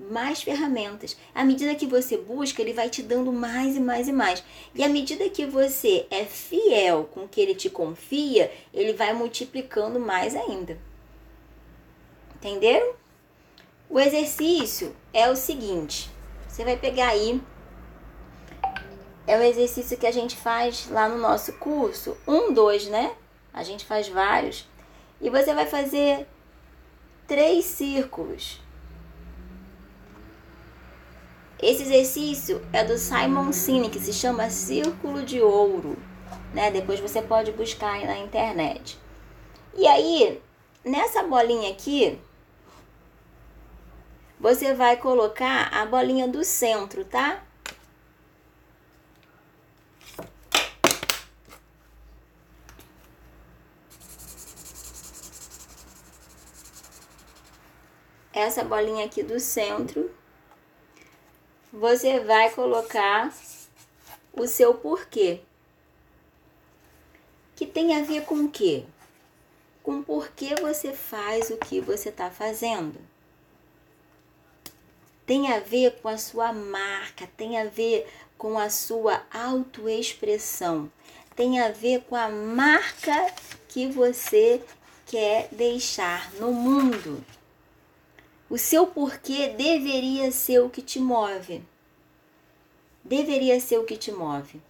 mais 0.00 0.42
ferramentas. 0.42 1.16
À 1.34 1.44
medida 1.44 1.74
que 1.74 1.86
você 1.86 2.16
busca, 2.16 2.62
ele 2.62 2.72
vai 2.72 2.88
te 2.88 3.02
dando 3.02 3.32
mais 3.32 3.76
e 3.76 3.80
mais 3.80 4.08
e 4.08 4.12
mais. 4.12 4.42
E 4.74 4.82
à 4.82 4.88
medida 4.88 5.28
que 5.28 5.44
você 5.44 6.06
é 6.10 6.24
fiel 6.24 7.04
com 7.12 7.28
que 7.28 7.40
ele 7.40 7.54
te 7.54 7.68
confia, 7.68 8.50
ele 8.72 8.94
vai 8.94 9.12
multiplicando 9.12 10.00
mais 10.00 10.34
ainda. 10.34 10.78
Entenderam? 12.36 12.94
O 13.88 14.00
exercício 14.00 14.96
é 15.12 15.28
o 15.28 15.36
seguinte: 15.36 16.10
você 16.48 16.64
vai 16.64 16.76
pegar 16.76 17.08
aí. 17.08 17.40
É 19.26 19.36
um 19.36 19.42
exercício 19.42 19.98
que 19.98 20.06
a 20.06 20.12
gente 20.12 20.34
faz 20.34 20.88
lá 20.88 21.08
no 21.08 21.18
nosso 21.18 21.52
curso. 21.54 22.16
Um, 22.26 22.52
dois, 22.52 22.86
né? 22.86 23.14
A 23.52 23.62
gente 23.62 23.84
faz 23.84 24.08
vários. 24.08 24.66
E 25.20 25.28
você 25.28 25.54
vai 25.54 25.66
fazer 25.66 26.26
três 27.26 27.64
círculos 27.64 28.60
esse 31.62 31.82
exercício 31.82 32.62
é 32.72 32.82
do 32.82 32.96
Simon 32.96 33.52
Sinek, 33.52 33.90
que 33.90 34.00
se 34.00 34.14
chama 34.14 34.48
Círculo 34.48 35.22
de 35.22 35.42
Ouro. 35.42 35.94
Né? 36.54 36.70
Depois 36.70 36.98
você 37.00 37.20
pode 37.20 37.52
buscar 37.52 37.92
aí 37.92 38.06
na 38.06 38.18
internet. 38.18 38.98
E 39.74 39.86
aí, 39.86 40.40
nessa 40.82 41.22
bolinha 41.22 41.70
aqui, 41.70 42.18
você 44.38 44.72
vai 44.72 44.96
colocar 44.96 45.68
a 45.70 45.84
bolinha 45.84 46.26
do 46.26 46.42
centro, 46.42 47.04
tá? 47.04 47.42
Essa 58.40 58.64
bolinha 58.64 59.04
aqui 59.04 59.22
do 59.22 59.38
centro 59.38 60.10
você 61.70 62.20
vai 62.20 62.50
colocar 62.50 63.30
o 64.32 64.46
seu 64.46 64.72
porquê. 64.72 65.40
Que 67.54 67.66
tem 67.66 67.94
a 67.94 68.02
ver 68.02 68.24
com 68.24 68.46
o 68.46 68.50
quê? 68.50 68.84
Com 69.82 70.02
por 70.02 70.30
que 70.30 70.58
você 70.58 70.94
faz 70.94 71.50
o 71.50 71.58
que 71.58 71.82
você 71.82 72.08
está 72.08 72.30
fazendo. 72.30 72.98
Tem 75.26 75.52
a 75.52 75.60
ver 75.60 76.00
com 76.00 76.08
a 76.08 76.16
sua 76.16 76.50
marca, 76.50 77.28
tem 77.36 77.58
a 77.58 77.66
ver 77.66 78.08
com 78.38 78.58
a 78.58 78.70
sua 78.70 79.22
autoexpressão, 79.30 80.90
tem 81.36 81.60
a 81.60 81.70
ver 81.70 82.04
com 82.08 82.16
a 82.16 82.30
marca 82.30 83.32
que 83.68 83.86
você 83.86 84.62
quer 85.06 85.48
deixar 85.52 86.32
no 86.32 86.52
mundo. 86.52 87.22
O 88.50 88.58
seu 88.58 88.84
porquê 88.84 89.50
deveria 89.50 90.32
ser 90.32 90.58
o 90.58 90.68
que 90.68 90.82
te 90.82 90.98
move. 90.98 91.62
deveria 93.04 93.60
ser 93.60 93.78
o 93.78 93.84
que 93.84 93.96
te 93.96 94.10
move. 94.10 94.60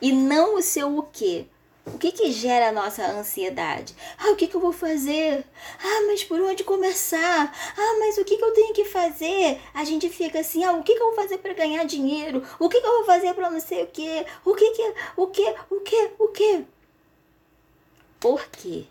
E 0.00 0.10
não 0.12 0.56
o 0.56 0.62
seu 0.62 0.98
o 0.98 1.04
quê. 1.04 1.46
O 1.86 1.98
que, 1.98 2.10
que 2.10 2.32
gera 2.32 2.68
a 2.68 2.72
nossa 2.72 3.04
ansiedade? 3.04 3.94
Ah, 4.18 4.30
o 4.30 4.36
que, 4.36 4.48
que 4.48 4.56
eu 4.56 4.60
vou 4.60 4.72
fazer? 4.72 5.44
Ah, 5.80 6.02
mas 6.08 6.24
por 6.24 6.40
onde 6.40 6.64
começar? 6.64 7.52
Ah, 7.76 7.96
mas 8.00 8.18
o 8.18 8.24
que, 8.24 8.36
que 8.36 8.44
eu 8.44 8.52
tenho 8.52 8.74
que 8.74 8.84
fazer? 8.84 9.60
A 9.72 9.84
gente 9.84 10.08
fica 10.08 10.40
assim, 10.40 10.64
ah, 10.64 10.72
o 10.72 10.82
que, 10.82 10.94
que 10.94 11.00
eu 11.00 11.06
vou 11.06 11.14
fazer 11.14 11.38
para 11.38 11.54
ganhar 11.54 11.84
dinheiro? 11.84 12.42
O 12.58 12.68
que, 12.68 12.80
que 12.80 12.86
eu 12.86 12.92
vou 12.98 13.04
fazer 13.04 13.34
para 13.34 13.50
não 13.50 13.60
sei 13.60 13.84
o 13.84 13.86
quê? 13.86 14.26
O 14.44 14.54
que 14.54 14.70
que, 14.72 14.94
o 15.16 15.26
que, 15.28 15.54
o 15.70 15.80
que, 15.80 16.10
o 16.18 16.28
que? 16.28 16.64
Por 18.20 18.48
quê? 18.48 18.86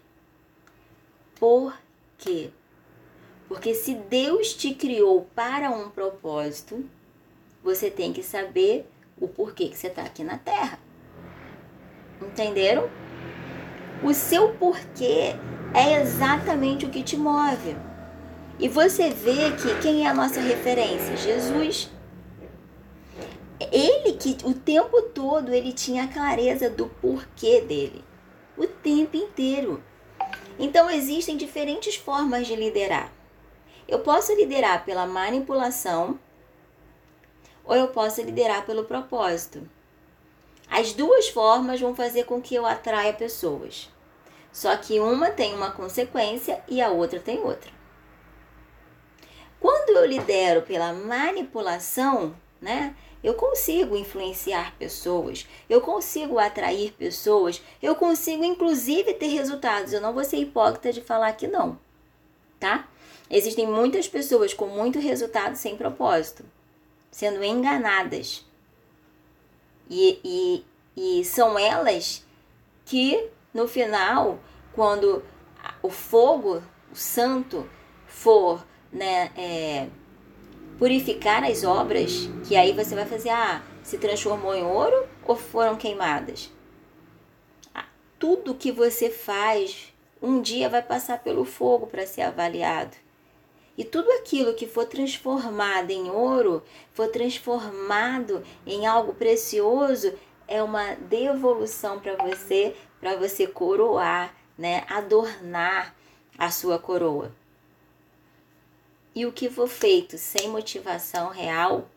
Por 1.39 1.73
quê? 2.17 2.51
Porque 3.51 3.73
se 3.73 3.95
Deus 3.95 4.53
te 4.53 4.73
criou 4.73 5.27
para 5.35 5.69
um 5.71 5.89
propósito, 5.89 6.85
você 7.61 7.91
tem 7.91 8.13
que 8.13 8.23
saber 8.23 8.89
o 9.19 9.27
porquê 9.27 9.67
que 9.67 9.77
você 9.77 9.87
está 9.87 10.03
aqui 10.03 10.23
na 10.23 10.37
Terra. 10.37 10.79
Entenderam? 12.21 12.89
O 14.01 14.13
seu 14.13 14.53
porquê 14.53 15.35
é 15.73 16.01
exatamente 16.01 16.85
o 16.85 16.89
que 16.89 17.03
te 17.03 17.17
move. 17.17 17.75
E 18.57 18.69
você 18.69 19.09
vê 19.09 19.51
que 19.61 19.81
quem 19.81 20.05
é 20.05 20.09
a 20.09 20.13
nossa 20.13 20.39
referência? 20.39 21.17
Jesus. 21.17 21.91
Ele 23.59 24.13
que 24.13 24.37
o 24.45 24.53
tempo 24.53 25.01
todo 25.09 25.53
ele 25.53 25.73
tinha 25.73 26.05
a 26.05 26.07
clareza 26.07 26.69
do 26.69 26.87
porquê 26.87 27.59
dele. 27.59 28.01
O 28.57 28.65
tempo 28.65 29.17
inteiro. 29.17 29.83
Então 30.57 30.89
existem 30.89 31.35
diferentes 31.35 31.97
formas 31.97 32.47
de 32.47 32.55
liderar. 32.55 33.11
Eu 33.91 33.99
posso 33.99 34.33
liderar 34.33 34.85
pela 34.85 35.05
manipulação 35.05 36.17
ou 37.65 37.75
eu 37.75 37.89
posso 37.89 38.21
liderar 38.21 38.65
pelo 38.65 38.85
propósito. 38.85 39.69
As 40.69 40.93
duas 40.93 41.27
formas 41.27 41.81
vão 41.81 41.93
fazer 41.93 42.23
com 42.23 42.41
que 42.41 42.55
eu 42.55 42.65
atraia 42.65 43.11
pessoas. 43.11 43.89
Só 44.49 44.77
que 44.77 45.01
uma 45.01 45.29
tem 45.29 45.53
uma 45.53 45.71
consequência 45.71 46.63
e 46.69 46.81
a 46.81 46.89
outra 46.89 47.19
tem 47.19 47.41
outra. 47.41 47.69
Quando 49.59 49.89
eu 49.89 50.05
lidero 50.05 50.61
pela 50.61 50.93
manipulação, 50.93 52.33
né? 52.61 52.95
Eu 53.21 53.33
consigo 53.33 53.97
influenciar 53.97 54.73
pessoas, 54.79 55.45
eu 55.69 55.81
consigo 55.81 56.39
atrair 56.39 56.93
pessoas, 56.93 57.61
eu 57.83 57.93
consigo 57.93 58.45
inclusive 58.45 59.13
ter 59.15 59.27
resultados. 59.27 59.91
Eu 59.91 59.99
não 59.99 60.13
vou 60.13 60.23
ser 60.23 60.37
hipócrita 60.37 60.93
de 60.93 61.01
falar 61.01 61.33
que 61.33 61.45
não, 61.45 61.77
tá? 62.57 62.87
Existem 63.33 63.65
muitas 63.65 64.09
pessoas 64.09 64.53
com 64.53 64.67
muito 64.67 64.99
resultado 64.99 65.55
sem 65.55 65.77
propósito, 65.77 66.43
sendo 67.09 67.41
enganadas 67.41 68.45
e, 69.89 70.19
e, 70.23 70.65
e 71.19 71.23
são 71.23 71.57
elas 71.57 72.25
que, 72.83 73.29
no 73.53 73.69
final, 73.69 74.37
quando 74.73 75.23
o 75.81 75.89
fogo, 75.89 76.61
o 76.91 76.95
santo, 76.95 77.69
for 78.05 78.65
né, 78.91 79.31
é, 79.37 79.87
purificar 80.77 81.43
as 81.45 81.63
obras, 81.63 82.29
que 82.45 82.57
aí 82.57 82.73
você 82.73 82.95
vai 82.95 83.05
fazer, 83.05 83.29
ah, 83.29 83.63
se 83.81 83.97
transformou 83.97 84.53
em 84.53 84.63
ouro 84.65 85.07
ou 85.25 85.37
foram 85.37 85.77
queimadas? 85.77 86.51
Ah, 87.73 87.85
tudo 88.19 88.55
que 88.55 88.73
você 88.73 89.09
faz 89.09 89.93
um 90.21 90.41
dia 90.41 90.67
vai 90.67 90.81
passar 90.81 91.19
pelo 91.23 91.45
fogo 91.45 91.87
para 91.87 92.05
ser 92.05 92.23
avaliado. 92.23 92.95
E 93.81 93.83
tudo 93.83 94.11
aquilo 94.11 94.53
que 94.53 94.67
for 94.67 94.85
transformado 94.85 95.89
em 95.89 96.07
ouro, 96.07 96.61
for 96.93 97.07
transformado 97.07 98.43
em 98.63 98.85
algo 98.85 99.11
precioso, 99.11 100.13
é 100.47 100.61
uma 100.61 100.93
devolução 100.93 101.99
para 101.99 102.15
você, 102.15 102.75
para 102.99 103.15
você 103.15 103.47
coroar, 103.47 104.35
né, 104.55 104.85
adornar 104.87 105.95
a 106.37 106.51
sua 106.51 106.77
coroa. 106.77 107.31
E 109.15 109.25
o 109.25 109.31
que 109.31 109.49
for 109.49 109.67
feito 109.67 110.15
sem 110.15 110.47
motivação 110.47 111.29
real, 111.29 111.89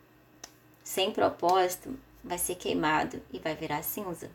sem 0.83 1.13
propósito, 1.13 1.95
vai 2.25 2.39
ser 2.39 2.55
queimado 2.55 3.21
e 3.31 3.39
vai 3.39 3.55
virar 3.55 3.83
cinza. 3.83 4.31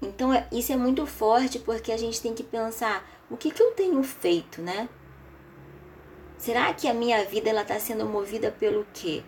Então, 0.00 0.32
é, 0.32 0.46
isso 0.52 0.72
é 0.72 0.76
muito 0.76 1.04
forte 1.04 1.58
porque 1.58 1.90
a 1.90 1.96
gente 1.96 2.22
tem 2.22 2.32
que 2.32 2.44
pensar 2.44 3.04
o 3.28 3.36
que, 3.36 3.50
que 3.50 3.60
eu 3.60 3.72
tenho 3.72 4.00
feito, 4.04 4.62
né? 4.62 4.88
Será 6.38 6.72
que 6.74 6.86
a 6.86 6.94
minha 6.94 7.24
vida 7.24 7.50
ela 7.50 7.62
está 7.62 7.78
sendo 7.80 8.06
movida 8.06 8.50
pelo 8.50 8.86
quê? 8.92 9.22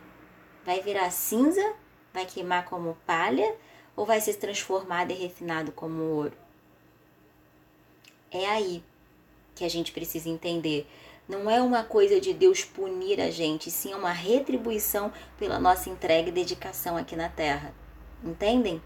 Vai 0.64 0.80
virar 0.82 1.10
cinza? 1.10 1.74
Vai 2.12 2.26
queimar 2.26 2.64
como 2.66 2.96
palha? 3.06 3.56
Ou 3.96 4.04
vai 4.04 4.20
ser 4.20 4.34
transformado 4.34 5.10
e 5.10 5.14
refinado 5.14 5.72
como 5.72 6.02
ouro? 6.02 6.36
É 8.30 8.46
aí 8.46 8.84
que 9.54 9.64
a 9.64 9.68
gente 9.68 9.90
precisa 9.90 10.28
entender. 10.28 10.86
Não 11.28 11.50
é 11.50 11.60
uma 11.60 11.82
coisa 11.82 12.20
de 12.20 12.32
Deus 12.32 12.64
punir 12.64 13.20
a 13.20 13.30
gente, 13.30 13.70
sim 13.70 13.92
é 13.92 13.96
uma 13.96 14.12
retribuição 14.12 15.12
pela 15.38 15.58
nossa 15.58 15.90
entrega 15.90 16.28
e 16.28 16.32
dedicação 16.32 16.96
aqui 16.96 17.16
na 17.16 17.28
terra. 17.28 17.74
Entendem? 18.22 18.82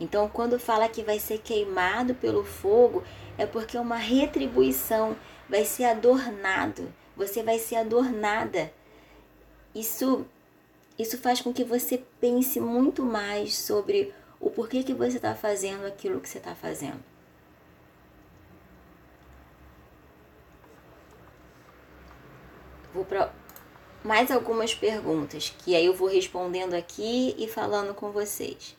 Então, 0.00 0.28
quando 0.28 0.58
fala 0.58 0.88
que 0.88 1.02
vai 1.02 1.18
ser 1.18 1.38
queimado 1.38 2.14
pelo 2.14 2.44
fogo, 2.44 3.02
é 3.36 3.46
porque 3.46 3.76
é 3.76 3.80
uma 3.80 3.96
retribuição, 3.96 5.16
vai 5.48 5.64
ser 5.64 5.84
adornado, 5.84 6.92
você 7.18 7.42
vai 7.42 7.58
ser 7.58 7.76
adornada. 7.76 8.72
Isso 9.74 10.24
isso 10.98 11.18
faz 11.18 11.40
com 11.40 11.52
que 11.52 11.62
você 11.62 12.02
pense 12.20 12.58
muito 12.58 13.04
mais 13.04 13.56
sobre 13.56 14.12
o 14.40 14.50
porquê 14.50 14.82
que 14.82 14.94
você 14.94 15.16
está 15.16 15.34
fazendo 15.34 15.86
aquilo 15.86 16.20
que 16.20 16.28
você 16.28 16.38
está 16.38 16.54
fazendo. 16.54 17.02
Vou 22.92 23.04
para 23.04 23.32
mais 24.02 24.30
algumas 24.30 24.74
perguntas 24.74 25.54
que 25.58 25.76
aí 25.76 25.86
eu 25.86 25.94
vou 25.94 26.08
respondendo 26.08 26.74
aqui 26.74 27.34
e 27.38 27.46
falando 27.46 27.94
com 27.94 28.10
vocês. 28.10 28.76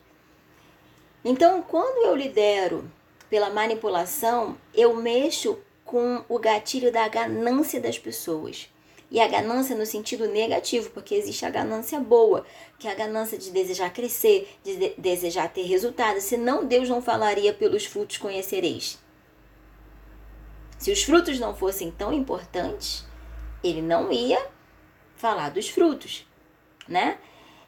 Então, 1.24 1.62
quando 1.62 2.06
eu 2.06 2.14
lidero 2.14 2.90
pela 3.30 3.48
manipulação, 3.48 4.58
eu 4.74 4.94
mexo 4.94 5.58
com 5.90 6.24
o 6.28 6.38
gatilho 6.38 6.92
da 6.92 7.08
ganância 7.08 7.80
das 7.80 7.98
pessoas. 7.98 8.70
E 9.10 9.20
a 9.20 9.26
ganância 9.26 9.76
no 9.76 9.84
sentido 9.84 10.28
negativo, 10.28 10.88
porque 10.90 11.16
existe 11.16 11.44
a 11.44 11.50
ganância 11.50 11.98
boa, 11.98 12.46
que 12.78 12.86
é 12.86 12.92
a 12.92 12.94
ganância 12.94 13.36
de 13.36 13.50
desejar 13.50 13.92
crescer, 13.92 14.48
de, 14.62 14.76
de 14.76 14.94
desejar 14.96 15.48
ter 15.48 15.64
resultado. 15.64 16.20
Senão 16.20 16.64
Deus 16.64 16.88
não 16.88 17.02
falaria 17.02 17.52
pelos 17.52 17.84
frutos 17.84 18.18
conhecereis. 18.18 19.00
Se 20.78 20.92
os 20.92 21.02
frutos 21.02 21.40
não 21.40 21.56
fossem 21.56 21.90
tão 21.90 22.12
importantes, 22.12 23.04
ele 23.64 23.82
não 23.82 24.12
ia 24.12 24.40
falar 25.16 25.50
dos 25.50 25.68
frutos, 25.68 26.24
né? 26.86 27.18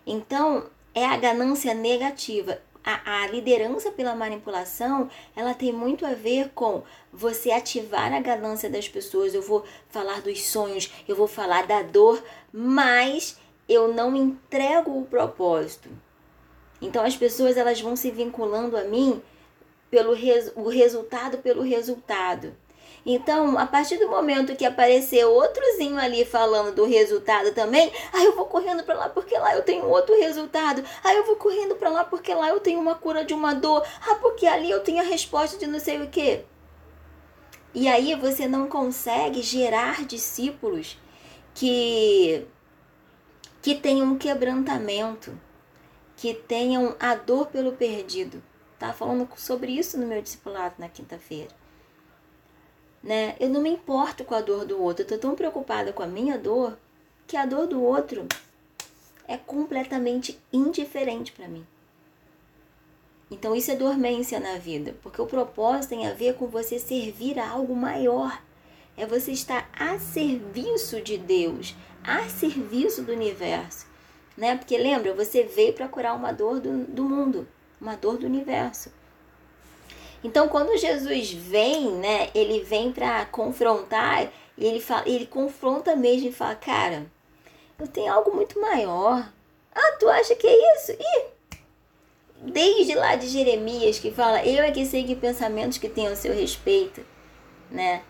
Então, 0.06 0.70
é 0.94 1.04
a 1.04 1.16
ganância 1.16 1.74
negativa 1.74 2.62
a, 2.84 3.22
a 3.22 3.26
liderança 3.28 3.90
pela 3.90 4.14
manipulação, 4.14 5.08
ela 5.36 5.54
tem 5.54 5.72
muito 5.72 6.04
a 6.04 6.14
ver 6.14 6.50
com 6.54 6.82
você 7.12 7.50
ativar 7.50 8.12
a 8.12 8.20
ganância 8.20 8.68
das 8.68 8.88
pessoas. 8.88 9.34
Eu 9.34 9.42
vou 9.42 9.64
falar 9.88 10.20
dos 10.20 10.44
sonhos, 10.46 10.92
eu 11.06 11.14
vou 11.14 11.26
falar 11.26 11.66
da 11.66 11.82
dor, 11.82 12.22
mas 12.52 13.38
eu 13.68 13.92
não 13.92 14.14
entrego 14.16 14.98
o 14.98 15.06
propósito. 15.06 15.88
Então 16.80 17.04
as 17.04 17.16
pessoas 17.16 17.56
elas 17.56 17.80
vão 17.80 17.94
se 17.94 18.10
vinculando 18.10 18.76
a 18.76 18.84
mim 18.84 19.22
pelo 19.90 20.14
res, 20.14 20.52
o 20.56 20.68
resultado 20.68 21.38
pelo 21.38 21.62
resultado. 21.62 22.54
Então, 23.04 23.58
a 23.58 23.66
partir 23.66 23.98
do 23.98 24.08
momento 24.08 24.54
que 24.54 24.64
aparecer 24.64 25.24
outrozinho 25.24 25.98
ali 25.98 26.24
falando 26.24 26.72
do 26.74 26.84
resultado 26.84 27.52
também, 27.52 27.92
aí 28.12 28.24
eu 28.24 28.36
vou 28.36 28.46
correndo 28.46 28.84
para 28.84 28.94
lá 28.94 29.08
porque 29.08 29.36
lá 29.36 29.54
eu 29.56 29.62
tenho 29.62 29.86
outro 29.88 30.16
resultado. 30.20 30.84
Aí 31.02 31.16
eu 31.16 31.26
vou 31.26 31.36
correndo 31.36 31.74
para 31.74 31.90
lá 31.90 32.04
porque 32.04 32.32
lá 32.32 32.48
eu 32.50 32.60
tenho 32.60 32.80
uma 32.80 32.94
cura 32.94 33.24
de 33.24 33.34
uma 33.34 33.54
dor. 33.54 33.84
Ah, 34.08 34.14
porque 34.16 34.46
ali 34.46 34.70
eu 34.70 34.80
tenho 34.80 35.00
a 35.00 35.06
resposta 35.06 35.58
de 35.58 35.66
não 35.66 35.80
sei 35.80 36.00
o 36.00 36.08
que. 36.08 36.44
E 37.74 37.88
aí 37.88 38.14
você 38.14 38.46
não 38.46 38.68
consegue 38.68 39.42
gerar 39.42 40.04
discípulos 40.06 40.98
que 41.54 42.46
que 43.60 43.76
tenham 43.76 44.08
um 44.08 44.18
quebrantamento, 44.18 45.38
que 46.16 46.34
tenham 46.34 46.96
a 46.98 47.14
dor 47.14 47.46
pelo 47.46 47.72
perdido. 47.72 48.42
Tá 48.78 48.92
falando 48.92 49.28
sobre 49.36 49.72
isso 49.72 49.98
no 49.98 50.06
meu 50.06 50.20
discipulado 50.20 50.74
na 50.78 50.88
quinta-feira 50.88 51.61
né? 53.02 53.34
Eu 53.40 53.48
não 53.48 53.60
me 53.60 53.70
importo 53.70 54.24
com 54.24 54.34
a 54.34 54.40
dor 54.40 54.64
do 54.64 54.80
outro, 54.80 55.02
eu 55.02 55.08
tô 55.08 55.18
tão 55.18 55.34
preocupada 55.34 55.92
com 55.92 56.02
a 56.02 56.06
minha 56.06 56.38
dor 56.38 56.78
que 57.26 57.36
a 57.36 57.46
dor 57.46 57.66
do 57.66 57.82
outro 57.82 58.26
é 59.26 59.36
completamente 59.36 60.38
indiferente 60.52 61.32
para 61.32 61.48
mim. 61.48 61.66
Então 63.30 63.56
isso 63.56 63.70
é 63.70 63.74
dormência 63.74 64.38
na 64.38 64.58
vida, 64.58 64.94
porque 65.02 65.20
o 65.20 65.26
propósito 65.26 65.90
tem 65.90 66.06
a 66.06 66.12
ver 66.12 66.34
com 66.34 66.46
você 66.46 66.78
servir 66.78 67.38
a 67.38 67.48
algo 67.48 67.74
maior. 67.74 68.42
É 68.94 69.06
você 69.06 69.32
estar 69.32 69.70
a 69.72 69.98
serviço 69.98 71.00
de 71.00 71.16
Deus, 71.16 71.74
a 72.04 72.28
serviço 72.28 73.02
do 73.02 73.12
universo. 73.12 73.86
né? 74.36 74.56
Porque 74.56 74.76
lembra, 74.76 75.14
você 75.14 75.44
veio 75.44 75.72
para 75.72 75.88
curar 75.88 76.14
uma 76.14 76.30
dor 76.30 76.60
do, 76.60 76.84
do 76.84 77.04
mundo, 77.04 77.48
uma 77.80 77.96
dor 77.96 78.18
do 78.18 78.26
universo. 78.26 78.92
Então, 80.24 80.48
quando 80.48 80.78
Jesus 80.78 81.32
vem, 81.32 81.90
né, 81.92 82.30
ele 82.34 82.62
vem 82.62 82.92
para 82.92 83.26
confrontar, 83.26 84.30
e 84.56 84.64
ele 84.64 84.80
fala, 84.80 85.08
ele 85.08 85.26
confronta 85.26 85.96
mesmo 85.96 86.28
e 86.28 86.32
fala: 86.32 86.54
"Cara, 86.54 87.06
eu 87.78 87.88
tenho 87.88 88.12
algo 88.12 88.34
muito 88.34 88.60
maior. 88.60 89.28
Ah, 89.74 89.96
tu 89.98 90.08
acha 90.08 90.34
que 90.36 90.46
é 90.46 90.76
isso? 90.76 90.92
Ih, 90.92 91.24
desde 92.42 92.94
lá 92.94 93.16
de 93.16 93.26
Jeremias 93.28 93.98
que 93.98 94.10
fala: 94.10 94.44
"Eu 94.44 94.62
é 94.62 94.70
que 94.70 94.86
sei 94.86 95.04
que 95.04 95.16
pensamentos 95.16 95.78
que 95.78 95.88
tenho 95.88 96.12
a 96.12 96.16
seu 96.16 96.32
respeito", 96.34 97.04
né? 97.70 98.02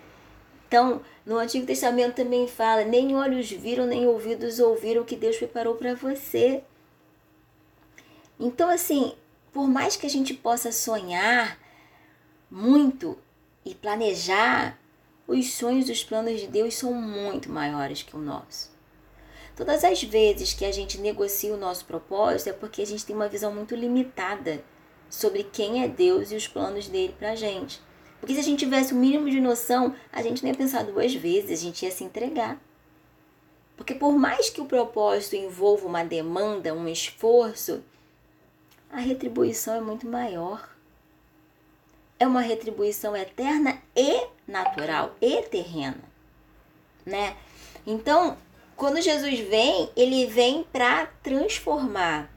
Então, 0.68 1.02
no 1.24 1.38
Antigo 1.38 1.66
Testamento 1.66 2.16
também 2.16 2.46
fala: 2.48 2.84
"Nem 2.84 3.16
olhos 3.16 3.50
viram, 3.50 3.86
nem 3.86 4.06
ouvidos 4.06 4.58
ouviram 4.58 5.02
o 5.02 5.04
que 5.04 5.16
Deus 5.16 5.36
preparou 5.36 5.76
para 5.76 5.94
você". 5.94 6.62
Então, 8.38 8.68
assim, 8.68 9.14
por 9.52 9.68
mais 9.68 9.96
que 9.96 10.06
a 10.06 10.10
gente 10.10 10.34
possa 10.34 10.72
sonhar, 10.72 11.58
muito 12.52 13.16
e 13.64 13.74
planejar, 13.74 14.78
os 15.26 15.54
sonhos 15.54 15.88
e 15.88 15.92
os 15.92 16.04
planos 16.04 16.38
de 16.38 16.46
Deus 16.46 16.74
são 16.74 16.92
muito 16.92 17.50
maiores 17.50 18.02
que 18.02 18.14
o 18.14 18.18
nosso. 18.18 18.70
Todas 19.56 19.82
as 19.82 20.02
vezes 20.02 20.52
que 20.52 20.66
a 20.66 20.70
gente 20.70 20.98
negocia 20.98 21.54
o 21.54 21.56
nosso 21.56 21.86
propósito 21.86 22.50
é 22.50 22.52
porque 22.52 22.82
a 22.82 22.86
gente 22.86 23.06
tem 23.06 23.16
uma 23.16 23.28
visão 23.28 23.54
muito 23.54 23.74
limitada 23.74 24.62
sobre 25.08 25.44
quem 25.44 25.82
é 25.82 25.88
Deus 25.88 26.30
e 26.30 26.36
os 26.36 26.46
planos 26.46 26.88
dele 26.88 27.14
pra 27.18 27.34
gente. 27.34 27.80
Porque 28.20 28.34
se 28.34 28.40
a 28.40 28.44
gente 28.44 28.60
tivesse 28.60 28.92
o 28.92 28.96
mínimo 28.96 29.30
de 29.30 29.40
noção, 29.40 29.94
a 30.12 30.22
gente 30.22 30.42
nem 30.42 30.52
ia 30.52 30.58
pensar 30.58 30.84
duas 30.84 31.14
vezes, 31.14 31.58
a 31.58 31.62
gente 31.62 31.84
ia 31.86 31.90
se 31.90 32.04
entregar. 32.04 32.60
Porque 33.78 33.94
por 33.94 34.12
mais 34.12 34.50
que 34.50 34.60
o 34.60 34.66
propósito 34.66 35.36
envolva 35.36 35.86
uma 35.86 36.04
demanda, 36.04 36.74
um 36.74 36.86
esforço, 36.86 37.82
a 38.90 39.00
retribuição 39.00 39.74
é 39.74 39.80
muito 39.80 40.06
maior 40.06 40.71
é 42.22 42.26
uma 42.26 42.40
retribuição 42.40 43.16
eterna 43.16 43.82
e 43.96 44.28
natural 44.46 45.16
e 45.20 45.42
terrena, 45.42 45.98
né? 47.04 47.36
Então, 47.84 48.36
quando 48.76 49.00
Jesus 49.00 49.40
vem, 49.40 49.90
ele 49.96 50.26
vem 50.26 50.62
para 50.62 51.06
transformar. 51.20 52.30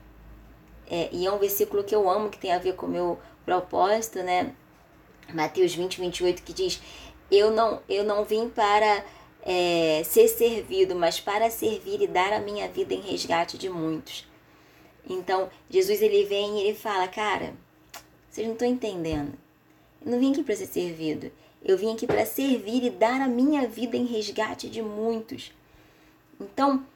É, 0.90 1.08
e 1.12 1.24
é 1.24 1.30
um 1.30 1.38
versículo 1.38 1.84
que 1.84 1.94
eu 1.94 2.10
amo, 2.10 2.30
que 2.30 2.38
tem 2.38 2.52
a 2.52 2.58
ver 2.58 2.74
com 2.74 2.86
o 2.86 2.88
meu 2.88 3.20
propósito, 3.44 4.24
né? 4.24 4.52
Mateus 5.32 5.72
20, 5.72 6.00
28, 6.00 6.42
que 6.42 6.52
diz: 6.52 6.82
Eu 7.30 7.52
não, 7.52 7.80
eu 7.88 8.02
não 8.02 8.24
vim 8.24 8.48
para 8.48 9.04
é, 9.42 10.02
ser 10.04 10.26
servido, 10.26 10.96
mas 10.96 11.20
para 11.20 11.48
servir 11.48 12.02
e 12.02 12.08
dar 12.08 12.32
a 12.32 12.40
minha 12.40 12.68
vida 12.68 12.92
em 12.92 13.00
resgate 13.00 13.56
de 13.56 13.68
muitos. 13.68 14.26
Então, 15.08 15.48
Jesus 15.70 16.02
ele 16.02 16.24
vem 16.24 16.58
e 16.58 16.62
ele 16.62 16.74
fala: 16.76 17.06
Cara, 17.06 17.54
vocês 18.28 18.44
não 18.44 18.54
estão 18.54 18.66
entendendo. 18.66 19.45
Não 20.06 20.20
vim 20.20 20.30
aqui 20.30 20.44
para 20.44 20.54
ser 20.54 20.66
servido. 20.66 21.32
Eu 21.64 21.76
vim 21.76 21.92
aqui 21.92 22.06
para 22.06 22.24
servir 22.24 22.84
e 22.84 22.90
dar 22.90 23.20
a 23.20 23.26
minha 23.26 23.66
vida 23.66 23.96
em 23.96 24.06
resgate 24.06 24.68
de 24.68 24.80
muitos. 24.80 25.52
Então, 26.40 26.86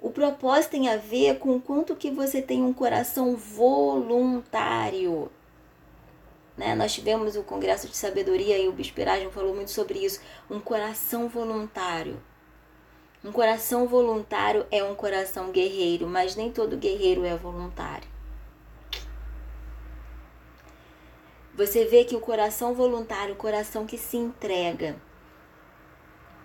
o 0.00 0.10
propósito 0.10 0.72
tem 0.72 0.88
a 0.88 0.96
ver 0.96 1.38
com 1.38 1.54
o 1.54 1.60
quanto 1.60 1.94
que 1.94 2.10
você 2.10 2.42
tem 2.42 2.64
um 2.64 2.72
coração 2.72 3.36
voluntário. 3.36 5.30
Né? 6.56 6.74
Nós 6.74 6.92
tivemos 6.92 7.36
o 7.36 7.44
Congresso 7.44 7.86
de 7.86 7.96
Sabedoria 7.96 8.58
e 8.58 8.66
o 8.66 8.72
Bispo 8.72 9.00
falou 9.30 9.54
muito 9.54 9.70
sobre 9.70 10.00
isso. 10.04 10.20
Um 10.50 10.58
coração 10.58 11.28
voluntário. 11.28 12.20
Um 13.24 13.30
coração 13.30 13.86
voluntário 13.86 14.66
é 14.72 14.82
um 14.82 14.96
coração 14.96 15.52
guerreiro, 15.52 16.08
mas 16.08 16.34
nem 16.34 16.50
todo 16.50 16.76
guerreiro 16.76 17.24
é 17.24 17.36
voluntário. 17.36 18.15
Você 21.56 21.86
vê 21.86 22.04
que 22.04 22.14
o 22.14 22.20
coração 22.20 22.74
voluntário, 22.74 23.32
o 23.32 23.38
coração 23.38 23.86
que 23.86 23.96
se 23.96 24.18
entrega, 24.18 24.94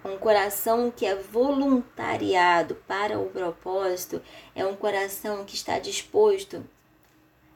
um 0.05 0.17
coração 0.17 0.89
que 0.89 1.05
é 1.05 1.13
voluntariado 1.13 2.75
para 2.87 3.19
o 3.19 3.29
propósito, 3.29 4.21
é 4.55 4.65
um 4.65 4.73
coração 4.73 5.43
que 5.43 5.53
está 5.53 5.79
disposto 5.79 6.63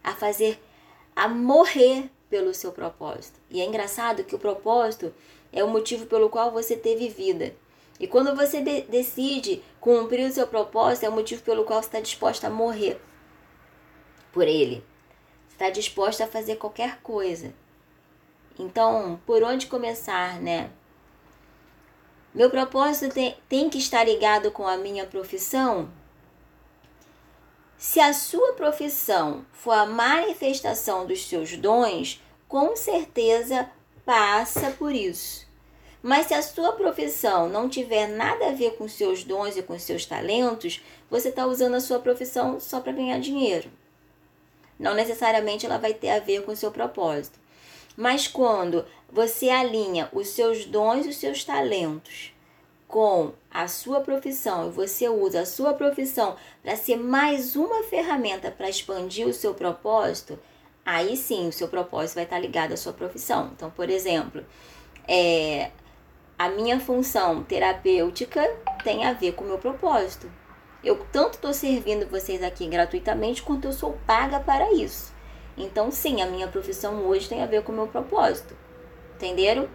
a 0.03 0.13
fazer, 0.13 0.61
a 1.15 1.29
morrer 1.29 2.11
pelo 2.29 2.53
seu 2.53 2.73
propósito. 2.73 3.39
E 3.49 3.61
é 3.61 3.65
engraçado 3.65 4.25
que 4.25 4.35
o 4.35 4.39
propósito 4.39 5.13
é 5.53 5.63
o 5.63 5.69
motivo 5.69 6.07
pelo 6.07 6.29
qual 6.29 6.51
você 6.51 6.75
teve 6.75 7.07
vida. 7.07 7.55
E 7.97 8.05
quando 8.05 8.35
você 8.35 8.59
de 8.59 8.81
decide 8.81 9.63
cumprir 9.79 10.29
o 10.29 10.33
seu 10.33 10.45
propósito, 10.45 11.05
é 11.05 11.09
o 11.09 11.13
motivo 11.13 11.41
pelo 11.41 11.63
qual 11.63 11.81
você 11.81 11.87
está 11.87 12.01
disposto 12.01 12.43
a 12.43 12.49
morrer 12.49 12.99
por 14.33 14.45
ele 14.45 14.83
está 15.55 15.69
disposta 15.69 16.25
a 16.25 16.27
fazer 16.27 16.57
qualquer 16.57 16.99
coisa. 17.01 17.53
Então, 18.59 19.19
por 19.25 19.41
onde 19.41 19.67
começar, 19.67 20.41
né? 20.41 20.69
Meu 22.33 22.49
propósito 22.49 23.13
tem, 23.13 23.37
tem 23.47 23.69
que 23.69 23.77
estar 23.77 24.03
ligado 24.03 24.51
com 24.51 24.67
a 24.67 24.75
minha 24.75 25.05
profissão? 25.05 25.89
Se 27.77 28.01
a 28.01 28.11
sua 28.13 28.53
profissão 28.53 29.45
for 29.53 29.71
a 29.71 29.85
manifestação 29.85 31.05
dos 31.05 31.25
seus 31.25 31.55
dons, 31.55 32.21
com 32.49 32.75
certeza 32.75 33.69
passa 34.05 34.71
por 34.71 34.93
isso. 34.93 35.45
Mas 36.03 36.27
se 36.27 36.33
a 36.33 36.41
sua 36.41 36.73
profissão 36.73 37.47
não 37.47 37.69
tiver 37.69 38.07
nada 38.07 38.49
a 38.49 38.53
ver 38.53 38.75
com 38.75 38.89
seus 38.89 39.23
dons 39.23 39.55
e 39.55 39.63
com 39.63 39.79
seus 39.79 40.05
talentos, 40.05 40.83
você 41.09 41.29
está 41.29 41.45
usando 41.45 41.75
a 41.75 41.81
sua 41.81 41.99
profissão 41.99 42.59
só 42.59 42.81
para 42.81 42.91
ganhar 42.91 43.19
dinheiro 43.19 43.69
não 44.79 44.93
necessariamente 44.93 45.65
ela 45.65 45.77
vai 45.77 45.93
ter 45.93 46.09
a 46.09 46.19
ver 46.19 46.43
com 46.43 46.51
o 46.51 46.55
seu 46.55 46.71
propósito. 46.71 47.39
Mas 47.95 48.27
quando 48.27 48.85
você 49.09 49.49
alinha 49.49 50.09
os 50.11 50.29
seus 50.29 50.65
dons 50.65 51.05
e 51.05 51.09
os 51.09 51.17
seus 51.17 51.43
talentos 51.43 52.33
com 52.87 53.33
a 53.49 53.67
sua 53.67 54.01
profissão 54.01 54.67
e 54.67 54.71
você 54.71 55.09
usa 55.09 55.41
a 55.41 55.45
sua 55.45 55.73
profissão 55.73 56.35
para 56.61 56.75
ser 56.75 56.97
mais 56.97 57.55
uma 57.55 57.83
ferramenta 57.83 58.51
para 58.51 58.69
expandir 58.69 59.27
o 59.27 59.33
seu 59.33 59.53
propósito, 59.53 60.37
aí 60.85 61.15
sim 61.17 61.47
o 61.47 61.53
seu 61.53 61.67
propósito 61.67 62.15
vai 62.15 62.25
estar 62.25 62.39
ligado 62.39 62.73
à 62.73 62.77
sua 62.77 62.93
profissão. 62.93 63.51
Então, 63.55 63.71
por 63.71 63.89
exemplo, 63.89 64.45
é, 65.07 65.71
a 66.37 66.49
minha 66.49 66.79
função 66.79 67.43
terapêutica 67.43 68.43
tem 68.83 69.05
a 69.05 69.13
ver 69.13 69.33
com 69.33 69.45
o 69.45 69.47
meu 69.47 69.57
propósito. 69.57 70.29
Eu 70.85 71.03
tanto 71.11 71.33
estou 71.33 71.51
servindo 71.51 72.07
vocês 72.07 72.43
aqui 72.43 72.67
gratuitamente 72.67 73.41
quanto 73.41 73.65
eu 73.65 73.73
sou 73.73 73.97
paga 74.05 74.39
para 74.39 74.71
isso. 74.71 75.11
Então, 75.57 75.89
sim, 75.89 76.21
a 76.21 76.27
minha 76.27 76.47
profissão 76.47 77.07
hoje 77.07 77.27
tem 77.27 77.41
a 77.41 77.47
ver 77.47 77.63
com 77.63 77.71
o 77.71 77.75
meu 77.75 77.87
propósito. 77.87 78.55
Entenderam? 79.15 79.67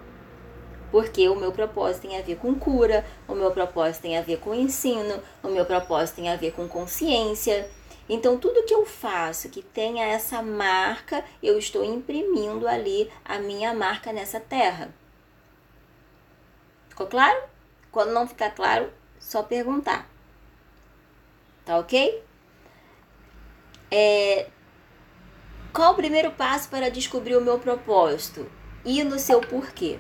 Porque 0.93 1.29
o 1.29 1.35
meu 1.35 1.51
propósito 1.51 2.03
tem 2.03 2.17
a 2.17 2.23
ver 2.23 2.37
com 2.37 2.55
cura, 2.55 3.05
o 3.27 3.35
meu 3.35 3.51
propósito 3.51 4.03
tem 4.03 4.17
a 4.17 4.23
ver 4.23 4.39
com 4.39 4.55
ensino, 4.55 5.21
o 5.43 5.49
meu 5.49 5.67
propósito 5.67 6.17
tem 6.17 6.29
a 6.29 6.37
ver 6.37 6.53
com 6.53 6.69
consciência. 6.69 7.69
Então, 8.09 8.39
tudo 8.39 8.65
que 8.65 8.75
eu 8.75 8.87
faço 8.87 9.49
que 9.49 9.63
tenha 9.63 10.07
essa 10.07 10.41
marca, 10.41 11.25
eu 11.43 11.59
estou 11.59 11.85
imprimindo 11.85 12.69
ali 12.69 13.11
a 13.25 13.41
minha 13.41 13.75
marca 13.75 14.13
nessa 14.13 14.39
terra. 14.39 14.95
Ficou 16.89 17.09
claro? 17.09 17.43
Quando 17.91 18.13
não 18.13 18.29
ficar 18.29 18.51
claro, 18.51 18.93
só 19.19 19.43
perguntar 19.43 20.10
tá 21.65 21.79
ok? 21.79 22.23
É, 23.91 24.47
qual 25.73 25.93
o 25.93 25.97
primeiro 25.97 26.31
passo 26.33 26.69
para 26.69 26.91
descobrir 26.91 27.37
o 27.37 27.41
meu 27.41 27.59
propósito? 27.59 28.47
Ir 28.85 29.05
no 29.05 29.19
seu 29.19 29.41
porquê. 29.41 29.99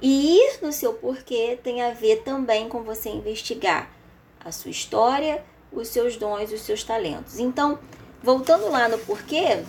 E 0.00 0.36
ir 0.36 0.58
no 0.62 0.72
seu 0.72 0.94
porquê 0.94 1.58
tem 1.62 1.82
a 1.82 1.90
ver 1.90 2.22
também 2.22 2.68
com 2.68 2.82
você 2.82 3.08
investigar 3.08 3.90
a 4.44 4.52
sua 4.52 4.70
história, 4.70 5.44
os 5.72 5.88
seus 5.88 6.16
dons, 6.16 6.52
os 6.52 6.60
seus 6.60 6.84
talentos. 6.84 7.38
Então, 7.38 7.78
voltando 8.22 8.70
lá 8.70 8.88
no 8.88 8.98
porquê, 8.98 9.64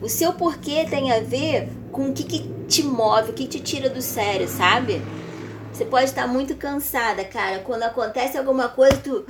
o 0.00 0.08
seu 0.08 0.32
porquê 0.32 0.86
tem 0.88 1.12
a 1.12 1.20
ver 1.20 1.68
com 1.92 2.10
o 2.10 2.14
que, 2.14 2.24
que 2.24 2.48
te 2.66 2.82
move, 2.82 3.32
o 3.32 3.34
que 3.34 3.46
te 3.46 3.60
tira 3.60 3.90
do 3.90 4.00
sério, 4.00 4.48
sabe? 4.48 5.02
Você 5.80 5.86
pode 5.86 6.04
estar 6.04 6.26
muito 6.26 6.54
cansada, 6.56 7.24
cara. 7.24 7.60
Quando 7.60 7.84
acontece 7.84 8.36
alguma 8.36 8.68
coisa, 8.68 8.98
tu. 8.98 9.24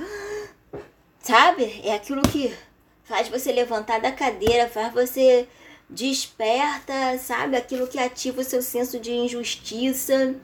Sabe? 1.21 1.79
É 1.81 1.93
aquilo 1.93 2.21
que 2.23 2.53
faz 3.05 3.29
você 3.29 3.53
levantar 3.53 4.01
da 4.01 4.11
cadeira, 4.11 4.67
faz 4.67 4.93
você 4.93 5.47
desperta, 5.89 7.17
sabe? 7.19 7.55
Aquilo 7.55 7.87
que 7.87 7.97
ativa 7.97 8.41
o 8.41 8.43
seu 8.43 8.61
senso 8.61 8.99
de 8.99 9.13
injustiça. 9.13 10.35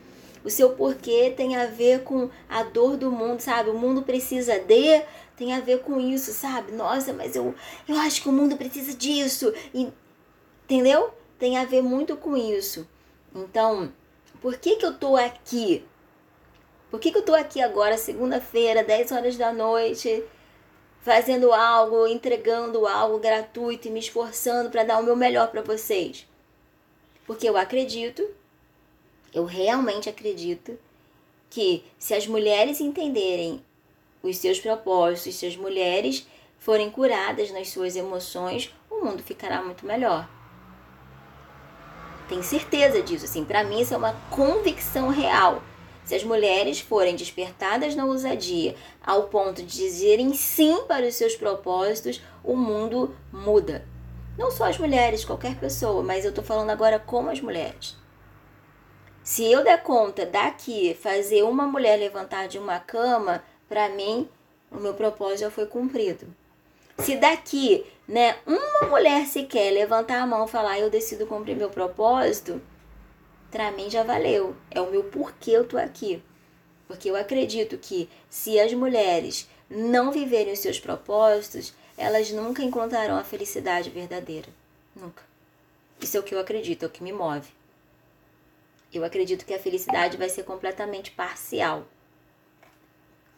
O 0.46 0.50
seu 0.50 0.70
porquê 0.70 1.34
tem 1.36 1.58
a 1.58 1.66
ver 1.66 2.04
com 2.04 2.30
a 2.48 2.64
dor 2.64 2.96
do 2.96 3.12
mundo, 3.12 3.42
sabe? 3.42 3.70
O 3.70 3.78
mundo 3.78 4.02
precisa 4.02 4.58
de, 4.58 5.02
tem 5.36 5.52
a 5.52 5.60
ver 5.60 5.80
com 5.82 6.00
isso, 6.00 6.32
sabe? 6.32 6.72
Nossa, 6.72 7.12
mas 7.12 7.36
eu, 7.36 7.54
eu 7.86 7.98
acho 7.98 8.22
que 8.22 8.30
o 8.30 8.32
mundo 8.32 8.56
precisa 8.56 8.94
disso. 8.96 9.54
E, 9.74 9.92
entendeu? 10.64 11.10
Tem 11.38 11.58
a 11.58 11.66
ver 11.66 11.82
muito 11.82 12.16
com 12.16 12.38
isso. 12.38 12.88
Então, 13.36 13.92
por 14.42 14.56
que, 14.56 14.78
que 14.78 14.86
eu 14.86 14.94
tô 14.94 15.18
aqui? 15.18 15.84
Por 16.90 17.00
que, 17.00 17.12
que 17.12 17.18
eu 17.18 17.26
tô 17.26 17.34
aqui 17.36 17.62
agora, 17.62 17.98
segunda-feira, 17.98 18.84
10 18.84 19.12
horas 19.12 19.36
da 19.36 19.52
noite, 19.52 20.24
fazendo 21.02 21.52
algo, 21.52 22.08
entregando 22.08 22.88
algo 22.88 23.20
gratuito 23.20 23.88
e 23.88 23.92
me 23.92 24.00
esforçando 24.00 24.70
para 24.70 24.84
dar 24.84 25.00
o 25.00 25.04
meu 25.04 25.16
melhor 25.16 25.50
para 25.50 25.62
vocês? 25.62 26.26
Porque 27.26 27.48
eu 27.48 27.58
acredito, 27.58 28.26
eu 29.34 29.44
realmente 29.44 30.10
acredito 30.10 30.80
que 31.50 31.84
se 32.00 32.14
as 32.14 32.26
mulheres 32.26 32.80
entenderem 32.80 33.62
os 34.24 34.38
seus 34.38 34.60
propósitos, 34.60 35.36
se 35.36 35.46
as 35.46 35.58
mulheres 35.58 36.26
forem 36.58 36.90
curadas 36.90 37.52
nas 37.52 37.70
suas 37.70 37.96
emoções, 37.96 38.74
o 38.90 39.04
mundo 39.04 39.22
ficará 39.22 39.62
muito 39.62 39.86
melhor. 39.86 40.28
Tenho 42.28 42.44
certeza 42.44 43.02
disso, 43.02 43.26
assim, 43.26 43.46
para 43.46 43.64
mim 43.64 43.82
isso 43.82 43.94
é 43.94 43.98
uma 43.98 44.14
convicção 44.30 45.10
real. 45.10 45.62
Se 46.08 46.16
as 46.16 46.24
mulheres 46.24 46.80
forem 46.80 47.18
despertadas 47.18 47.94
na 47.94 48.06
ousadia 48.06 48.76
ao 49.06 49.24
ponto 49.24 49.62
de 49.62 49.76
dizerem 49.76 50.34
sim 50.34 50.86
para 50.88 51.06
os 51.06 51.16
seus 51.16 51.36
propósitos, 51.36 52.24
o 52.46 52.56
mundo 52.56 53.14
muda. 53.30 53.86
Não 54.38 54.50
só 54.50 54.70
as 54.70 54.78
mulheres, 54.78 55.26
qualquer 55.26 55.60
pessoa, 55.60 56.02
mas 56.02 56.24
eu 56.24 56.34
tô 56.34 56.42
falando 56.42 56.70
agora 56.70 56.98
como 56.98 57.30
as 57.30 57.42
mulheres. 57.42 57.98
Se 59.22 59.52
eu 59.52 59.66
der 59.66 59.84
conta 59.84 60.26
daqui 60.26 60.94
fazer 60.94 61.44
uma 61.44 61.68
mulher 61.68 62.00
levantar 62.00 62.48
de 62.48 62.58
uma 62.58 62.80
cama, 62.80 63.44
para 63.68 63.90
mim 63.90 64.30
o 64.72 64.78
meu 64.78 64.94
propósito 64.94 65.42
já 65.42 65.52
foi 65.52 65.66
cumprido. 65.66 66.26
Se 67.00 67.18
daqui, 67.18 67.86
né, 68.08 68.38
uma 68.46 68.88
mulher 68.90 69.26
sequer 69.26 69.72
levantar 69.72 70.22
a 70.22 70.26
mão 70.26 70.46
e 70.46 70.50
falar 70.50 70.80
eu 70.80 70.90
decido 70.90 71.28
cumprir 71.28 71.58
meu 71.58 71.70
propósito, 71.70 72.62
para 73.52 73.72
mim 73.72 73.90
já 73.90 74.04
valeu. 74.04 74.56
É 74.72 74.82
o 74.82 74.92
meu 74.92 75.04
porquê 75.06 75.52
eu 75.52 75.68
tô 75.68 75.78
aqui. 75.78 76.22
Porque 76.88 77.10
eu 77.10 77.16
acredito 77.16 77.78
que 77.78 78.10
se 78.30 78.60
as 78.60 78.74
mulheres 78.74 79.48
não 79.70 80.12
viverem 80.12 80.54
os 80.54 80.60
seus 80.60 80.80
propósitos, 80.80 81.74
elas 81.98 82.32
nunca 82.32 82.64
encontrarão 82.64 83.18
a 83.18 83.24
felicidade 83.24 83.90
verdadeira. 83.90 84.48
Nunca. 84.96 85.24
Isso 86.00 86.16
é 86.16 86.20
o 86.20 86.24
que 86.24 86.34
eu 86.34 86.40
acredito, 86.40 86.84
é 86.84 86.86
o 86.86 86.92
que 86.92 87.04
me 87.04 87.12
move. 87.12 87.50
Eu 88.94 89.04
acredito 89.04 89.46
que 89.46 89.54
a 89.54 89.60
felicidade 89.60 90.16
vai 90.16 90.30
ser 90.30 90.44
completamente 90.44 91.12
parcial. 91.12 91.86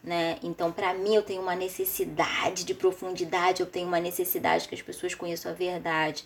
Né? 0.03 0.37
Então, 0.43 0.71
para 0.71 0.93
mim, 0.93 1.15
eu 1.15 1.23
tenho 1.23 1.41
uma 1.41 1.55
necessidade 1.55 2.63
de 2.63 2.73
profundidade, 2.73 3.61
eu 3.61 3.65
tenho 3.65 3.87
uma 3.87 3.99
necessidade 3.99 4.67
que 4.67 4.75
as 4.75 4.81
pessoas 4.81 5.15
conheçam 5.15 5.51
a 5.51 5.55
verdade, 5.55 6.25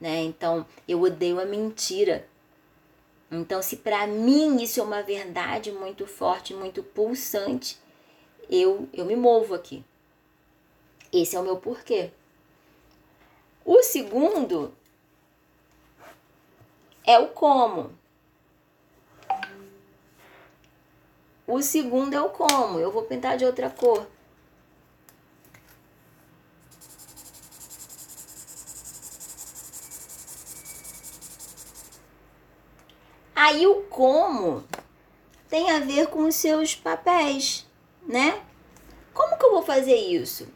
né? 0.00 0.22
Então, 0.22 0.66
eu 0.86 1.00
odeio 1.00 1.40
a 1.40 1.44
mentira. 1.44 2.26
Então, 3.30 3.60
se 3.62 3.76
para 3.76 4.06
mim 4.06 4.62
isso 4.62 4.80
é 4.80 4.82
uma 4.82 5.02
verdade 5.02 5.70
muito 5.70 6.06
forte, 6.06 6.54
muito 6.54 6.82
pulsante, 6.82 7.78
eu, 8.50 8.88
eu 8.92 9.04
me 9.04 9.14
movo 9.14 9.54
aqui. 9.54 9.84
Esse 11.12 11.36
é 11.36 11.40
o 11.40 11.42
meu 11.42 11.56
porquê. 11.58 12.10
O 13.64 13.82
segundo 13.82 14.72
é 17.06 17.18
o 17.18 17.28
como. 17.28 17.92
O 21.46 21.62
segundo 21.62 22.14
é 22.14 22.20
o 22.20 22.30
como. 22.30 22.78
Eu 22.78 22.90
vou 22.90 23.02
pintar 23.02 23.36
de 23.36 23.44
outra 23.44 23.68
cor. 23.68 24.06
Aí 33.40 33.68
o 33.68 33.82
como 33.82 34.64
tem 35.48 35.70
a 35.70 35.78
ver 35.78 36.08
com 36.08 36.26
os 36.26 36.34
seus 36.34 36.74
papéis, 36.74 37.64
né? 38.04 38.40
Como 39.14 39.38
que 39.38 39.46
eu 39.46 39.52
vou 39.52 39.62
fazer 39.62 39.94
isso? 39.94 40.48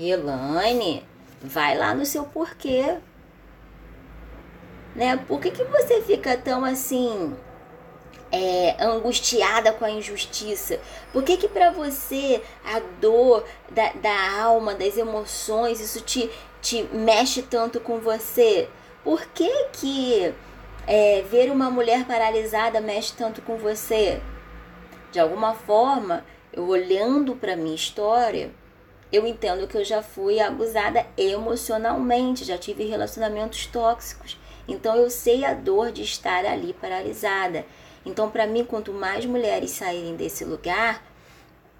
Elaine, 0.00 1.04
vai 1.42 1.76
lá 1.76 1.94
no 1.94 2.06
seu 2.06 2.24
porquê. 2.24 2.96
Né? 4.96 5.18
Por 5.18 5.38
que, 5.38 5.50
que 5.50 5.62
você 5.64 6.00
fica 6.00 6.34
tão 6.34 6.64
assim 6.64 7.36
é, 8.32 8.82
angustiada 8.82 9.70
com 9.74 9.84
a 9.84 9.90
injustiça? 9.90 10.80
Por 11.12 11.22
que 11.22 11.36
que 11.36 11.46
para 11.46 11.72
você 11.72 12.42
a 12.64 12.80
dor 13.02 13.44
da, 13.68 13.92
da 13.92 14.40
alma, 14.40 14.74
das 14.74 14.96
emoções, 14.96 15.78
isso 15.78 16.00
te, 16.00 16.30
te 16.62 16.84
mexe 16.84 17.42
tanto 17.42 17.78
com 17.78 17.98
você? 17.98 18.66
Por 19.04 19.26
que 19.26 19.66
que 19.74 20.34
é, 20.88 21.20
ver 21.20 21.50
uma 21.50 21.70
mulher 21.70 22.06
paralisada 22.06 22.80
mexe 22.80 23.12
tanto 23.14 23.42
com 23.42 23.58
você? 23.58 24.22
De 25.12 25.20
alguma 25.20 25.54
forma, 25.54 26.24
eu 26.50 26.66
olhando 26.66 27.36
para 27.36 27.54
minha 27.54 27.74
história, 27.74 28.50
eu 29.12 29.26
entendo 29.26 29.68
que 29.68 29.76
eu 29.76 29.84
já 29.84 30.02
fui 30.02 30.40
abusada 30.40 31.06
emocionalmente, 31.14 32.42
já 32.42 32.56
tive 32.56 32.86
relacionamentos 32.86 33.66
tóxicos. 33.66 34.38
Então 34.66 34.96
eu 34.96 35.10
sei 35.10 35.44
a 35.44 35.52
dor 35.52 35.92
de 35.92 36.02
estar 36.02 36.46
ali 36.46 36.72
paralisada. 36.72 37.66
Então 38.04 38.30
para 38.30 38.46
mim, 38.46 38.64
quanto 38.64 38.90
mais 38.90 39.26
mulheres 39.26 39.72
saírem 39.72 40.16
desse 40.16 40.42
lugar, 40.42 41.04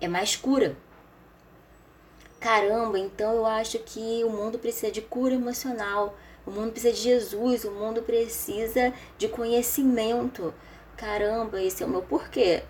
é 0.02 0.06
mais 0.06 0.36
cura. 0.36 0.76
Caramba, 2.38 2.98
então 2.98 3.32
eu 3.32 3.46
acho 3.46 3.78
que 3.78 4.22
o 4.22 4.28
mundo 4.28 4.58
precisa 4.58 4.92
de 4.92 5.00
cura 5.00 5.32
emocional 5.32 6.14
o 6.48 6.50
mundo 6.50 6.72
precisa 6.72 6.94
de 6.94 7.02
Jesus, 7.02 7.64
o 7.64 7.70
mundo 7.70 8.00
precisa 8.02 8.94
de 9.18 9.28
conhecimento. 9.28 10.54
Caramba, 10.96 11.62
esse 11.62 11.82
é 11.82 11.86
o 11.86 11.88
meu 11.90 12.00
porquê. 12.00 12.62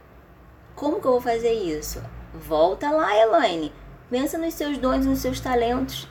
Como 0.74 1.00
que 1.00 1.06
eu 1.06 1.12
vou 1.12 1.20
fazer 1.20 1.52
isso? 1.52 2.02
Volta 2.34 2.90
lá, 2.90 3.16
Elaine. 3.16 3.72
Pensa 4.10 4.36
nos 4.36 4.54
seus 4.54 4.78
dons, 4.78 5.06
nos 5.06 5.20
seus 5.20 5.38
talentos. 5.38 6.08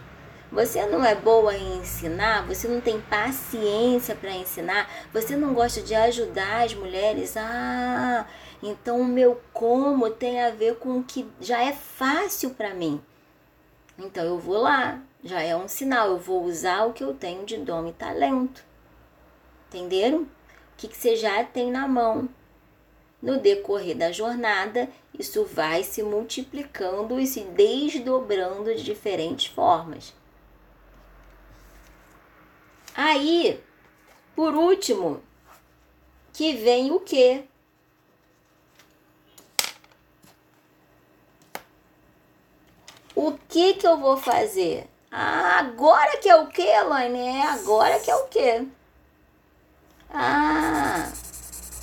Você 0.50 0.86
não 0.86 1.04
é 1.04 1.14
boa 1.14 1.54
em 1.58 1.80
ensinar, 1.80 2.48
você 2.48 2.70
não 2.70 2.80
tem 2.80 3.02
paciência 3.02 4.16
para 4.16 4.32
ensinar, 4.32 4.90
você 5.12 5.36
não 5.36 5.54
gosta 5.54 5.82
de 5.82 5.94
ajudar 5.94 6.64
as 6.64 6.74
mulheres. 6.74 7.36
Ah, 7.36 8.26
então 8.64 9.02
o 9.02 9.06
meu 9.06 9.42
como 9.52 10.10
tem 10.10 10.42
a 10.42 10.52
ver 10.52 10.76
com 10.76 11.00
o 11.00 11.04
que 11.04 11.30
já 11.42 11.62
é 11.62 11.74
fácil 11.74 12.52
para 12.52 12.74
mim. 12.74 13.02
Então 14.00 14.24
eu 14.24 14.40
vou 14.40 14.58
lá, 14.58 15.02
já 15.28 15.42
é 15.42 15.56
um 15.56 15.68
sinal, 15.68 16.12
eu 16.12 16.18
vou 16.18 16.44
usar 16.46 16.86
o 16.86 16.94
que 16.94 17.04
eu 17.04 17.14
tenho 17.14 17.46
de 17.46 17.58
dom 17.58 17.88
e 17.88 17.94
talento. 17.94 18.64
Entenderam? 19.68 20.22
O 20.22 20.28
que, 20.78 20.88
que 20.88 20.96
você 20.96 21.18
já 21.18 21.44
tem 21.44 21.70
na 21.70 21.88
mão. 21.88 22.30
No 23.22 23.40
decorrer 23.40 23.98
da 23.98 24.12
jornada, 24.12 24.90
isso 25.18 25.44
vai 25.44 25.84
se 25.84 26.02
multiplicando 26.02 27.20
e 27.20 27.28
se 27.28 27.42
desdobrando 27.42 28.74
de 28.74 28.84
diferentes 28.84 29.48
formas. 29.48 30.14
Aí, 32.96 33.62
por 34.36 34.56
último, 34.56 35.22
que 36.32 36.56
vem 36.56 36.92
o 36.92 37.00
que? 37.00 37.44
O 43.16 43.34
que 43.50 43.74
que 43.74 43.88
eu 43.88 43.98
vou 43.98 44.16
fazer? 44.16 44.88
Ah, 45.12 45.60
agora 45.60 46.18
que 46.18 46.30
é 46.30 46.36
o 46.36 46.48
que, 46.48 46.62
Elaine? 46.62 47.20
É 47.20 47.44
agora 47.44 48.00
que 48.00 48.12
é 48.12 48.16
o 48.16 48.28
que? 48.28 48.68
Ah, 50.10 51.12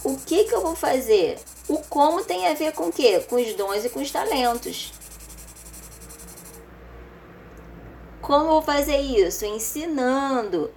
o 0.04 0.16
que 0.18 0.44
que 0.44 0.54
eu 0.54 0.60
vou 0.60 0.76
fazer? 0.76 1.38
O 1.68 1.78
como 1.78 2.24
tem 2.24 2.46
a 2.46 2.54
ver 2.54 2.72
com 2.72 2.88
o 2.88 2.92
quê? 2.92 3.20
Com 3.20 3.36
os 3.36 3.54
dons 3.54 3.84
e 3.84 3.88
com 3.88 4.00
os 4.00 4.10
talentos. 4.10 4.92
Como 8.20 8.44
eu 8.44 8.50
vou 8.50 8.62
fazer 8.62 8.98
isso? 8.98 9.44
Ensinando. 9.44 10.72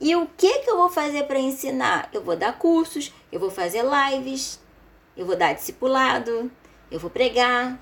E 0.00 0.14
o 0.14 0.26
que 0.36 0.60
que 0.60 0.70
eu 0.70 0.76
vou 0.76 0.88
fazer 0.88 1.24
para 1.24 1.38
ensinar? 1.38 2.08
Eu 2.12 2.22
vou 2.22 2.36
dar 2.36 2.56
cursos, 2.58 3.12
eu 3.32 3.40
vou 3.40 3.50
fazer 3.50 3.84
lives, 3.84 4.60
eu 5.16 5.26
vou 5.26 5.36
dar 5.36 5.54
discipulado, 5.54 6.50
eu 6.90 7.00
vou 7.00 7.10
pregar. 7.10 7.78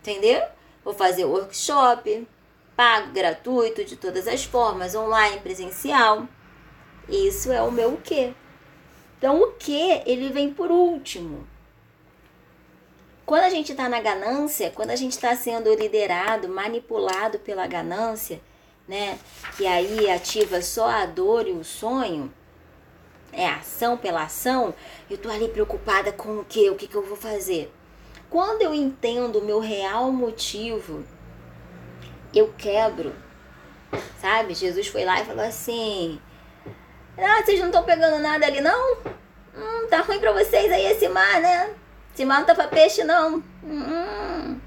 Entendeu? 0.00 0.42
Vou 0.84 0.92
fazer 0.92 1.24
workshop, 1.24 2.26
pago, 2.76 3.12
gratuito, 3.12 3.84
de 3.84 3.96
todas 3.96 4.26
as 4.26 4.44
formas, 4.44 4.94
online, 4.94 5.40
presencial. 5.40 6.26
Isso 7.08 7.52
é 7.52 7.62
o 7.62 7.70
meu 7.70 7.94
o 7.94 8.00
quê. 8.00 8.32
Então, 9.18 9.40
o 9.40 9.52
que 9.52 10.02
ele 10.06 10.30
vem 10.30 10.52
por 10.52 10.70
último. 10.70 11.46
Quando 13.24 13.44
a 13.44 13.50
gente 13.50 13.72
está 13.72 13.88
na 13.88 14.00
ganância, 14.00 14.70
quando 14.70 14.90
a 14.90 14.96
gente 14.96 15.12
está 15.12 15.34
sendo 15.34 15.72
liderado, 15.74 16.48
manipulado 16.48 17.38
pela 17.38 17.66
ganância, 17.66 18.40
né? 18.86 19.18
Que 19.56 19.66
aí 19.66 20.10
ativa 20.10 20.60
só 20.60 20.88
a 20.88 21.06
dor 21.06 21.48
e 21.48 21.52
o 21.52 21.64
sonho, 21.64 22.30
é 23.32 23.48
ação 23.48 23.96
pela 23.96 24.24
ação, 24.24 24.74
eu 25.10 25.16
tô 25.16 25.30
ali 25.30 25.48
preocupada 25.48 26.12
com 26.12 26.38
o 26.38 26.44
que, 26.44 26.68
o 26.70 26.76
que, 26.76 26.86
que 26.86 26.94
eu 26.94 27.02
vou 27.02 27.16
fazer. 27.16 27.72
Quando 28.28 28.62
eu 28.62 28.74
entendo 28.74 29.38
o 29.38 29.44
meu 29.44 29.58
real 29.58 30.12
motivo, 30.12 31.04
eu 32.38 32.52
quebro. 32.56 33.14
Sabe? 34.20 34.54
Jesus 34.54 34.88
foi 34.88 35.04
lá 35.04 35.20
e 35.20 35.24
falou 35.24 35.44
assim: 35.44 36.20
Ah, 37.18 37.42
vocês 37.42 37.60
não 37.60 37.66
estão 37.66 37.84
pegando 37.84 38.18
nada 38.18 38.46
ali, 38.46 38.60
não? 38.60 38.96
Hum, 39.56 39.86
tá 39.88 40.00
ruim 40.00 40.18
pra 40.18 40.32
vocês 40.32 40.72
aí 40.72 40.86
esse 40.86 41.08
mar, 41.08 41.40
né? 41.40 41.74
Esse 42.12 42.24
mar 42.24 42.40
não 42.40 42.46
tá 42.46 42.54
pra 42.54 42.68
peixe, 42.68 43.04
não. 43.04 43.42
Hum, 43.62 44.60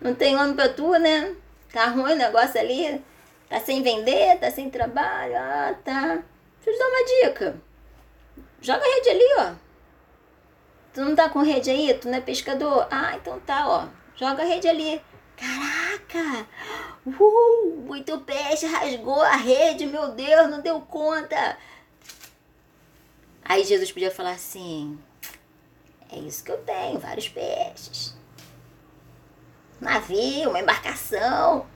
não 0.00 0.14
tem 0.14 0.36
homem 0.36 0.54
pra 0.54 0.68
tu, 0.68 0.92
né? 0.92 1.34
Tá 1.72 1.86
ruim 1.86 2.12
o 2.12 2.16
negócio 2.16 2.60
ali. 2.60 3.02
Tá 3.48 3.60
sem 3.60 3.82
vender, 3.82 4.38
tá 4.38 4.50
sem 4.50 4.70
trabalho. 4.70 5.36
Ah, 5.36 5.74
tá. 5.84 6.22
Deixa 6.64 6.66
eu 6.66 6.72
te 6.72 6.78
dar 6.78 6.88
uma 6.88 7.04
dica. 7.04 7.56
Joga 8.60 8.84
a 8.84 8.94
rede 8.94 9.08
ali, 9.10 9.34
ó. 9.38 9.52
Tu 10.94 11.00
não 11.00 11.16
tá 11.16 11.28
com 11.28 11.42
rede 11.42 11.70
aí? 11.70 11.92
Tu 11.94 12.08
não 12.08 12.18
é 12.18 12.20
pescador? 12.20 12.86
Ah, 12.90 13.16
então 13.16 13.40
tá, 13.40 13.68
ó. 13.68 13.88
Joga 14.14 14.42
a 14.42 14.46
rede 14.46 14.68
ali. 14.68 15.02
Caraca! 15.42 16.46
Uh, 17.04 17.82
muito 17.84 18.20
peixe, 18.20 18.64
rasgou 18.64 19.20
a 19.20 19.34
rede, 19.34 19.86
meu 19.86 20.12
Deus, 20.12 20.48
não 20.48 20.60
deu 20.60 20.80
conta. 20.82 21.58
Aí 23.44 23.64
Jesus 23.64 23.90
podia 23.90 24.12
falar 24.12 24.32
assim: 24.32 24.96
É 26.08 26.16
isso 26.16 26.44
que 26.44 26.52
eu 26.52 26.58
tenho, 26.58 27.00
vários 27.00 27.28
peixes. 27.28 28.14
Navio, 29.80 30.50
uma 30.50 30.60
embarcação. 30.60 31.66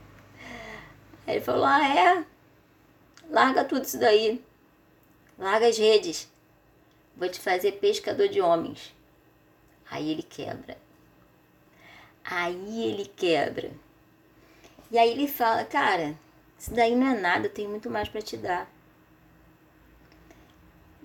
Aí 1.26 1.34
ele 1.34 1.44
falou: 1.44 1.64
Ah, 1.64 1.88
é? 1.88 2.24
Larga 3.28 3.64
tudo 3.64 3.84
isso 3.84 3.98
daí. 3.98 4.44
Larga 5.36 5.66
as 5.66 5.76
redes. 5.76 6.30
Vou 7.16 7.28
te 7.28 7.40
fazer 7.40 7.72
pescador 7.72 8.28
de 8.28 8.40
homens. 8.40 8.94
Aí 9.90 10.08
ele 10.08 10.22
quebra. 10.22 10.85
Aí 12.28 12.84
ele 12.84 13.06
quebra. 13.06 13.70
E 14.90 14.98
aí 14.98 15.10
ele 15.10 15.28
fala, 15.28 15.64
cara, 15.64 16.18
isso 16.58 16.74
daí 16.74 16.94
não 16.94 17.06
é 17.06 17.20
nada, 17.20 17.46
eu 17.46 17.52
tenho 17.52 17.70
muito 17.70 17.88
mais 17.88 18.08
para 18.08 18.20
te 18.20 18.36
dar. 18.36 18.70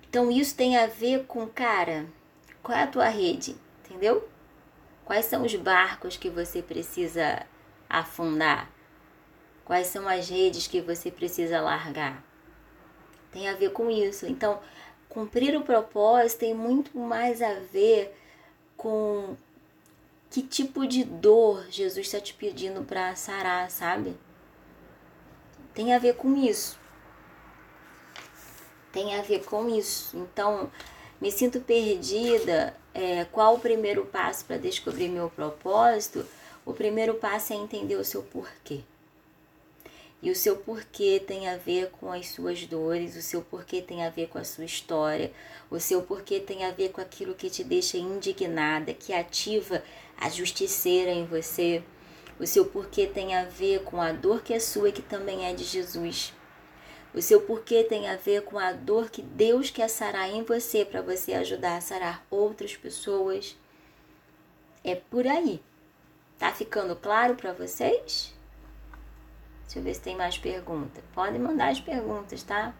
Então 0.08 0.30
isso 0.30 0.56
tem 0.56 0.76
a 0.76 0.86
ver 0.86 1.24
com, 1.26 1.46
cara, 1.46 2.06
qual 2.62 2.76
é 2.76 2.82
a 2.82 2.86
tua 2.86 3.08
rede? 3.08 3.56
Entendeu? 3.84 4.28
Quais 5.04 5.26
são 5.26 5.42
os 5.42 5.54
barcos 5.54 6.16
que 6.16 6.28
você 6.28 6.60
precisa 6.60 7.46
afundar? 7.88 8.70
Quais 9.64 9.86
são 9.86 10.08
as 10.08 10.28
redes 10.28 10.66
que 10.66 10.80
você 10.80 11.10
precisa 11.10 11.60
largar? 11.60 12.22
Tem 13.30 13.48
a 13.48 13.54
ver 13.54 13.70
com 13.70 13.90
isso. 13.90 14.26
Então, 14.26 14.60
cumprir 15.08 15.56
o 15.56 15.62
propósito 15.62 16.40
tem 16.40 16.54
muito 16.54 16.98
mais 16.98 17.40
a 17.40 17.54
ver 17.54 18.14
com 18.76 19.36
que 20.32 20.40
tipo 20.40 20.86
de 20.86 21.04
dor 21.04 21.66
Jesus 21.68 22.06
está 22.06 22.18
te 22.18 22.32
pedindo 22.32 22.82
para 22.84 23.14
sarar, 23.14 23.70
sabe? 23.70 24.16
Tem 25.74 25.92
a 25.92 25.98
ver 25.98 26.14
com 26.14 26.34
isso. 26.34 26.78
Tem 28.90 29.14
a 29.14 29.20
ver 29.20 29.44
com 29.44 29.68
isso. 29.68 30.16
Então, 30.16 30.72
me 31.20 31.30
sinto 31.30 31.60
perdida. 31.60 32.74
É, 32.94 33.26
qual 33.26 33.56
o 33.56 33.60
primeiro 33.60 34.06
passo 34.06 34.46
para 34.46 34.56
descobrir 34.56 35.08
meu 35.08 35.28
propósito? 35.28 36.26
O 36.64 36.72
primeiro 36.72 37.14
passo 37.14 37.52
é 37.52 37.56
entender 37.56 37.96
o 37.96 38.04
seu 38.04 38.22
porquê. 38.22 38.80
E 40.22 40.30
o 40.30 40.36
seu 40.36 40.56
porquê 40.56 41.20
tem 41.26 41.48
a 41.48 41.56
ver 41.56 41.90
com 41.90 42.10
as 42.10 42.28
suas 42.28 42.64
dores, 42.64 43.16
o 43.16 43.22
seu 43.22 43.42
porquê 43.42 43.82
tem 43.82 44.04
a 44.04 44.08
ver 44.08 44.28
com 44.28 44.38
a 44.38 44.44
sua 44.44 44.64
história, 44.64 45.32
o 45.68 45.80
seu 45.80 46.00
porquê 46.00 46.38
tem 46.38 46.64
a 46.64 46.70
ver 46.70 46.90
com 46.90 47.00
aquilo 47.00 47.34
que 47.34 47.50
te 47.50 47.64
deixa 47.64 47.98
indignada, 47.98 48.94
que 48.94 49.12
ativa 49.12 49.82
a 50.22 50.28
justiceira 50.28 51.10
em 51.10 51.26
você. 51.26 51.82
O 52.38 52.46
seu 52.46 52.64
porquê 52.64 53.06
tem 53.08 53.34
a 53.34 53.44
ver 53.44 53.82
com 53.82 54.00
a 54.00 54.12
dor 54.12 54.42
que 54.42 54.54
é 54.54 54.60
sua 54.60 54.88
e 54.88 54.92
que 54.92 55.02
também 55.02 55.46
é 55.46 55.52
de 55.52 55.64
Jesus. 55.64 56.32
O 57.12 57.20
seu 57.20 57.40
porquê 57.40 57.82
tem 57.82 58.08
a 58.08 58.16
ver 58.16 58.44
com 58.44 58.58
a 58.58 58.72
dor 58.72 59.10
que 59.10 59.20
Deus 59.20 59.70
quer 59.70 59.88
sarar 59.88 60.30
em 60.30 60.44
você 60.44 60.84
para 60.84 61.02
você 61.02 61.34
ajudar 61.34 61.76
a 61.76 61.80
sarar 61.80 62.24
outras 62.30 62.76
pessoas. 62.76 63.56
É 64.84 64.94
por 64.94 65.26
aí. 65.26 65.60
Tá 66.38 66.52
ficando 66.52 66.94
claro 66.94 67.34
para 67.34 67.52
vocês? 67.52 68.32
Deixa 69.64 69.78
eu 69.78 69.82
ver 69.82 69.94
se 69.94 70.00
tem 70.00 70.16
mais 70.16 70.38
perguntas. 70.38 71.02
Podem 71.12 71.40
mandar 71.40 71.70
as 71.70 71.80
perguntas, 71.80 72.42
tá? 72.42 72.74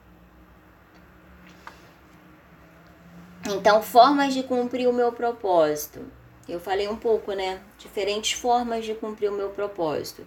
Então, 3.48 3.82
formas 3.82 4.32
de 4.32 4.44
cumprir 4.44 4.88
o 4.88 4.92
meu 4.92 5.12
propósito. 5.12 6.21
Eu 6.48 6.60
falei 6.60 6.88
um 6.88 6.96
pouco, 6.96 7.32
né? 7.32 7.62
Diferentes 7.78 8.32
formas 8.32 8.84
de 8.84 8.94
cumprir 8.94 9.30
o 9.30 9.34
meu 9.34 9.50
propósito. 9.50 10.26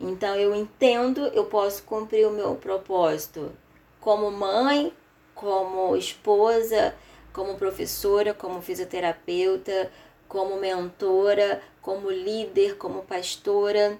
Então, 0.00 0.34
eu 0.36 0.54
entendo, 0.54 1.26
eu 1.28 1.46
posso 1.46 1.82
cumprir 1.82 2.26
o 2.26 2.32
meu 2.32 2.54
propósito 2.54 3.52
como 4.00 4.30
mãe, 4.30 4.92
como 5.34 5.96
esposa, 5.96 6.94
como 7.32 7.56
professora, 7.56 8.32
como 8.32 8.62
fisioterapeuta, 8.62 9.90
como 10.28 10.56
mentora, 10.56 11.60
como 11.82 12.10
líder, 12.10 12.76
como 12.76 13.02
pastora 13.02 13.98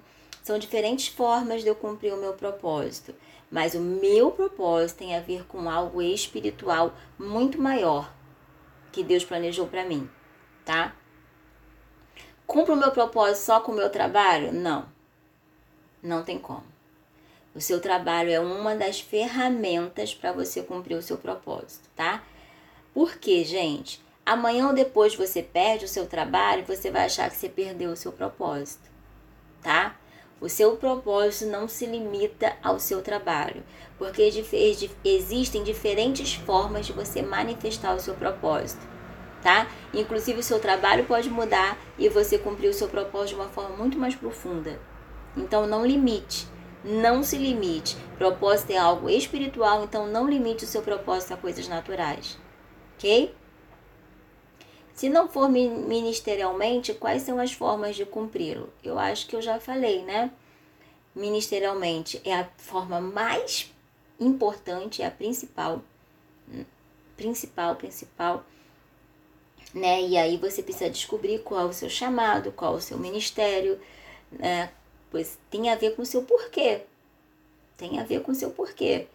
são 0.49 0.57
diferentes 0.57 1.07
formas 1.07 1.61
de 1.61 1.67
eu 1.67 1.75
cumprir 1.75 2.13
o 2.13 2.17
meu 2.17 2.33
propósito, 2.33 3.13
mas 3.51 3.75
o 3.75 3.79
meu 3.79 4.31
propósito 4.31 4.97
tem 4.97 5.15
a 5.15 5.19
ver 5.19 5.45
com 5.45 5.69
algo 5.69 6.01
espiritual 6.01 6.93
muito 7.17 7.61
maior 7.61 8.11
que 8.91 9.03
Deus 9.03 9.23
planejou 9.23 9.67
para 9.67 9.85
mim, 9.85 10.09
tá? 10.65 10.95
Cumpro 12.49 12.73
o 12.73 12.77
meu 12.77 12.91
propósito 12.91 13.45
só 13.45 13.59
com 13.59 13.71
o 13.71 13.75
meu 13.75 13.91
trabalho? 13.91 14.51
Não. 14.51 14.87
Não 16.01 16.23
tem 16.23 16.39
como. 16.39 16.63
O 17.53 17.61
seu 17.61 17.79
trabalho 17.79 18.31
é 18.31 18.39
uma 18.39 18.75
das 18.75 18.99
ferramentas 18.99 20.15
para 20.15 20.31
você 20.31 20.63
cumprir 20.63 20.95
o 20.95 21.01
seu 21.03 21.15
propósito, 21.15 21.87
tá? 21.95 22.23
Porque, 22.91 23.43
gente, 23.43 24.03
amanhã 24.25 24.65
ou 24.65 24.73
depois 24.73 25.13
você 25.13 25.43
perde 25.43 25.85
o 25.85 25.87
seu 25.87 26.07
trabalho, 26.07 26.65
você 26.65 26.89
vai 26.89 27.05
achar 27.05 27.29
que 27.29 27.37
você 27.37 27.47
perdeu 27.47 27.91
o 27.91 27.95
seu 27.95 28.11
propósito, 28.11 28.89
tá? 29.61 29.95
O 30.41 30.49
seu 30.49 30.75
propósito 30.75 31.51
não 31.51 31.67
se 31.67 31.85
limita 31.85 32.57
ao 32.63 32.79
seu 32.79 33.03
trabalho, 33.03 33.63
porque 33.95 34.23
existem 35.03 35.63
diferentes 35.63 36.33
formas 36.33 36.87
de 36.87 36.93
você 36.93 37.21
manifestar 37.21 37.93
o 37.93 37.99
seu 37.99 38.15
propósito, 38.15 38.81
tá? 39.41 39.67
Inclusive 39.93 40.39
o 40.39 40.43
seu 40.43 40.59
trabalho 40.59 41.05
pode 41.05 41.29
mudar 41.29 41.77
e 41.97 42.09
você 42.09 42.37
cumprir 42.37 42.69
o 42.69 42.73
seu 42.73 42.87
propósito 42.87 43.35
de 43.35 43.41
uma 43.41 43.49
forma 43.49 43.75
muito 43.75 43.97
mais 43.97 44.15
profunda. 44.15 44.79
Então 45.35 45.67
não 45.67 45.85
limite, 45.85 46.47
não 46.83 47.23
se 47.23 47.37
limite. 47.37 47.97
Propósito 48.17 48.71
é 48.71 48.77
algo 48.77 49.09
espiritual, 49.09 49.83
então 49.83 50.07
não 50.07 50.27
limite 50.27 50.65
o 50.65 50.67
seu 50.67 50.81
propósito 50.81 51.33
a 51.33 51.37
coisas 51.37 51.67
naturais. 51.67 52.37
OK? 52.97 53.33
Se 54.93 55.07
não 55.07 55.29
for 55.29 55.47
ministerialmente, 55.47 56.93
quais 56.93 57.21
são 57.21 57.39
as 57.39 57.53
formas 57.53 57.95
de 57.95 58.05
cumpri-lo? 58.05 58.69
Eu 58.83 58.99
acho 58.99 59.27
que 59.27 59.35
eu 59.35 59.41
já 59.41 59.57
falei, 59.57 60.03
né? 60.03 60.29
Ministerialmente 61.15 62.21
é 62.25 62.35
a 62.35 62.49
forma 62.57 62.99
mais 62.99 63.73
importante, 64.19 65.01
é 65.01 65.07
a 65.07 65.11
principal, 65.11 65.81
principal, 67.15 67.77
principal, 67.77 68.43
né? 69.73 70.01
E 70.01 70.17
aí 70.17 70.37
você 70.37 70.61
precisa 70.63 70.89
descobrir 70.89 71.39
qual 71.39 71.61
é 71.61 71.65
o 71.65 71.73
seu 71.73 71.89
chamado, 71.89 72.51
qual 72.51 72.75
é 72.75 72.77
o 72.77 72.81
seu 72.81 72.97
ministério, 72.97 73.79
né? 74.31 74.71
Pois 75.11 75.37
tem 75.49 75.69
a 75.69 75.75
ver 75.75 75.95
com 75.95 76.01
o 76.01 76.05
seu 76.05 76.23
porquê. 76.23 76.81
Tem 77.77 77.99
a 77.99 78.03
ver 78.03 78.21
com 78.21 78.31
o 78.31 78.35
seu 78.35 78.51
porquê. 78.51 79.07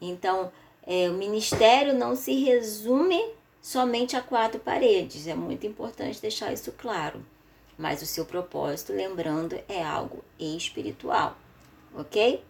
Então, 0.00 0.52
é, 0.86 1.08
o 1.08 1.14
ministério 1.14 1.94
não 1.94 2.14
se 2.14 2.34
resume 2.44 3.22
somente 3.60 4.16
a 4.16 4.20
quatro 4.20 4.60
paredes. 4.60 5.26
É 5.26 5.34
muito 5.34 5.66
importante 5.66 6.20
deixar 6.20 6.52
isso 6.52 6.72
claro. 6.72 7.24
Mas 7.78 8.02
o 8.02 8.06
seu 8.06 8.24
propósito, 8.24 8.92
lembrando, 8.92 9.58
é 9.68 9.82
algo 9.82 10.22
espiritual, 10.38 11.36
ok? 11.94 12.44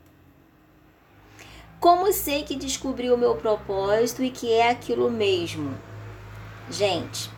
Como 1.78 2.12
sei 2.12 2.42
que 2.42 2.56
descobri 2.56 3.10
o 3.10 3.16
meu 3.16 3.36
propósito 3.36 4.22
e 4.22 4.30
que 4.30 4.52
é 4.52 4.70
aquilo 4.70 5.10
mesmo? 5.10 5.91
Gente, 6.72 7.30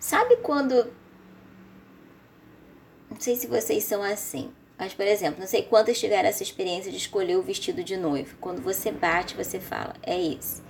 sabe 0.00 0.38
quando. 0.38 0.92
Não 3.08 3.20
sei 3.20 3.36
se 3.36 3.46
vocês 3.46 3.84
são 3.84 4.02
assim, 4.02 4.52
mas 4.76 4.92
por 4.92 5.06
exemplo, 5.06 5.38
não 5.38 5.46
sei 5.46 5.62
quantas 5.62 6.00
tiveram 6.00 6.28
essa 6.28 6.42
experiência 6.42 6.90
de 6.90 6.96
escolher 6.96 7.36
o 7.36 7.42
vestido 7.42 7.84
de 7.84 7.96
noivo. 7.96 8.36
Quando 8.40 8.60
você 8.60 8.90
bate, 8.90 9.36
você 9.36 9.60
fala, 9.60 9.94
é 10.02 10.18
isso. 10.18 10.60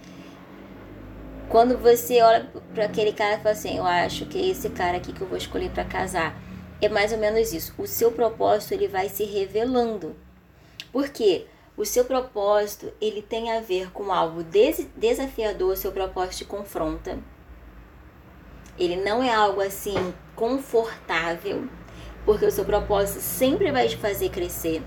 Quando 1.49 1.79
você 1.79 2.21
olha 2.21 2.53
para 2.75 2.85
aquele 2.85 3.15
cara 3.15 3.37
e 3.37 3.39
fala 3.39 3.53
assim, 3.53 3.79
eu 3.79 3.87
acho 3.87 4.27
que 4.27 4.39
é 4.39 4.51
esse 4.51 4.69
cara 4.69 4.99
aqui 4.99 5.11
que 5.11 5.23
eu 5.23 5.27
vou 5.27 5.39
escolher 5.39 5.71
para 5.71 5.87
casar, 5.87 6.39
é 6.79 6.91
mais 6.91 7.11
ou 7.11 7.19
menos 7.19 7.55
isso. 7.55 7.73
O 7.79 7.87
seu 7.87 8.13
propósito 8.13 8.73
ele 8.73 8.87
vai 8.87 9.09
se 9.09 9.25
revelando. 9.25 10.15
Por 10.93 11.09
quê? 11.09 11.47
O 11.77 11.85
seu 11.85 12.05
propósito 12.05 12.93
ele 13.01 13.21
tem 13.21 13.51
a 13.51 13.61
ver 13.61 13.91
com 13.91 14.13
algo 14.13 14.45
des 14.45 14.87
desafiador, 14.97 15.77
seu 15.77 15.91
propósito 15.91 16.39
te 16.39 16.45
confronta. 16.45 17.19
Ele 18.79 18.97
não 18.97 19.23
é 19.23 19.33
algo 19.33 19.61
assim 19.61 20.15
confortável, 20.37 21.69
porque 22.25 22.45
o 22.45 22.51
seu 22.51 22.65
propósito 22.65 23.21
sempre 23.21 23.73
vai 23.73 23.89
te 23.89 23.97
fazer 23.97 24.31
crescer. 24.31 24.83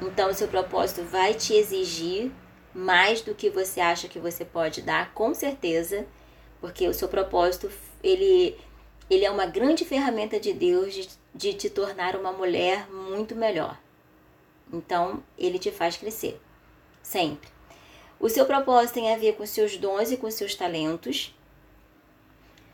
Então, 0.00 0.30
o 0.30 0.34
seu 0.34 0.46
propósito 0.46 1.02
vai 1.02 1.34
te 1.34 1.54
exigir 1.54 2.30
mais 2.74 3.22
do 3.22 3.34
que 3.34 3.50
você 3.50 3.80
acha 3.80 4.08
que 4.08 4.18
você 4.18 4.44
pode 4.44 4.82
dar, 4.82 5.12
com 5.12 5.34
certeza, 5.34 6.06
porque 6.60 6.86
o 6.86 6.94
seu 6.94 7.08
propósito 7.08 7.70
ele 8.02 8.56
ele 9.10 9.24
é 9.24 9.30
uma 9.30 9.46
grande 9.46 9.86
ferramenta 9.86 10.38
de 10.38 10.52
Deus 10.52 10.92
de, 10.92 11.08
de 11.34 11.54
te 11.54 11.70
tornar 11.70 12.14
uma 12.14 12.30
mulher 12.30 12.90
muito 12.90 13.34
melhor. 13.34 13.78
Então, 14.72 15.22
ele 15.36 15.58
te 15.58 15.70
faz 15.70 15.96
crescer. 15.96 16.40
Sempre. 17.02 17.48
O 18.20 18.28
seu 18.28 18.44
propósito 18.44 18.94
tem 18.94 19.12
a 19.12 19.16
ver 19.16 19.34
com 19.34 19.46
seus 19.46 19.76
dons 19.76 20.10
e 20.10 20.16
com 20.16 20.30
seus 20.30 20.54
talentos. 20.54 21.34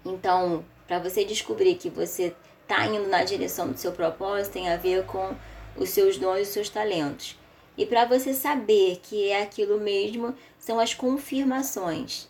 Então, 0.05 0.65
para 0.87 0.99
você 0.99 1.25
descobrir 1.25 1.75
que 1.77 1.91
você 1.91 2.35
está 2.63 2.87
indo 2.87 3.09
na 3.09 3.23
direção 3.25 3.71
do 3.71 3.79
seu 3.79 3.93
propósito, 3.93 4.55
tem 4.55 4.71
a 4.71 4.77
ver 4.77 5.05
com 5.05 5.35
os 5.77 5.91
seus 5.91 6.17
dons 6.19 6.39
e 6.39 6.43
os 6.43 6.49
seus 6.49 6.69
talentos. 6.69 7.39
E 7.77 7.85
para 7.85 8.05
você 8.05 8.33
saber 8.33 9.01
que 9.03 9.29
é 9.29 9.43
aquilo 9.43 9.79
mesmo, 9.81 10.35
são 10.59 10.79
as 10.79 10.95
confirmações. 10.95 12.29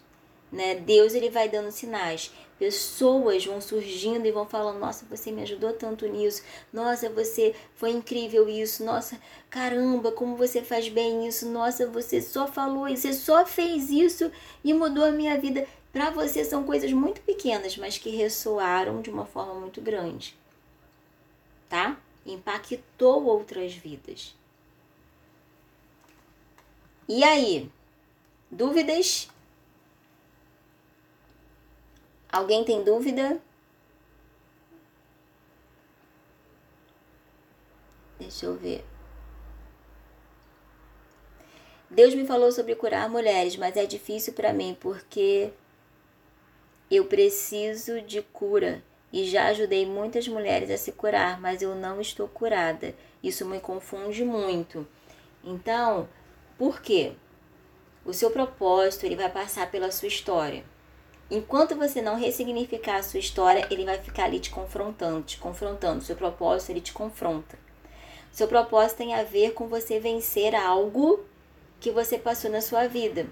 Né? 0.51 0.77
Deus 0.77 1.15
ele 1.15 1.31
vai 1.31 1.49
dando 1.49 1.71
sinais. 1.71 2.33
Pessoas 2.59 3.45
vão 3.45 3.61
surgindo 3.61 4.27
e 4.27 4.33
vão 4.33 4.47
falando: 4.47 4.79
Nossa, 4.79 5.05
você 5.11 5.33
me 5.33 5.43
ajudou 5.43 5.73
tanto 5.73 6.07
nisso. 6.07 6.43
Nossa, 6.73 7.09
você 7.11 7.55
foi 7.75 7.91
incrível 7.91 8.49
isso. 8.49 8.85
Nossa, 8.85 9.21
caramba, 9.51 10.13
como 10.13 10.37
você 10.37 10.63
faz 10.63 10.89
bem 10.89 11.27
isso. 11.27 11.49
Nossa, 11.49 11.87
você 11.87 12.23
só 12.23 12.47
falou 12.47 12.89
isso, 12.89 13.03
você 13.03 13.13
só 13.13 13.45
fez 13.45 13.91
isso 13.91 14.31
e 14.63 14.73
mudou 14.73 15.05
a 15.05 15.11
minha 15.11 15.39
vida. 15.39 15.67
Para 15.93 16.11
você 16.11 16.45
são 16.45 16.65
coisas 16.65 16.93
muito 16.93 17.21
pequenas, 17.21 17.77
mas 17.77 17.99
que 17.99 18.11
ressoaram 18.11 19.01
de 19.01 19.11
uma 19.11 19.25
forma 19.25 19.55
muito 19.55 19.81
grande. 19.81 20.37
Tá? 21.69 21.97
Impactou 22.27 23.25
outras 23.25 23.75
vidas. 23.75 24.35
E 27.09 27.23
aí? 27.23 27.71
Dúvidas? 28.51 29.29
Alguém 32.35 32.64
tem 32.64 32.82
dúvida? 32.82 33.41
Deixa 38.18 38.47
eu 38.47 38.57
ver. 38.57 38.85
Deus 41.89 42.12
me 42.12 42.26
falou 42.26 42.51
sobre 42.51 42.74
curar 42.74 43.09
mulheres, 43.09 43.57
mas 43.57 43.76
é 43.76 43.87
difícil 43.87 44.32
para 44.32 44.53
mim 44.53 44.76
porque 44.80 45.53
eu 46.91 47.05
preciso 47.05 48.01
de 48.01 48.20
cura 48.20 48.82
e 49.12 49.24
já 49.26 49.47
ajudei 49.47 49.87
muitas 49.87 50.26
mulheres 50.26 50.72
a 50.72 50.76
se 50.76 50.91
curar, 50.91 51.41
mas 51.41 51.62
eu 51.62 51.76
não 51.76 52.01
estou 52.01 52.26
curada. 52.26 52.97
Isso 53.22 53.47
me 53.47 53.61
confunde 53.61 54.24
muito. 54.24 54.85
Então, 55.45 56.09
por 56.59 56.82
quê? 56.82 57.12
O 58.05 58.12
seu 58.12 58.32
propósito 58.32 59.07
ele 59.07 59.14
vai 59.14 59.30
passar 59.30 59.70
pela 59.70 59.93
sua 59.93 60.09
história. 60.09 60.74
Enquanto 61.31 61.75
você 61.75 62.03
não 62.03 62.16
ressignificar 62.16 62.97
a 62.97 63.03
sua 63.03 63.18
história, 63.18 63.66
ele 63.70 63.85
vai 63.85 63.99
ficar 63.99 64.25
ali 64.25 64.39
te 64.39 64.51
confrontando, 64.51 65.22
te 65.22 65.39
confrontando. 65.39 66.05
Seu 66.05 66.16
propósito, 66.16 66.70
ele 66.70 66.81
te 66.81 66.93
confronta. 66.93 67.59
Seu 68.31 68.47
propósito 68.47 68.99
tem 68.99 69.14
a 69.14 69.22
ver 69.22 69.53
com 69.53 69.66
você 69.66 69.99
vencer 69.99 70.55
algo 70.55 71.25
que 71.81 71.91
você 71.91 72.18
passou 72.18 72.51
na 72.51 72.61
sua 72.61 72.87
vida. 72.87 73.27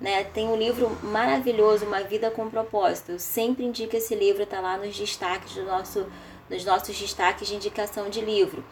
Né? 0.00 0.24
Tem 0.24 0.48
um 0.48 0.56
livro 0.56 0.90
maravilhoso, 1.02 1.84
Uma 1.84 2.02
Vida 2.02 2.30
com 2.30 2.50
Propósito. 2.50 3.12
Eu 3.12 3.18
sempre 3.18 3.64
indico 3.64 3.94
esse 3.94 4.14
livro, 4.14 4.44
tá 4.44 4.60
lá 4.60 4.76
nos 4.76 4.96
destaques 4.96 5.54
do 5.54 5.64
nosso, 5.64 6.10
nos 6.50 6.64
nossos 6.64 6.98
destaques 6.98 7.46
de 7.46 7.54
indicação 7.54 8.08
de 8.08 8.20
livro. 8.20 8.64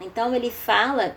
Então 0.00 0.34
ele 0.34 0.50
fala 0.50 1.16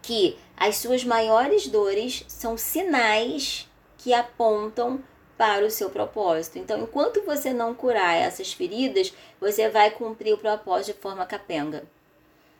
que 0.00 0.38
as 0.56 0.76
suas 0.76 1.02
maiores 1.02 1.66
dores 1.66 2.24
são 2.28 2.56
sinais 2.56 3.68
que 3.96 4.14
apontam 4.14 5.02
para 5.38 5.64
o 5.64 5.70
seu 5.70 5.88
propósito. 5.88 6.58
Então, 6.58 6.82
enquanto 6.82 7.24
você 7.24 7.52
não 7.52 7.72
curar 7.72 8.16
essas 8.16 8.52
feridas, 8.52 9.14
você 9.40 9.68
vai 9.68 9.92
cumprir 9.92 10.34
o 10.34 10.38
propósito 10.38 10.96
de 10.96 11.00
forma 11.00 11.24
capenga. 11.24 11.84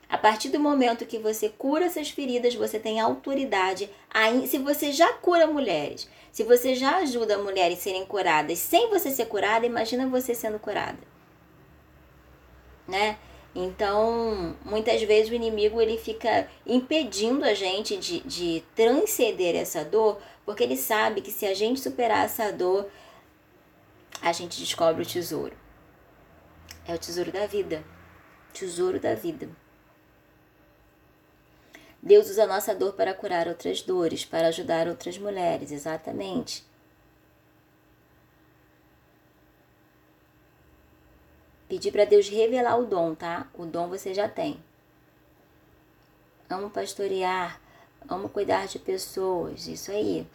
A 0.08 0.16
partir 0.16 0.48
do 0.48 0.60
momento 0.60 1.04
que 1.04 1.18
você 1.18 1.50
cura 1.50 1.84
essas 1.84 2.08
feridas, 2.08 2.54
você 2.54 2.78
tem 2.78 2.98
autoridade. 3.00 3.90
Aí, 4.08 4.46
se 4.46 4.56
você 4.56 4.92
já 4.92 5.12
cura 5.14 5.46
mulheres, 5.46 6.08
se 6.32 6.44
você 6.44 6.74
já 6.74 6.98
ajuda 6.98 7.36
mulheres 7.36 7.78
a 7.78 7.82
serem 7.82 8.06
curadas 8.06 8.58
sem 8.58 8.88
você 8.88 9.10
ser 9.10 9.26
curada, 9.26 9.66
imagina 9.66 10.06
você 10.06 10.34
sendo 10.34 10.58
curada. 10.58 10.98
Né? 12.86 13.18
Então, 13.54 14.56
muitas 14.64 15.02
vezes 15.02 15.30
o 15.30 15.34
inimigo 15.34 15.80
ele 15.80 15.98
fica 15.98 16.48
impedindo 16.64 17.44
a 17.44 17.54
gente 17.54 17.96
de, 17.96 18.20
de 18.20 18.62
transcender 18.74 19.56
essa 19.56 19.84
dor, 19.84 20.18
porque 20.48 20.64
ele 20.64 20.78
sabe 20.78 21.20
que 21.20 21.30
se 21.30 21.44
a 21.44 21.52
gente 21.52 21.78
superar 21.78 22.24
essa 22.24 22.50
dor, 22.50 22.90
a 24.22 24.32
gente 24.32 24.58
descobre 24.58 25.02
o 25.02 25.06
tesouro. 25.06 25.54
É 26.86 26.94
o 26.94 26.98
tesouro 26.98 27.30
da 27.30 27.46
vida. 27.46 27.84
Tesouro 28.54 28.98
da 28.98 29.14
vida. 29.14 29.46
Deus 32.02 32.30
usa 32.30 32.44
a 32.44 32.46
nossa 32.46 32.74
dor 32.74 32.94
para 32.94 33.12
curar 33.12 33.46
outras 33.46 33.82
dores, 33.82 34.24
para 34.24 34.48
ajudar 34.48 34.88
outras 34.88 35.18
mulheres, 35.18 35.70
exatamente. 35.70 36.64
Pedir 41.68 41.92
para 41.92 42.06
Deus 42.06 42.26
revelar 42.26 42.78
o 42.78 42.86
dom, 42.86 43.14
tá? 43.14 43.46
O 43.52 43.66
dom 43.66 43.90
você 43.90 44.14
já 44.14 44.26
tem. 44.26 44.58
Amo 46.48 46.70
pastorear, 46.70 47.60
amo 48.08 48.30
cuidar 48.30 48.66
de 48.66 48.78
pessoas, 48.78 49.66
isso 49.66 49.90
aí. 49.90 50.26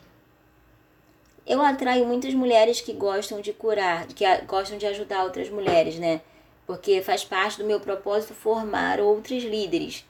Eu 1.45 1.61
atraio 1.61 2.05
muitas 2.05 2.33
mulheres 2.33 2.79
que 2.79 2.93
gostam 2.93 3.41
de 3.41 3.51
curar, 3.51 4.07
que 4.07 4.25
gostam 4.45 4.77
de 4.77 4.85
ajudar 4.85 5.23
outras 5.25 5.49
mulheres, 5.49 5.99
né? 5.99 6.21
Porque 6.65 7.01
faz 7.01 7.23
parte 7.25 7.57
do 7.57 7.65
meu 7.65 7.79
propósito 7.79 8.33
formar 8.33 9.01
outros 9.01 9.43
líderes. 9.43 10.05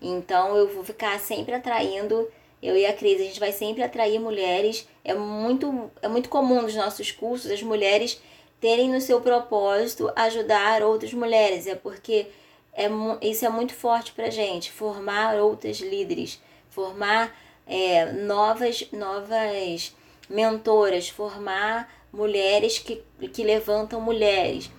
Então 0.00 0.56
eu 0.56 0.68
vou 0.68 0.82
ficar 0.82 1.20
sempre 1.20 1.54
atraindo, 1.54 2.28
eu 2.60 2.76
e 2.76 2.84
a 2.84 2.92
Cris, 2.92 3.20
a 3.20 3.24
gente 3.24 3.38
vai 3.38 3.52
sempre 3.52 3.82
atrair 3.82 4.18
mulheres. 4.18 4.88
É 5.04 5.14
muito, 5.14 5.90
é 6.02 6.08
muito 6.08 6.28
comum 6.28 6.62
nos 6.62 6.74
nossos 6.74 7.12
cursos 7.12 7.50
as 7.50 7.62
mulheres 7.62 8.20
terem 8.60 8.88
no 8.90 9.00
seu 9.00 9.20
propósito 9.20 10.12
ajudar 10.16 10.82
outras 10.82 11.12
mulheres. 11.12 11.68
É 11.68 11.76
porque 11.76 12.26
é, 12.72 12.88
isso 13.20 13.44
é 13.46 13.48
muito 13.48 13.74
forte 13.74 14.12
pra 14.12 14.30
gente, 14.30 14.72
formar 14.72 15.36
outras 15.36 15.78
líderes, 15.78 16.40
formar 16.70 17.36
é, 17.66 18.12
novas, 18.12 18.88
novas 18.92 19.94
mentoras, 20.32 21.08
formar 21.08 21.88
mulheres 22.12 22.78
que, 22.78 23.02
que 23.32 23.44
levantam 23.44 24.00
mulheres. 24.00 24.70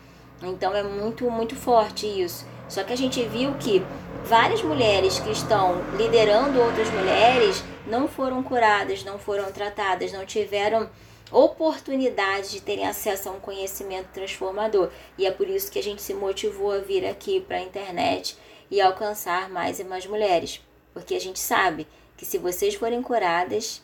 Então 0.42 0.76
é 0.76 0.84
muito, 0.84 1.30
muito 1.30 1.56
forte 1.56 2.06
isso. 2.06 2.46
Só 2.68 2.84
que 2.84 2.92
a 2.92 2.98
gente 2.98 3.24
viu 3.24 3.54
que 3.56 3.82
várias 4.26 4.62
mulheres 4.62 5.20
que 5.20 5.32
estão 5.32 5.82
liderando 5.96 6.60
outras 6.60 6.90
mulheres 6.90 7.64
não 7.86 8.08
foram 8.08 8.42
curadas, 8.42 9.04
não 9.04 9.20
foram 9.20 9.52
tratadas, 9.52 10.12
não 10.12 10.26
tiveram 10.26 10.90
oportunidade 11.32 12.52
de 12.52 12.62
terem 12.62 12.88
acesso 12.88 13.30
a 13.30 13.32
um 13.32 13.40
conhecimento 13.40 14.08
transformador. 14.14 14.90
E 15.18 15.26
é 15.26 15.32
por 15.32 15.48
isso 15.48 15.72
que 15.72 15.80
a 15.80 15.84
gente 15.84 16.02
se 16.02 16.14
motivou 16.14 16.72
a 16.72 16.80
vir 16.80 17.06
aqui 17.06 17.42
para 17.42 17.58
a 17.58 17.62
internet 17.62 18.38
e 18.70 18.82
alcançar 18.82 19.50
mais 19.50 19.80
e 19.80 19.84
mais 19.84 20.06
mulheres. 20.06 20.62
Porque 20.94 21.16
a 21.16 21.20
gente 21.20 21.40
sabe 21.40 21.88
que 22.16 22.26
se 22.26 22.38
vocês 22.38 22.76
forem 22.76 23.02
curadas, 23.02 23.82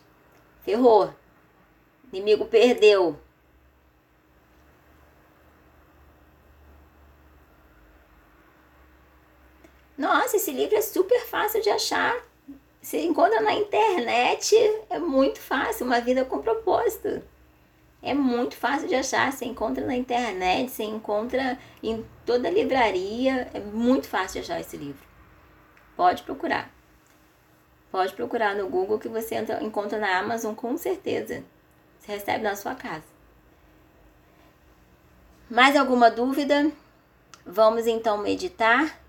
ferrou. 0.63 1.13
Inimigo 2.11 2.45
perdeu. 2.45 3.19
Nossa, 9.97 10.37
esse 10.37 10.51
livro 10.51 10.75
é 10.75 10.81
super 10.81 11.25
fácil 11.25 11.61
de 11.61 11.69
achar. 11.69 12.15
Você 12.81 13.01
encontra 13.01 13.41
na 13.41 13.53
internet, 13.53 14.55
é 14.89 14.97
muito 14.97 15.39
fácil, 15.39 15.85
uma 15.85 15.99
vida 15.99 16.23
com 16.23 16.41
propósito. 16.41 17.21
É 18.01 18.13
muito 18.13 18.55
fácil 18.55 18.87
de 18.87 18.95
achar, 18.95 19.31
você 19.31 19.43
encontra 19.43 19.85
na 19.85 19.95
internet, 19.95 20.71
você 20.71 20.83
encontra 20.83 21.59
em 21.83 22.05
toda 22.25 22.49
livraria, 22.49 23.49
é 23.53 23.59
muito 23.59 24.07
fácil 24.07 24.35
de 24.35 24.39
achar 24.39 24.61
esse 24.61 24.77
livro. 24.77 25.05
Pode 25.97 26.23
procurar. 26.23 26.73
Pode 27.91 28.13
procurar 28.13 28.55
no 28.55 28.69
Google 28.69 28.99
que 28.99 29.09
você 29.09 29.35
encontra 29.61 29.99
na 29.99 30.17
Amazon 30.17 30.55
com 30.55 30.77
certeza. 30.77 31.43
Você 32.09 32.15
recebe 32.15 32.43
na 32.43 32.55
sua 32.55 32.73
casa. 32.73 33.03
Mais 35.47 35.75
alguma 35.75 36.09
dúvida? 36.09 36.71
Vamos 37.45 37.85
então 37.85 38.17
meditar, 38.17 38.99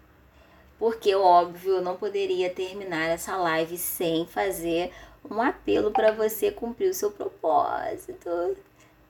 porque 0.79 1.15
óbvio, 1.15 1.77
eu 1.77 1.83
não 1.83 1.97
poderia 1.97 2.51
terminar 2.51 3.07
essa 3.07 3.37
live 3.39 3.79
sem 3.79 4.27
fazer 4.27 4.93
um 5.31 5.41
apelo 5.41 5.91
para 5.91 6.13
você 6.13 6.51
cumprir 6.51 6.91
o 6.91 6.95
seu 6.95 7.11
propósito. 7.11 8.29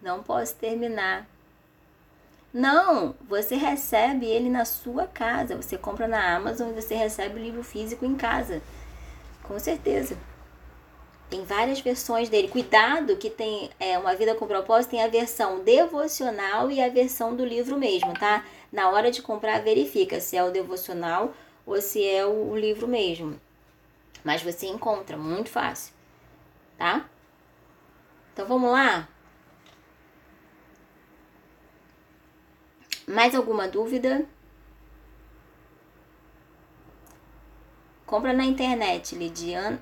Não 0.00 0.22
posso 0.22 0.54
terminar. 0.54 1.26
Não, 2.54 3.16
você 3.28 3.56
recebe 3.56 4.26
ele 4.26 4.48
na 4.48 4.64
sua 4.64 5.08
casa. 5.08 5.56
Você 5.56 5.76
compra 5.76 6.06
na 6.06 6.36
Amazon 6.36 6.70
e 6.70 6.80
você 6.80 6.94
recebe 6.94 7.40
o 7.40 7.42
livro 7.42 7.64
físico 7.64 8.04
em 8.04 8.14
casa. 8.14 8.62
Com 9.42 9.58
certeza. 9.58 10.16
Tem 11.30 11.44
várias 11.44 11.78
versões 11.80 12.28
dele. 12.28 12.48
Cuidado 12.48 13.16
que 13.16 13.30
tem 13.30 13.70
é, 13.78 13.96
uma 13.96 14.16
vida 14.16 14.34
com 14.34 14.48
propósito, 14.48 14.90
tem 14.90 15.02
a 15.02 15.06
versão 15.06 15.62
devocional 15.62 16.72
e 16.72 16.80
a 16.82 16.88
versão 16.88 17.36
do 17.36 17.44
livro 17.44 17.78
mesmo, 17.78 18.12
tá? 18.14 18.44
Na 18.72 18.90
hora 18.90 19.12
de 19.12 19.22
comprar, 19.22 19.62
verifica 19.62 20.20
se 20.20 20.36
é 20.36 20.42
o 20.42 20.50
devocional 20.50 21.32
ou 21.64 21.80
se 21.80 22.04
é 22.04 22.26
o 22.26 22.56
livro 22.56 22.88
mesmo. 22.88 23.40
Mas 24.24 24.42
você 24.42 24.66
encontra, 24.66 25.16
muito 25.16 25.48
fácil, 25.48 25.94
tá? 26.76 27.08
Então 28.32 28.46
vamos 28.46 28.72
lá? 28.72 29.08
Mais 33.06 33.36
alguma 33.36 33.68
dúvida? 33.68 34.26
Compra 38.04 38.32
na 38.32 38.44
internet, 38.44 39.14
Lidiane. 39.14 39.78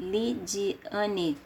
Lidiane. 0.00 1.36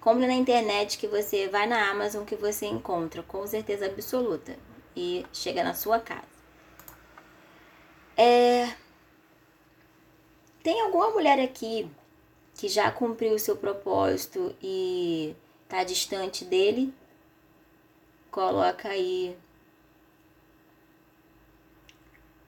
Compra 0.00 0.28
na 0.28 0.34
internet 0.34 0.96
que 0.96 1.08
você 1.08 1.48
vai 1.48 1.66
na 1.66 1.90
Amazon 1.90 2.24
que 2.24 2.36
você 2.36 2.66
encontra, 2.66 3.22
com 3.22 3.44
certeza 3.46 3.86
absoluta. 3.86 4.56
E 4.96 5.26
chega 5.32 5.64
na 5.64 5.74
sua 5.74 5.98
casa. 5.98 6.22
É... 8.16 8.72
Tem 10.62 10.80
alguma 10.80 11.10
mulher 11.10 11.40
aqui 11.40 11.90
que 12.54 12.68
já 12.68 12.90
cumpriu 12.90 13.34
o 13.34 13.38
seu 13.38 13.56
propósito 13.56 14.54
e 14.62 15.34
tá 15.68 15.82
distante 15.82 16.44
dele? 16.44 16.94
Coloca 18.30 18.88
aí 18.88 19.36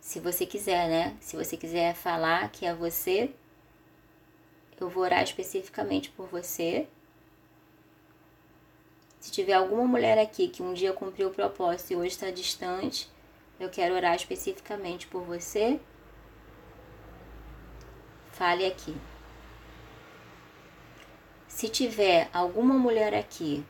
se 0.01 0.19
você 0.21 0.45
quiser, 0.47 0.89
né? 0.89 1.17
Se 1.21 1.37
você 1.37 1.57
quiser 1.57 1.95
falar 1.95 2.51
que 2.51 2.67
é 2.67 2.75
você, 2.75 3.33
eu 4.81 4.89
vou 4.89 5.03
orar 5.03 5.23
especificamente 5.23 6.11
por 6.11 6.27
você. 6.27 6.89
Se 9.21 9.31
tiver 9.31 9.53
alguma 9.53 9.85
mulher 9.85 10.19
aqui 10.19 10.49
que 10.49 10.63
um 10.63 10.73
dia 10.73 10.93
cumpriu 10.93 11.29
o 11.29 11.35
propósito 11.35 11.93
e 11.93 11.97
hoje 11.97 12.09
está 12.09 12.31
distante, 12.31 13.09
eu 13.59 13.69
quero 13.69 13.95
orar 13.95 14.17
especificamente 14.17 15.07
por 15.07 15.23
você. 15.23 15.79
Fale 18.33 18.65
aqui. 18.65 18.97
Se 21.47 21.69
tiver 21.69 22.31
alguma 22.33 22.75
mulher 22.75 23.15
aqui 23.15 23.63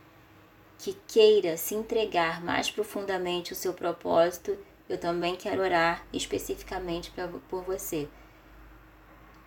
que 0.79 0.97
queira 1.09 1.57
se 1.57 1.75
entregar 1.75 2.41
mais 2.41 2.71
profundamente 2.71 3.53
o 3.53 3.57
seu 3.57 3.75
propósito, 3.75 4.57
eu 4.89 4.97
também 4.97 5.35
quero 5.35 5.61
orar 5.61 6.07
especificamente 6.13 7.11
pra, 7.11 7.27
por 7.27 7.63
você. 7.65 8.09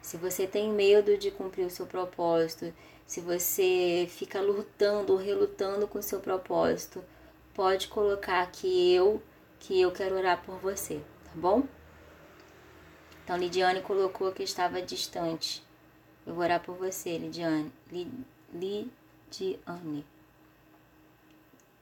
Se 0.03 0.17
você 0.17 0.45
tem 0.45 0.69
medo 0.69 1.17
de 1.17 1.31
cumprir 1.31 1.65
o 1.65 1.69
seu 1.69 1.87
propósito, 1.87 2.73
se 3.07 3.21
você 3.21 4.05
fica 4.09 4.41
lutando 4.41 5.13
ou 5.13 5.17
relutando 5.17 5.87
com 5.87 5.97
o 5.97 6.03
seu 6.03 6.19
propósito, 6.19 7.01
pode 7.53 7.87
colocar 7.87 8.45
que 8.51 8.93
eu, 8.93 9.23
que 9.61 9.79
eu 9.79 9.93
quero 9.93 10.15
orar 10.15 10.43
por 10.43 10.57
você, 10.57 11.01
tá 11.23 11.31
bom? 11.33 11.63
Então, 13.23 13.37
Lidiane 13.37 13.81
colocou 13.81 14.33
que 14.33 14.43
estava 14.43 14.81
distante. 14.81 15.63
Eu 16.27 16.33
vou 16.33 16.43
orar 16.43 16.59
por 16.61 16.75
você, 16.75 17.17
Lidiane. 17.17 17.71
Lidiane. 17.89 18.91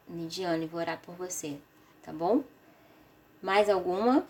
Lidiane, 0.07 0.67
vou 0.67 0.79
orar 0.79 1.01
por 1.01 1.15
você, 1.15 1.57
tá 2.03 2.13
bom? 2.13 2.43
Mais 3.41 3.67
alguma? 3.67 4.27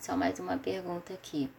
Só 0.00 0.16
mais 0.16 0.38
uma 0.38 0.56
pergunta 0.56 1.12
aqui. 1.12 1.50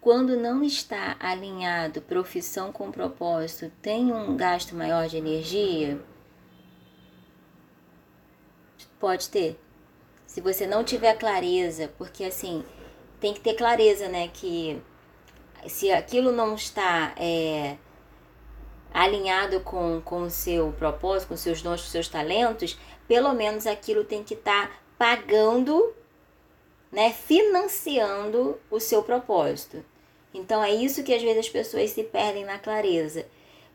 Quando 0.00 0.36
não 0.36 0.62
está 0.62 1.16
alinhado 1.18 2.00
profissão 2.00 2.72
com 2.72 2.90
propósito, 2.90 3.72
tem 3.82 4.12
um 4.12 4.36
gasto 4.36 4.74
maior 4.74 5.08
de 5.08 5.16
energia? 5.16 6.00
Pode 9.00 9.28
ter. 9.28 9.58
Se 10.26 10.40
você 10.40 10.66
não 10.66 10.84
tiver 10.84 11.14
clareza, 11.18 11.92
porque 11.98 12.24
assim, 12.24 12.64
tem 13.20 13.34
que 13.34 13.40
ter 13.40 13.54
clareza, 13.54 14.08
né? 14.08 14.28
Que 14.28 14.80
se 15.66 15.90
aquilo 15.90 16.30
não 16.30 16.54
está 16.54 17.12
é, 17.16 17.76
alinhado 18.92 19.60
com, 19.60 20.00
com 20.00 20.22
o 20.22 20.30
seu 20.30 20.72
propósito, 20.72 21.28
com 21.28 21.36
seus 21.36 21.60
dons, 21.60 21.82
com 21.82 21.88
seus 21.88 22.08
talentos, 22.08 22.78
pelo 23.06 23.32
menos 23.34 23.66
aquilo 23.66 24.04
tem 24.04 24.22
que 24.22 24.34
estar 24.34 24.68
tá 24.68 24.74
pagando, 24.96 25.94
né? 26.90 27.12
Financiando 27.12 28.58
o 28.70 28.80
seu 28.80 29.02
propósito. 29.02 29.84
Então 30.32 30.62
é 30.62 30.72
isso 30.72 31.02
que 31.02 31.14
às 31.14 31.22
vezes 31.22 31.38
as 31.38 31.48
pessoas 31.48 31.90
se 31.90 32.04
perdem 32.04 32.44
na 32.44 32.58
clareza. 32.58 33.26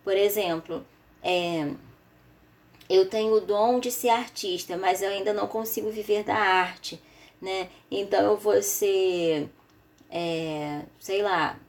Por 0.03 0.15
exemplo, 0.15 0.85
é, 1.21 1.71
eu 2.89 3.09
tenho 3.09 3.33
o 3.33 3.41
dom 3.41 3.79
de 3.79 3.91
ser 3.91 4.09
artista, 4.09 4.77
mas 4.77 5.01
eu 5.01 5.09
ainda 5.09 5.33
não 5.33 5.47
consigo 5.47 5.89
viver 5.89 6.23
da 6.23 6.35
arte 6.35 7.01
né? 7.43 7.69
Então 7.91 8.23
eu 8.23 8.37
vou 8.37 8.61
ser, 8.63 9.49
é, 10.09 10.81
sei 10.97 11.21
lá, 11.21 11.59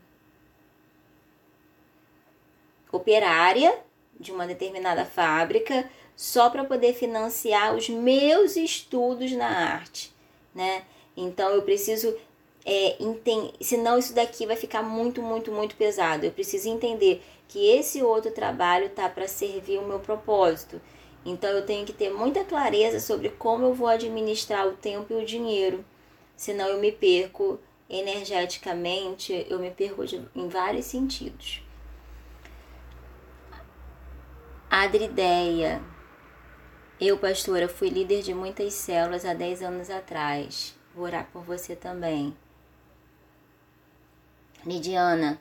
operária 2.92 3.76
de 4.18 4.30
uma 4.30 4.46
determinada 4.46 5.04
fábrica 5.04 5.90
só 6.14 6.48
para 6.48 6.64
poder 6.64 6.94
financiar 6.94 7.74
os 7.74 7.88
meus 7.88 8.54
estudos 8.54 9.32
na 9.32 9.48
arte, 9.48 10.14
né? 10.54 10.84
Então 11.16 11.50
eu 11.50 11.62
preciso 11.62 12.14
é, 12.64 13.02
entender, 13.02 13.52
senão 13.60 13.98
isso 13.98 14.14
daqui 14.14 14.46
vai 14.46 14.56
ficar 14.56 14.82
muito, 14.82 15.22
muito, 15.22 15.52
muito 15.52 15.76
pesado. 15.76 16.24
Eu 16.24 16.32
preciso 16.32 16.68
entender 16.68 17.22
que 17.48 17.68
esse 17.70 18.02
outro 18.02 18.30
trabalho 18.30 18.88
tá 18.90 19.08
para 19.08 19.28
servir 19.28 19.78
o 19.78 19.86
meu 19.86 20.00
propósito. 20.00 20.80
Então 21.24 21.50
eu 21.50 21.64
tenho 21.64 21.86
que 21.86 21.92
ter 21.92 22.10
muita 22.10 22.44
clareza 22.44 23.00
sobre 23.00 23.30
como 23.30 23.64
eu 23.64 23.74
vou 23.74 23.88
administrar 23.88 24.66
o 24.66 24.72
tempo 24.72 25.12
e 25.12 25.16
o 25.16 25.24
dinheiro, 25.24 25.84
senão 26.36 26.68
eu 26.68 26.80
me 26.80 26.92
perco 26.92 27.58
energeticamente, 27.88 29.46
eu 29.48 29.58
me 29.58 29.70
perco 29.70 30.04
de, 30.06 30.20
em 30.34 30.48
vários 30.48 30.86
sentidos. 30.86 31.62
Adrideia. 34.70 35.82
Eu, 37.00 37.18
pastora, 37.18 37.68
fui 37.68 37.88
líder 37.88 38.22
de 38.22 38.34
muitas 38.34 38.74
células 38.74 39.24
há 39.24 39.34
10 39.34 39.62
anos 39.62 39.90
atrás. 39.90 40.74
Vou 40.94 41.04
orar 41.04 41.28
por 41.32 41.42
você 41.42 41.74
também. 41.74 42.36
Lidiana, 44.64 45.40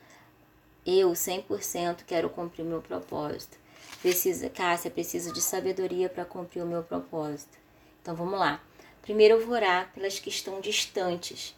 eu 0.84 1.12
100% 1.12 2.04
quero 2.06 2.28
cumprir 2.28 2.64
meu 2.64 2.82
propósito. 2.82 3.56
Precisa, 4.02 4.50
Cássia, 4.50 4.90
preciso 4.90 5.32
de 5.32 5.40
sabedoria 5.40 6.08
para 6.08 6.24
cumprir 6.24 6.62
o 6.62 6.66
meu 6.66 6.82
propósito. 6.82 7.56
Então 8.02 8.14
vamos 8.14 8.38
lá. 8.38 8.60
Primeiro 9.00 9.34
eu 9.34 9.46
vou 9.46 9.54
orar 9.54 9.90
pelas 9.94 10.18
que 10.18 10.28
estão 10.28 10.60
distantes, 10.60 11.54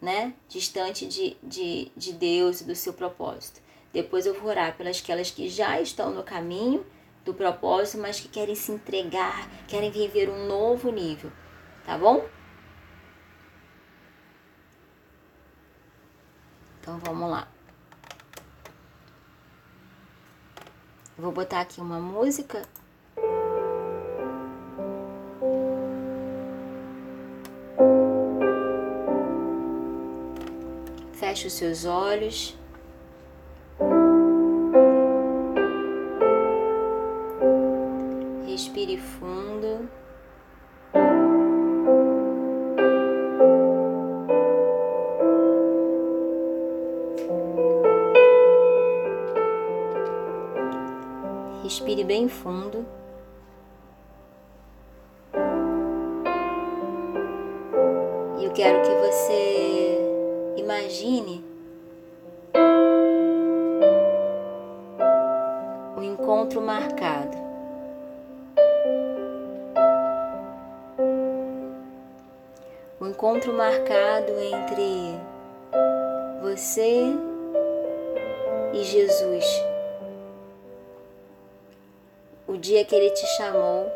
né? 0.00 0.34
Distante 0.48 1.06
de, 1.06 1.36
de, 1.42 1.90
de 1.96 2.12
Deus 2.12 2.60
e 2.60 2.64
do 2.64 2.74
seu 2.74 2.92
propósito. 2.92 3.60
Depois 3.92 4.26
eu 4.26 4.38
vou 4.38 4.50
orar 4.50 4.76
pelas 4.76 5.00
aquelas 5.00 5.30
que 5.30 5.48
já 5.48 5.80
estão 5.80 6.10
no 6.10 6.22
caminho 6.22 6.84
do 7.24 7.32
propósito, 7.32 7.98
mas 7.98 8.20
que 8.20 8.28
querem 8.28 8.54
se 8.54 8.72
entregar, 8.72 9.48
querem 9.66 9.90
viver 9.90 10.28
um 10.28 10.46
novo 10.46 10.90
nível. 10.90 11.30
Tá 11.84 11.96
bom? 11.96 12.24
Então 16.80 16.98
vamos 16.98 17.30
lá. 17.30 17.46
Vou 21.18 21.30
botar 21.30 21.60
aqui 21.60 21.80
uma 21.80 22.00
música. 22.00 22.62
Feche 31.12 31.46
os 31.48 31.52
seus 31.52 31.84
olhos. 31.84 32.56
Respire 38.46 38.96
fundo. 38.96 39.99
profundo. 52.40 52.86
E 58.38 58.44
eu 58.44 58.52
quero 58.52 58.82
que 58.82 58.94
você 59.06 59.98
imagine 60.56 61.44
o 65.96 66.00
um 66.00 66.02
encontro 66.02 66.62
marcado. 66.62 67.36
O 72.98 73.04
um 73.04 73.08
encontro 73.08 73.52
marcado 73.52 74.32
entre 74.40 75.18
você 76.42 77.14
e 78.72 78.82
Jesus. 78.82 79.69
Dia 82.60 82.84
que 82.84 82.94
ele 82.94 83.08
te 83.08 83.26
chamou 83.38 83.90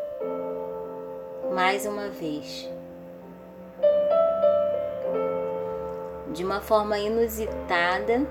mais 1.53 1.85
uma 1.85 2.09
vez. 2.09 2.67
De 6.33 6.43
uma 6.43 6.59
forma 6.59 6.97
inusitada, 6.97 8.25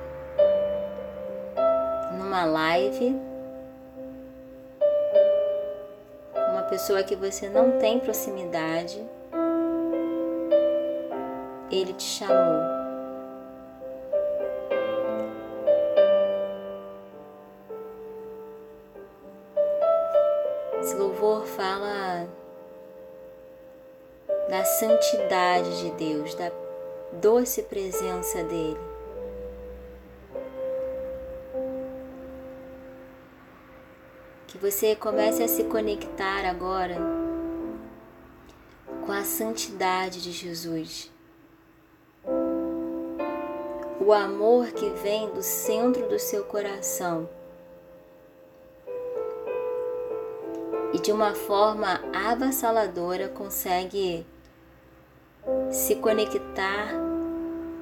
numa 2.18 2.44
live, 2.46 3.16
uma 6.50 6.62
pessoa 6.62 7.04
que 7.04 7.14
você 7.14 7.48
não 7.48 7.78
tem 7.78 8.00
proximidade, 8.00 9.00
ele 11.70 11.92
te 11.92 12.02
chamou. 12.02 12.83
Doce 27.24 27.62
presença 27.62 28.44
dele. 28.44 28.78
Que 34.46 34.58
você 34.58 34.94
comece 34.94 35.42
a 35.42 35.48
se 35.48 35.64
conectar 35.64 36.44
agora 36.44 36.96
com 39.06 39.10
a 39.10 39.24
santidade 39.24 40.22
de 40.22 40.32
Jesus. 40.32 41.10
O 43.98 44.12
amor 44.12 44.66
que 44.72 44.90
vem 44.90 45.30
do 45.30 45.42
centro 45.42 46.06
do 46.06 46.18
seu 46.18 46.44
coração 46.44 47.26
e 50.92 50.98
de 51.00 51.10
uma 51.10 51.34
forma 51.34 52.02
avassaladora 52.12 53.30
consegue 53.30 54.26
se 55.70 55.96
conectar 55.96 57.13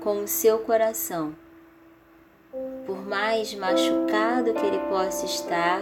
com 0.02 0.24
o 0.24 0.28
seu 0.28 0.58
coração. 0.58 1.34
Por 2.84 3.00
mais 3.06 3.54
machucado 3.54 4.52
que 4.52 4.66
ele 4.66 4.80
possa 4.90 5.24
estar, 5.24 5.80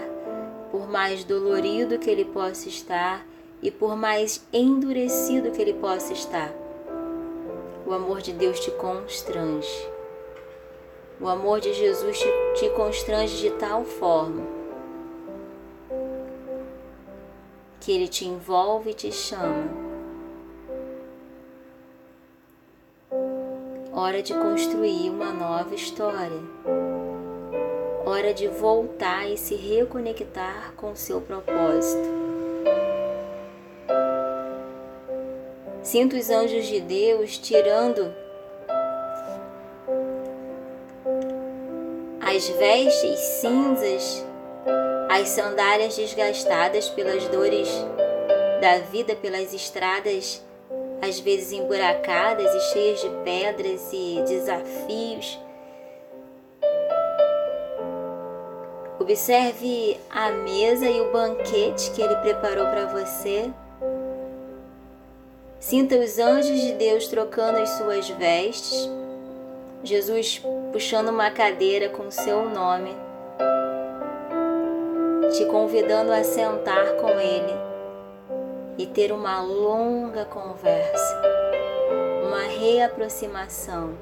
por 0.70 0.88
mais 0.88 1.24
dolorido 1.24 1.98
que 1.98 2.10
ele 2.10 2.24
possa 2.26 2.68
estar 2.68 3.26
e 3.62 3.70
por 3.70 3.96
mais 3.96 4.46
endurecido 4.52 5.50
que 5.50 5.60
ele 5.60 5.74
possa 5.74 6.12
estar, 6.12 6.52
o 7.86 7.92
amor 7.92 8.20
de 8.20 8.32
Deus 8.32 8.60
te 8.60 8.70
constrange. 8.72 9.88
O 11.20 11.26
amor 11.26 11.60
de 11.60 11.72
Jesus 11.72 12.18
te, 12.18 12.28
te 12.54 12.70
constrange 12.70 13.36
de 13.38 13.50
tal 13.50 13.84
forma 13.84 14.46
que 17.80 17.90
ele 17.90 18.06
te 18.06 18.26
envolve 18.26 18.90
e 18.90 18.94
te 18.94 19.10
chama. 19.10 19.89
Hora 24.02 24.22
de 24.22 24.32
construir 24.32 25.10
uma 25.10 25.30
nova 25.30 25.74
história. 25.74 26.40
Hora 28.06 28.32
de 28.32 28.48
voltar 28.48 29.28
e 29.28 29.36
se 29.36 29.54
reconectar 29.54 30.72
com 30.74 30.96
seu 30.96 31.20
propósito. 31.20 32.08
Sinto 35.82 36.16
os 36.16 36.30
anjos 36.30 36.66
de 36.66 36.80
Deus 36.80 37.36
tirando 37.36 38.10
as 42.22 42.48
vestes 42.48 43.20
cinzas 43.20 44.24
as 45.10 45.28
sandálias 45.28 45.94
desgastadas 45.94 46.88
pelas 46.88 47.26
dores 47.26 47.68
da 48.62 48.78
vida, 48.78 49.14
pelas 49.14 49.52
estradas 49.52 50.42
às 51.02 51.20
vezes 51.20 51.52
emburacadas 51.52 52.54
e 52.54 52.72
cheias 52.72 53.00
de 53.00 53.08
pedras 53.24 53.90
e 53.92 54.22
desafios. 54.26 55.38
Observe 58.98 59.98
a 60.10 60.30
mesa 60.30 60.86
e 60.86 61.00
o 61.00 61.10
banquete 61.10 61.90
que 61.92 62.02
ele 62.02 62.16
preparou 62.16 62.66
para 62.66 62.86
você. 62.86 63.50
Sinta 65.58 65.96
os 65.96 66.18
anjos 66.18 66.60
de 66.60 66.72
Deus 66.74 67.06
trocando 67.08 67.58
as 67.58 67.70
suas 67.70 68.08
vestes. 68.10 68.88
Jesus 69.82 70.42
puxando 70.72 71.08
uma 71.08 71.30
cadeira 71.30 71.88
com 71.88 72.10
seu 72.10 72.48
nome 72.48 72.94
te 75.30 75.44
convidando 75.44 76.12
a 76.12 76.24
sentar 76.24 76.96
com 76.96 77.08
Ele 77.08 77.69
e 78.80 78.86
ter 78.86 79.12
uma 79.12 79.42
longa 79.42 80.24
conversa, 80.24 81.22
uma 82.26 82.44
reaproximação. 82.44 83.92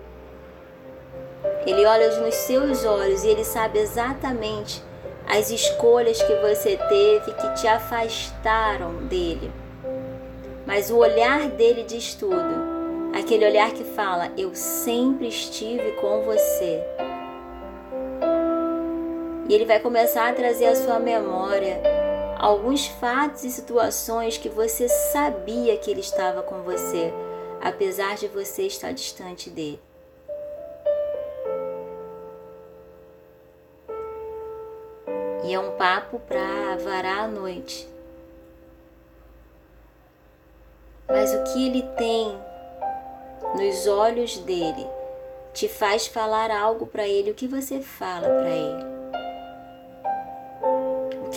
Ele 1.67 1.85
olha 1.85 2.17
nos 2.21 2.35
seus 2.37 2.85
olhos 2.85 3.25
e 3.25 3.29
ele 3.29 3.43
sabe 3.43 3.81
exatamente 3.81 4.81
as 5.29 5.51
escolhas 5.51 6.23
que 6.23 6.33
você 6.37 6.77
teve 6.77 7.33
que 7.33 7.55
te 7.55 7.67
afastaram 7.67 9.05
dele. 9.07 9.51
Mas 10.65 10.93
o 10.93 10.99
olhar 10.99 11.49
dele 11.49 11.83
diz 11.83 12.15
tudo. 12.15 12.79
Aquele 13.19 13.47
olhar 13.47 13.73
que 13.73 13.83
fala: 13.83 14.31
Eu 14.37 14.55
sempre 14.55 15.27
estive 15.27 15.91
com 16.01 16.23
você 16.23 16.85
e 19.49 19.55
ele 19.55 19.65
vai 19.65 19.81
começar 19.81 20.29
a 20.29 20.33
trazer 20.35 20.67
à 20.67 20.77
sua 20.77 20.99
memória 20.99 21.98
alguns 22.39 22.87
fatos 22.87 23.43
e 23.43 23.51
situações 23.51 24.39
que 24.39 24.49
você 24.49 24.89
sabia 24.89 25.77
que 25.77 25.91
ele 25.91 26.01
estava 26.01 26.43
com 26.43 26.63
você, 26.63 27.13
apesar 27.61 28.17
de 28.17 28.29
você 28.29 28.63
estar 28.63 28.93
distante 28.93 29.51
dele. 29.51 29.81
E 35.45 35.53
é 35.53 35.59
um 35.59 35.73
papo 35.73 36.21
para 36.21 36.77
varar 36.77 37.25
a 37.25 37.29
noite. 37.29 37.89
Mas 41.09 41.33
o 41.35 41.43
que 41.45 41.67
ele 41.67 41.83
tem 41.97 42.39
nos 43.57 43.87
olhos 43.87 44.37
dele 44.39 44.87
te 45.55 45.67
faz 45.67 46.07
falar 46.07 46.51
algo 46.51 46.87
para 46.87 47.09
ele, 47.09 47.31
o 47.31 47.35
que 47.35 47.49
você 47.49 47.81
fala 47.81 48.29
para 48.29 48.51
ele? 48.51 48.98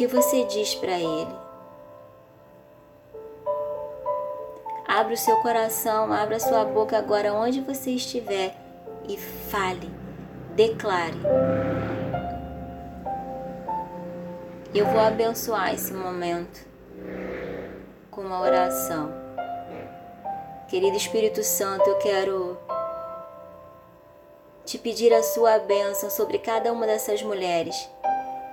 Que 0.02 0.08
você 0.08 0.44
diz 0.46 0.74
para 0.74 0.98
Ele. 0.98 1.36
Abra 4.88 5.14
o 5.14 5.18
seu 5.18 5.38
coração, 5.42 6.12
abra 6.12 6.38
a 6.38 6.40
sua 6.40 6.66
boca 6.66 6.98
agora 6.98 7.32
onde 7.36 7.62
você 7.62 7.92
estiver 7.92 8.56
e 9.08 9.16
fale, 9.16 9.92
declare. 10.56 11.20
Eu 14.74 14.88
vou 14.88 15.00
abençoar 15.00 15.72
esse 15.72 15.94
momento 15.94 16.66
com 18.10 18.22
uma 18.22 18.42
oração. 18.42 19.14
Querido 20.68 20.98
Espírito 20.98 21.44
Santo, 21.44 21.88
eu 21.88 22.00
quero 22.00 22.58
te 24.66 24.80
pedir 24.80 25.14
a 25.14 25.22
sua 25.22 25.60
bênção 25.60 26.10
sobre 26.10 26.40
cada 26.40 26.74
uma 26.74 26.88
dessas 26.88 27.22
mulheres 27.22 27.88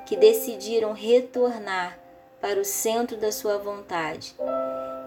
que 0.09 0.17
decidiram 0.17 0.95
retornar 0.95 1.99
para 2.41 2.59
o 2.59 2.65
centro 2.65 3.15
da 3.19 3.31
sua 3.31 3.59
vontade. 3.59 4.35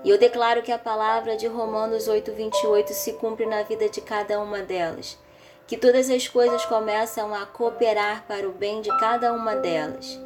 E 0.03 0.09
eu 0.11 0.17
declaro 0.17 0.61
que 0.61 0.71
a 0.71 0.77
palavra 0.77 1.35
de 1.35 1.47
Romanos 1.47 2.07
8:28 2.07 2.93
se 2.93 3.13
cumpre 3.13 3.47
na 3.47 3.63
vida 3.63 3.89
de 3.89 3.99
cada 3.99 4.39
uma 4.39 4.59
delas. 4.59 5.17
Que 5.65 5.75
todas 5.75 6.07
as 6.07 6.27
coisas 6.27 6.63
começam 6.65 7.33
a 7.33 7.47
cooperar 7.47 8.25
para 8.27 8.47
o 8.47 8.51
bem 8.51 8.81
de 8.81 8.95
cada 8.99 9.33
uma 9.33 9.55
delas. 9.55 10.19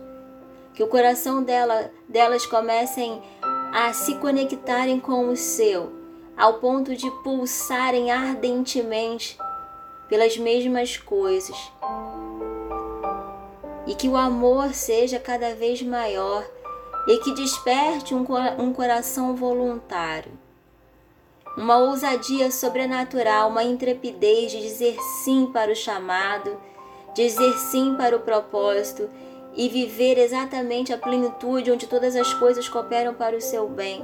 Que 0.74 0.84
o 0.84 0.88
coração 0.88 1.42
dela, 1.42 1.90
delas 2.10 2.46
comecem 2.46 3.24
a 3.74 3.94
se 3.94 4.16
conectarem 4.16 5.00
com 5.00 5.30
o 5.30 5.38
seu, 5.38 5.94
ao 6.36 6.56
ponto 6.56 6.98
de 6.98 7.10
pulsarem 7.24 8.12
ardentemente 8.12 9.38
pelas 10.10 10.38
mesmas 10.38 10.98
coisas 10.98 11.56
e 13.88 13.96
que 13.96 14.08
o 14.08 14.16
amor 14.16 14.74
seja 14.74 15.20
cada 15.20 15.54
vez 15.54 15.82
maior 15.82 16.46
e 17.08 17.18
que 17.20 17.34
desperte 17.34 18.16
um, 18.16 18.26
um 18.58 18.74
coração 18.74 19.36
voluntário. 19.36 20.32
Uma 21.58 21.78
ousadia 21.78 22.52
sobrenatural, 22.52 23.50
uma 23.50 23.64
intrepidez 23.64 24.52
de 24.52 24.62
dizer 24.62 24.98
sim 25.24 25.48
para 25.54 25.72
o 25.72 25.76
chamado, 25.76 26.58
dizer 27.14 27.54
sim 27.58 27.96
para 27.96 28.16
o 28.16 28.20
propósito 28.20 29.10
e 29.56 29.70
viver 29.70 30.18
exatamente 30.18 30.92
a 30.92 30.98
plenitude 30.98 31.72
onde 31.72 31.88
todas 31.88 32.16
as 32.16 32.34
coisas 32.34 32.68
cooperam 32.68 33.14
para 33.14 33.38
o 33.38 33.42
seu 33.42 33.70
bem. 33.70 34.04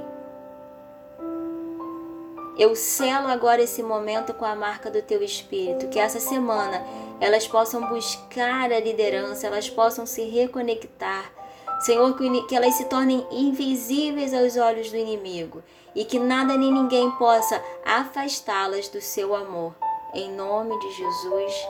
Eu 2.58 2.76
selo 2.76 3.28
agora 3.28 3.62
esse 3.62 3.82
momento 3.82 4.34
com 4.34 4.44
a 4.44 4.54
marca 4.54 4.90
do 4.90 5.00
teu 5.00 5.22
espírito, 5.22 5.88
que 5.88 5.98
essa 5.98 6.20
semana 6.20 6.84
elas 7.18 7.46
possam 7.48 7.88
buscar 7.88 8.70
a 8.70 8.80
liderança, 8.80 9.46
elas 9.46 9.70
possam 9.70 10.04
se 10.04 10.22
reconectar. 10.24 11.32
Senhor, 11.80 12.14
que 12.46 12.54
elas 12.54 12.74
se 12.74 12.84
tornem 12.84 13.26
invisíveis 13.30 14.34
aos 14.34 14.56
olhos 14.56 14.90
do 14.90 14.96
inimigo 14.96 15.62
e 15.94 16.04
que 16.04 16.18
nada 16.18 16.56
nem 16.56 16.72
ninguém 16.72 17.10
possa 17.12 17.60
afastá-las 17.84 18.88
do 18.88 19.00
seu 19.00 19.34
amor. 19.34 19.74
Em 20.14 20.30
nome 20.30 20.78
de 20.78 20.92
Jesus. 20.92 21.68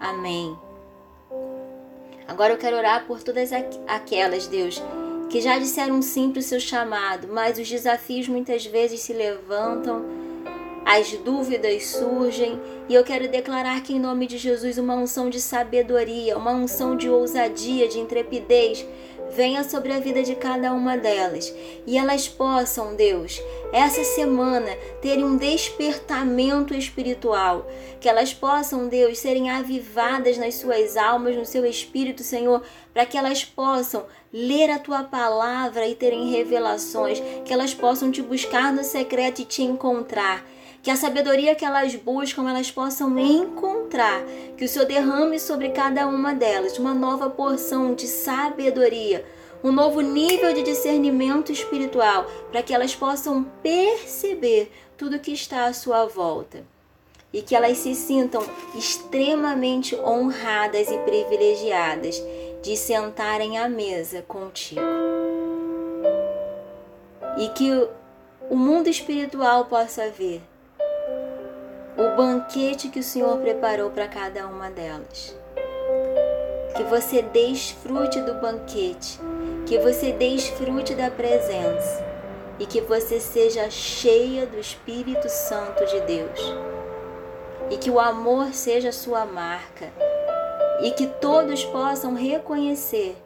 Amém. 0.00 0.58
Agora 2.26 2.54
eu 2.54 2.58
quero 2.58 2.76
orar 2.76 3.06
por 3.06 3.22
todas 3.22 3.50
aquelas, 3.86 4.46
Deus, 4.46 4.82
que 5.28 5.40
já 5.40 5.58
disseram 5.58 6.00
sim 6.00 6.30
para 6.30 6.40
o 6.40 6.42
seu 6.42 6.58
chamado, 6.58 7.28
mas 7.28 7.58
os 7.58 7.68
desafios 7.68 8.26
muitas 8.28 8.64
vezes 8.64 9.00
se 9.00 9.12
levantam, 9.12 10.21
as 10.84 11.12
dúvidas 11.12 11.86
surgem, 11.86 12.60
e 12.88 12.94
eu 12.94 13.04
quero 13.04 13.28
declarar 13.28 13.82
que 13.82 13.94
em 13.94 14.00
nome 14.00 14.26
de 14.26 14.36
Jesus 14.36 14.78
uma 14.78 14.94
unção 14.94 15.30
de 15.30 15.40
sabedoria, 15.40 16.36
uma 16.36 16.50
unção 16.50 16.96
de 16.96 17.08
ousadia, 17.08 17.88
de 17.88 17.98
intrepidez, 17.98 18.84
venha 19.34 19.64
sobre 19.64 19.92
a 19.92 19.98
vida 19.98 20.22
de 20.22 20.34
cada 20.34 20.72
uma 20.72 20.96
delas. 20.96 21.52
E 21.86 21.96
elas 21.96 22.28
possam, 22.28 22.94
Deus, 22.94 23.40
essa 23.72 24.04
semana 24.04 24.70
terem 25.00 25.24
um 25.24 25.36
despertamento 25.36 26.74
espiritual, 26.74 27.66
que 28.00 28.08
elas 28.08 28.34
possam, 28.34 28.88
Deus, 28.88 29.18
serem 29.18 29.50
avivadas 29.50 30.36
nas 30.36 30.56
suas 30.56 30.96
almas, 30.96 31.36
no 31.36 31.46
seu 31.46 31.64
espírito, 31.64 32.22
Senhor, 32.22 32.62
para 32.92 33.06
que 33.06 33.16
elas 33.16 33.44
possam 33.44 34.04
ler 34.32 34.70
a 34.70 34.78
tua 34.78 35.02
palavra 35.04 35.86
e 35.86 35.94
terem 35.94 36.30
revelações, 36.30 37.22
que 37.44 37.52
elas 37.52 37.72
possam 37.72 38.10
te 38.10 38.20
buscar 38.20 38.72
no 38.72 38.84
secreto 38.84 39.40
e 39.40 39.44
te 39.44 39.62
encontrar 39.62 40.44
que 40.82 40.90
a 40.90 40.96
sabedoria 40.96 41.54
que 41.54 41.64
elas 41.64 41.94
buscam 41.94 42.48
elas 42.50 42.70
possam 42.70 43.16
encontrar, 43.16 44.24
que 44.56 44.64
o 44.64 44.68
Senhor 44.68 44.84
derrame 44.84 45.38
sobre 45.38 45.68
cada 45.68 46.08
uma 46.08 46.34
delas 46.34 46.76
uma 46.76 46.92
nova 46.92 47.30
porção 47.30 47.94
de 47.94 48.08
sabedoria, 48.08 49.24
um 49.62 49.70
novo 49.70 50.00
nível 50.00 50.52
de 50.52 50.64
discernimento 50.64 51.52
espiritual, 51.52 52.26
para 52.50 52.64
que 52.64 52.74
elas 52.74 52.96
possam 52.96 53.44
perceber 53.62 54.72
tudo 54.98 55.20
que 55.20 55.32
está 55.32 55.66
à 55.66 55.72
sua 55.72 56.04
volta 56.06 56.64
e 57.32 57.40
que 57.40 57.54
elas 57.54 57.78
se 57.78 57.94
sintam 57.94 58.44
extremamente 58.74 59.94
honradas 59.94 60.90
e 60.90 60.98
privilegiadas 60.98 62.20
de 62.60 62.76
sentarem 62.76 63.56
à 63.56 63.68
mesa 63.68 64.20
contigo. 64.22 64.80
E 67.38 67.48
que 67.50 67.88
o 68.50 68.56
mundo 68.56 68.88
espiritual 68.88 69.64
possa 69.66 70.10
ver 70.10 70.42
o 71.96 72.16
banquete 72.16 72.88
que 72.88 73.00
o 73.00 73.02
Senhor 73.02 73.38
preparou 73.38 73.90
para 73.90 74.08
cada 74.08 74.46
uma 74.46 74.70
delas. 74.70 75.36
Que 76.76 76.82
você 76.84 77.22
desfrute 77.22 78.20
do 78.22 78.34
banquete, 78.34 79.20
que 79.66 79.78
você 79.78 80.12
desfrute 80.12 80.94
da 80.94 81.10
presença 81.10 82.04
e 82.58 82.64
que 82.64 82.80
você 82.80 83.20
seja 83.20 83.68
cheia 83.70 84.46
do 84.46 84.58
Espírito 84.58 85.28
Santo 85.28 85.84
de 85.86 86.00
Deus. 86.00 86.40
E 87.70 87.76
que 87.76 87.90
o 87.90 88.00
amor 88.00 88.54
seja 88.54 88.90
sua 88.90 89.24
marca 89.26 89.90
e 90.82 90.90
que 90.92 91.06
todos 91.06 91.64
possam 91.64 92.14
reconhecer 92.14 93.16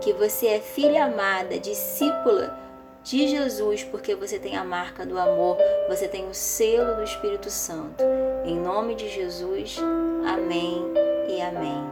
que 0.00 0.12
você 0.12 0.46
é 0.46 0.60
filha 0.60 1.06
amada, 1.06 1.58
discípula 1.58 2.67
de 3.08 3.26
Jesus, 3.26 3.82
porque 3.84 4.14
você 4.14 4.38
tem 4.38 4.54
a 4.54 4.62
marca 4.62 5.06
do 5.06 5.18
amor, 5.18 5.56
você 5.88 6.06
tem 6.06 6.28
o 6.28 6.34
selo 6.34 6.96
do 6.96 7.02
Espírito 7.02 7.48
Santo. 7.48 8.04
Em 8.44 8.60
nome 8.60 8.94
de 8.94 9.08
Jesus, 9.08 9.78
amém 10.26 10.84
e 11.26 11.40
amém. 11.40 11.90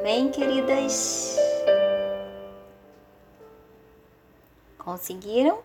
Amém, 0.00 0.32
queridas? 0.32 1.36
Conseguiram? 4.78 5.62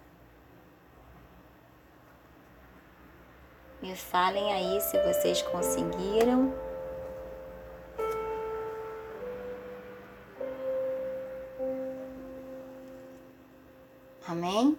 Me 3.81 3.95
falem 3.95 4.53
aí 4.53 4.79
se 4.81 4.97
vocês 4.99 5.41
conseguiram. 5.41 6.68
Amém? 14.29 14.77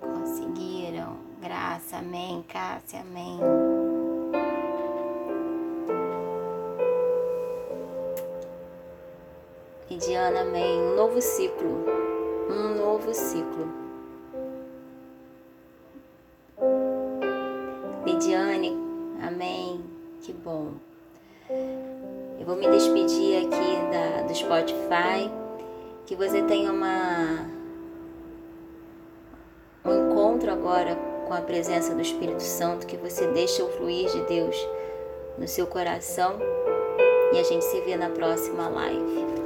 Conseguiram. 0.00 1.16
Graça, 1.40 1.98
amém. 1.98 2.44
Cássia, 2.48 3.02
amém. 3.02 3.38
Lidiana, 9.88 10.40
amém. 10.40 10.80
Um 10.80 10.96
novo 10.96 11.22
ciclo. 11.22 11.84
Um 12.50 12.74
novo 12.74 13.14
ciclo. 13.14 13.68
Lidiane, 18.04 18.76
amém. 19.22 19.84
Que 20.20 20.32
bom. 20.32 20.72
Vou 22.48 22.56
me 22.56 22.66
despedir 22.66 23.44
aqui 23.44 23.76
da, 23.92 24.22
do 24.22 24.34
Spotify. 24.34 25.30
Que 26.06 26.16
você 26.16 26.40
tenha 26.40 26.72
uma 26.72 27.46
um 29.84 30.10
encontro 30.10 30.50
agora 30.50 30.96
com 31.26 31.34
a 31.34 31.42
presença 31.42 31.94
do 31.94 32.00
Espírito 32.00 32.42
Santo, 32.42 32.86
que 32.86 32.96
você 32.96 33.26
deixe 33.26 33.60
o 33.60 33.68
fluir 33.68 34.10
de 34.10 34.22
Deus 34.22 34.56
no 35.36 35.46
seu 35.46 35.66
coração. 35.66 36.38
E 37.34 37.38
a 37.38 37.42
gente 37.42 37.66
se 37.66 37.82
vê 37.82 37.96
na 37.96 38.08
próxima 38.08 38.66
live. 38.66 39.37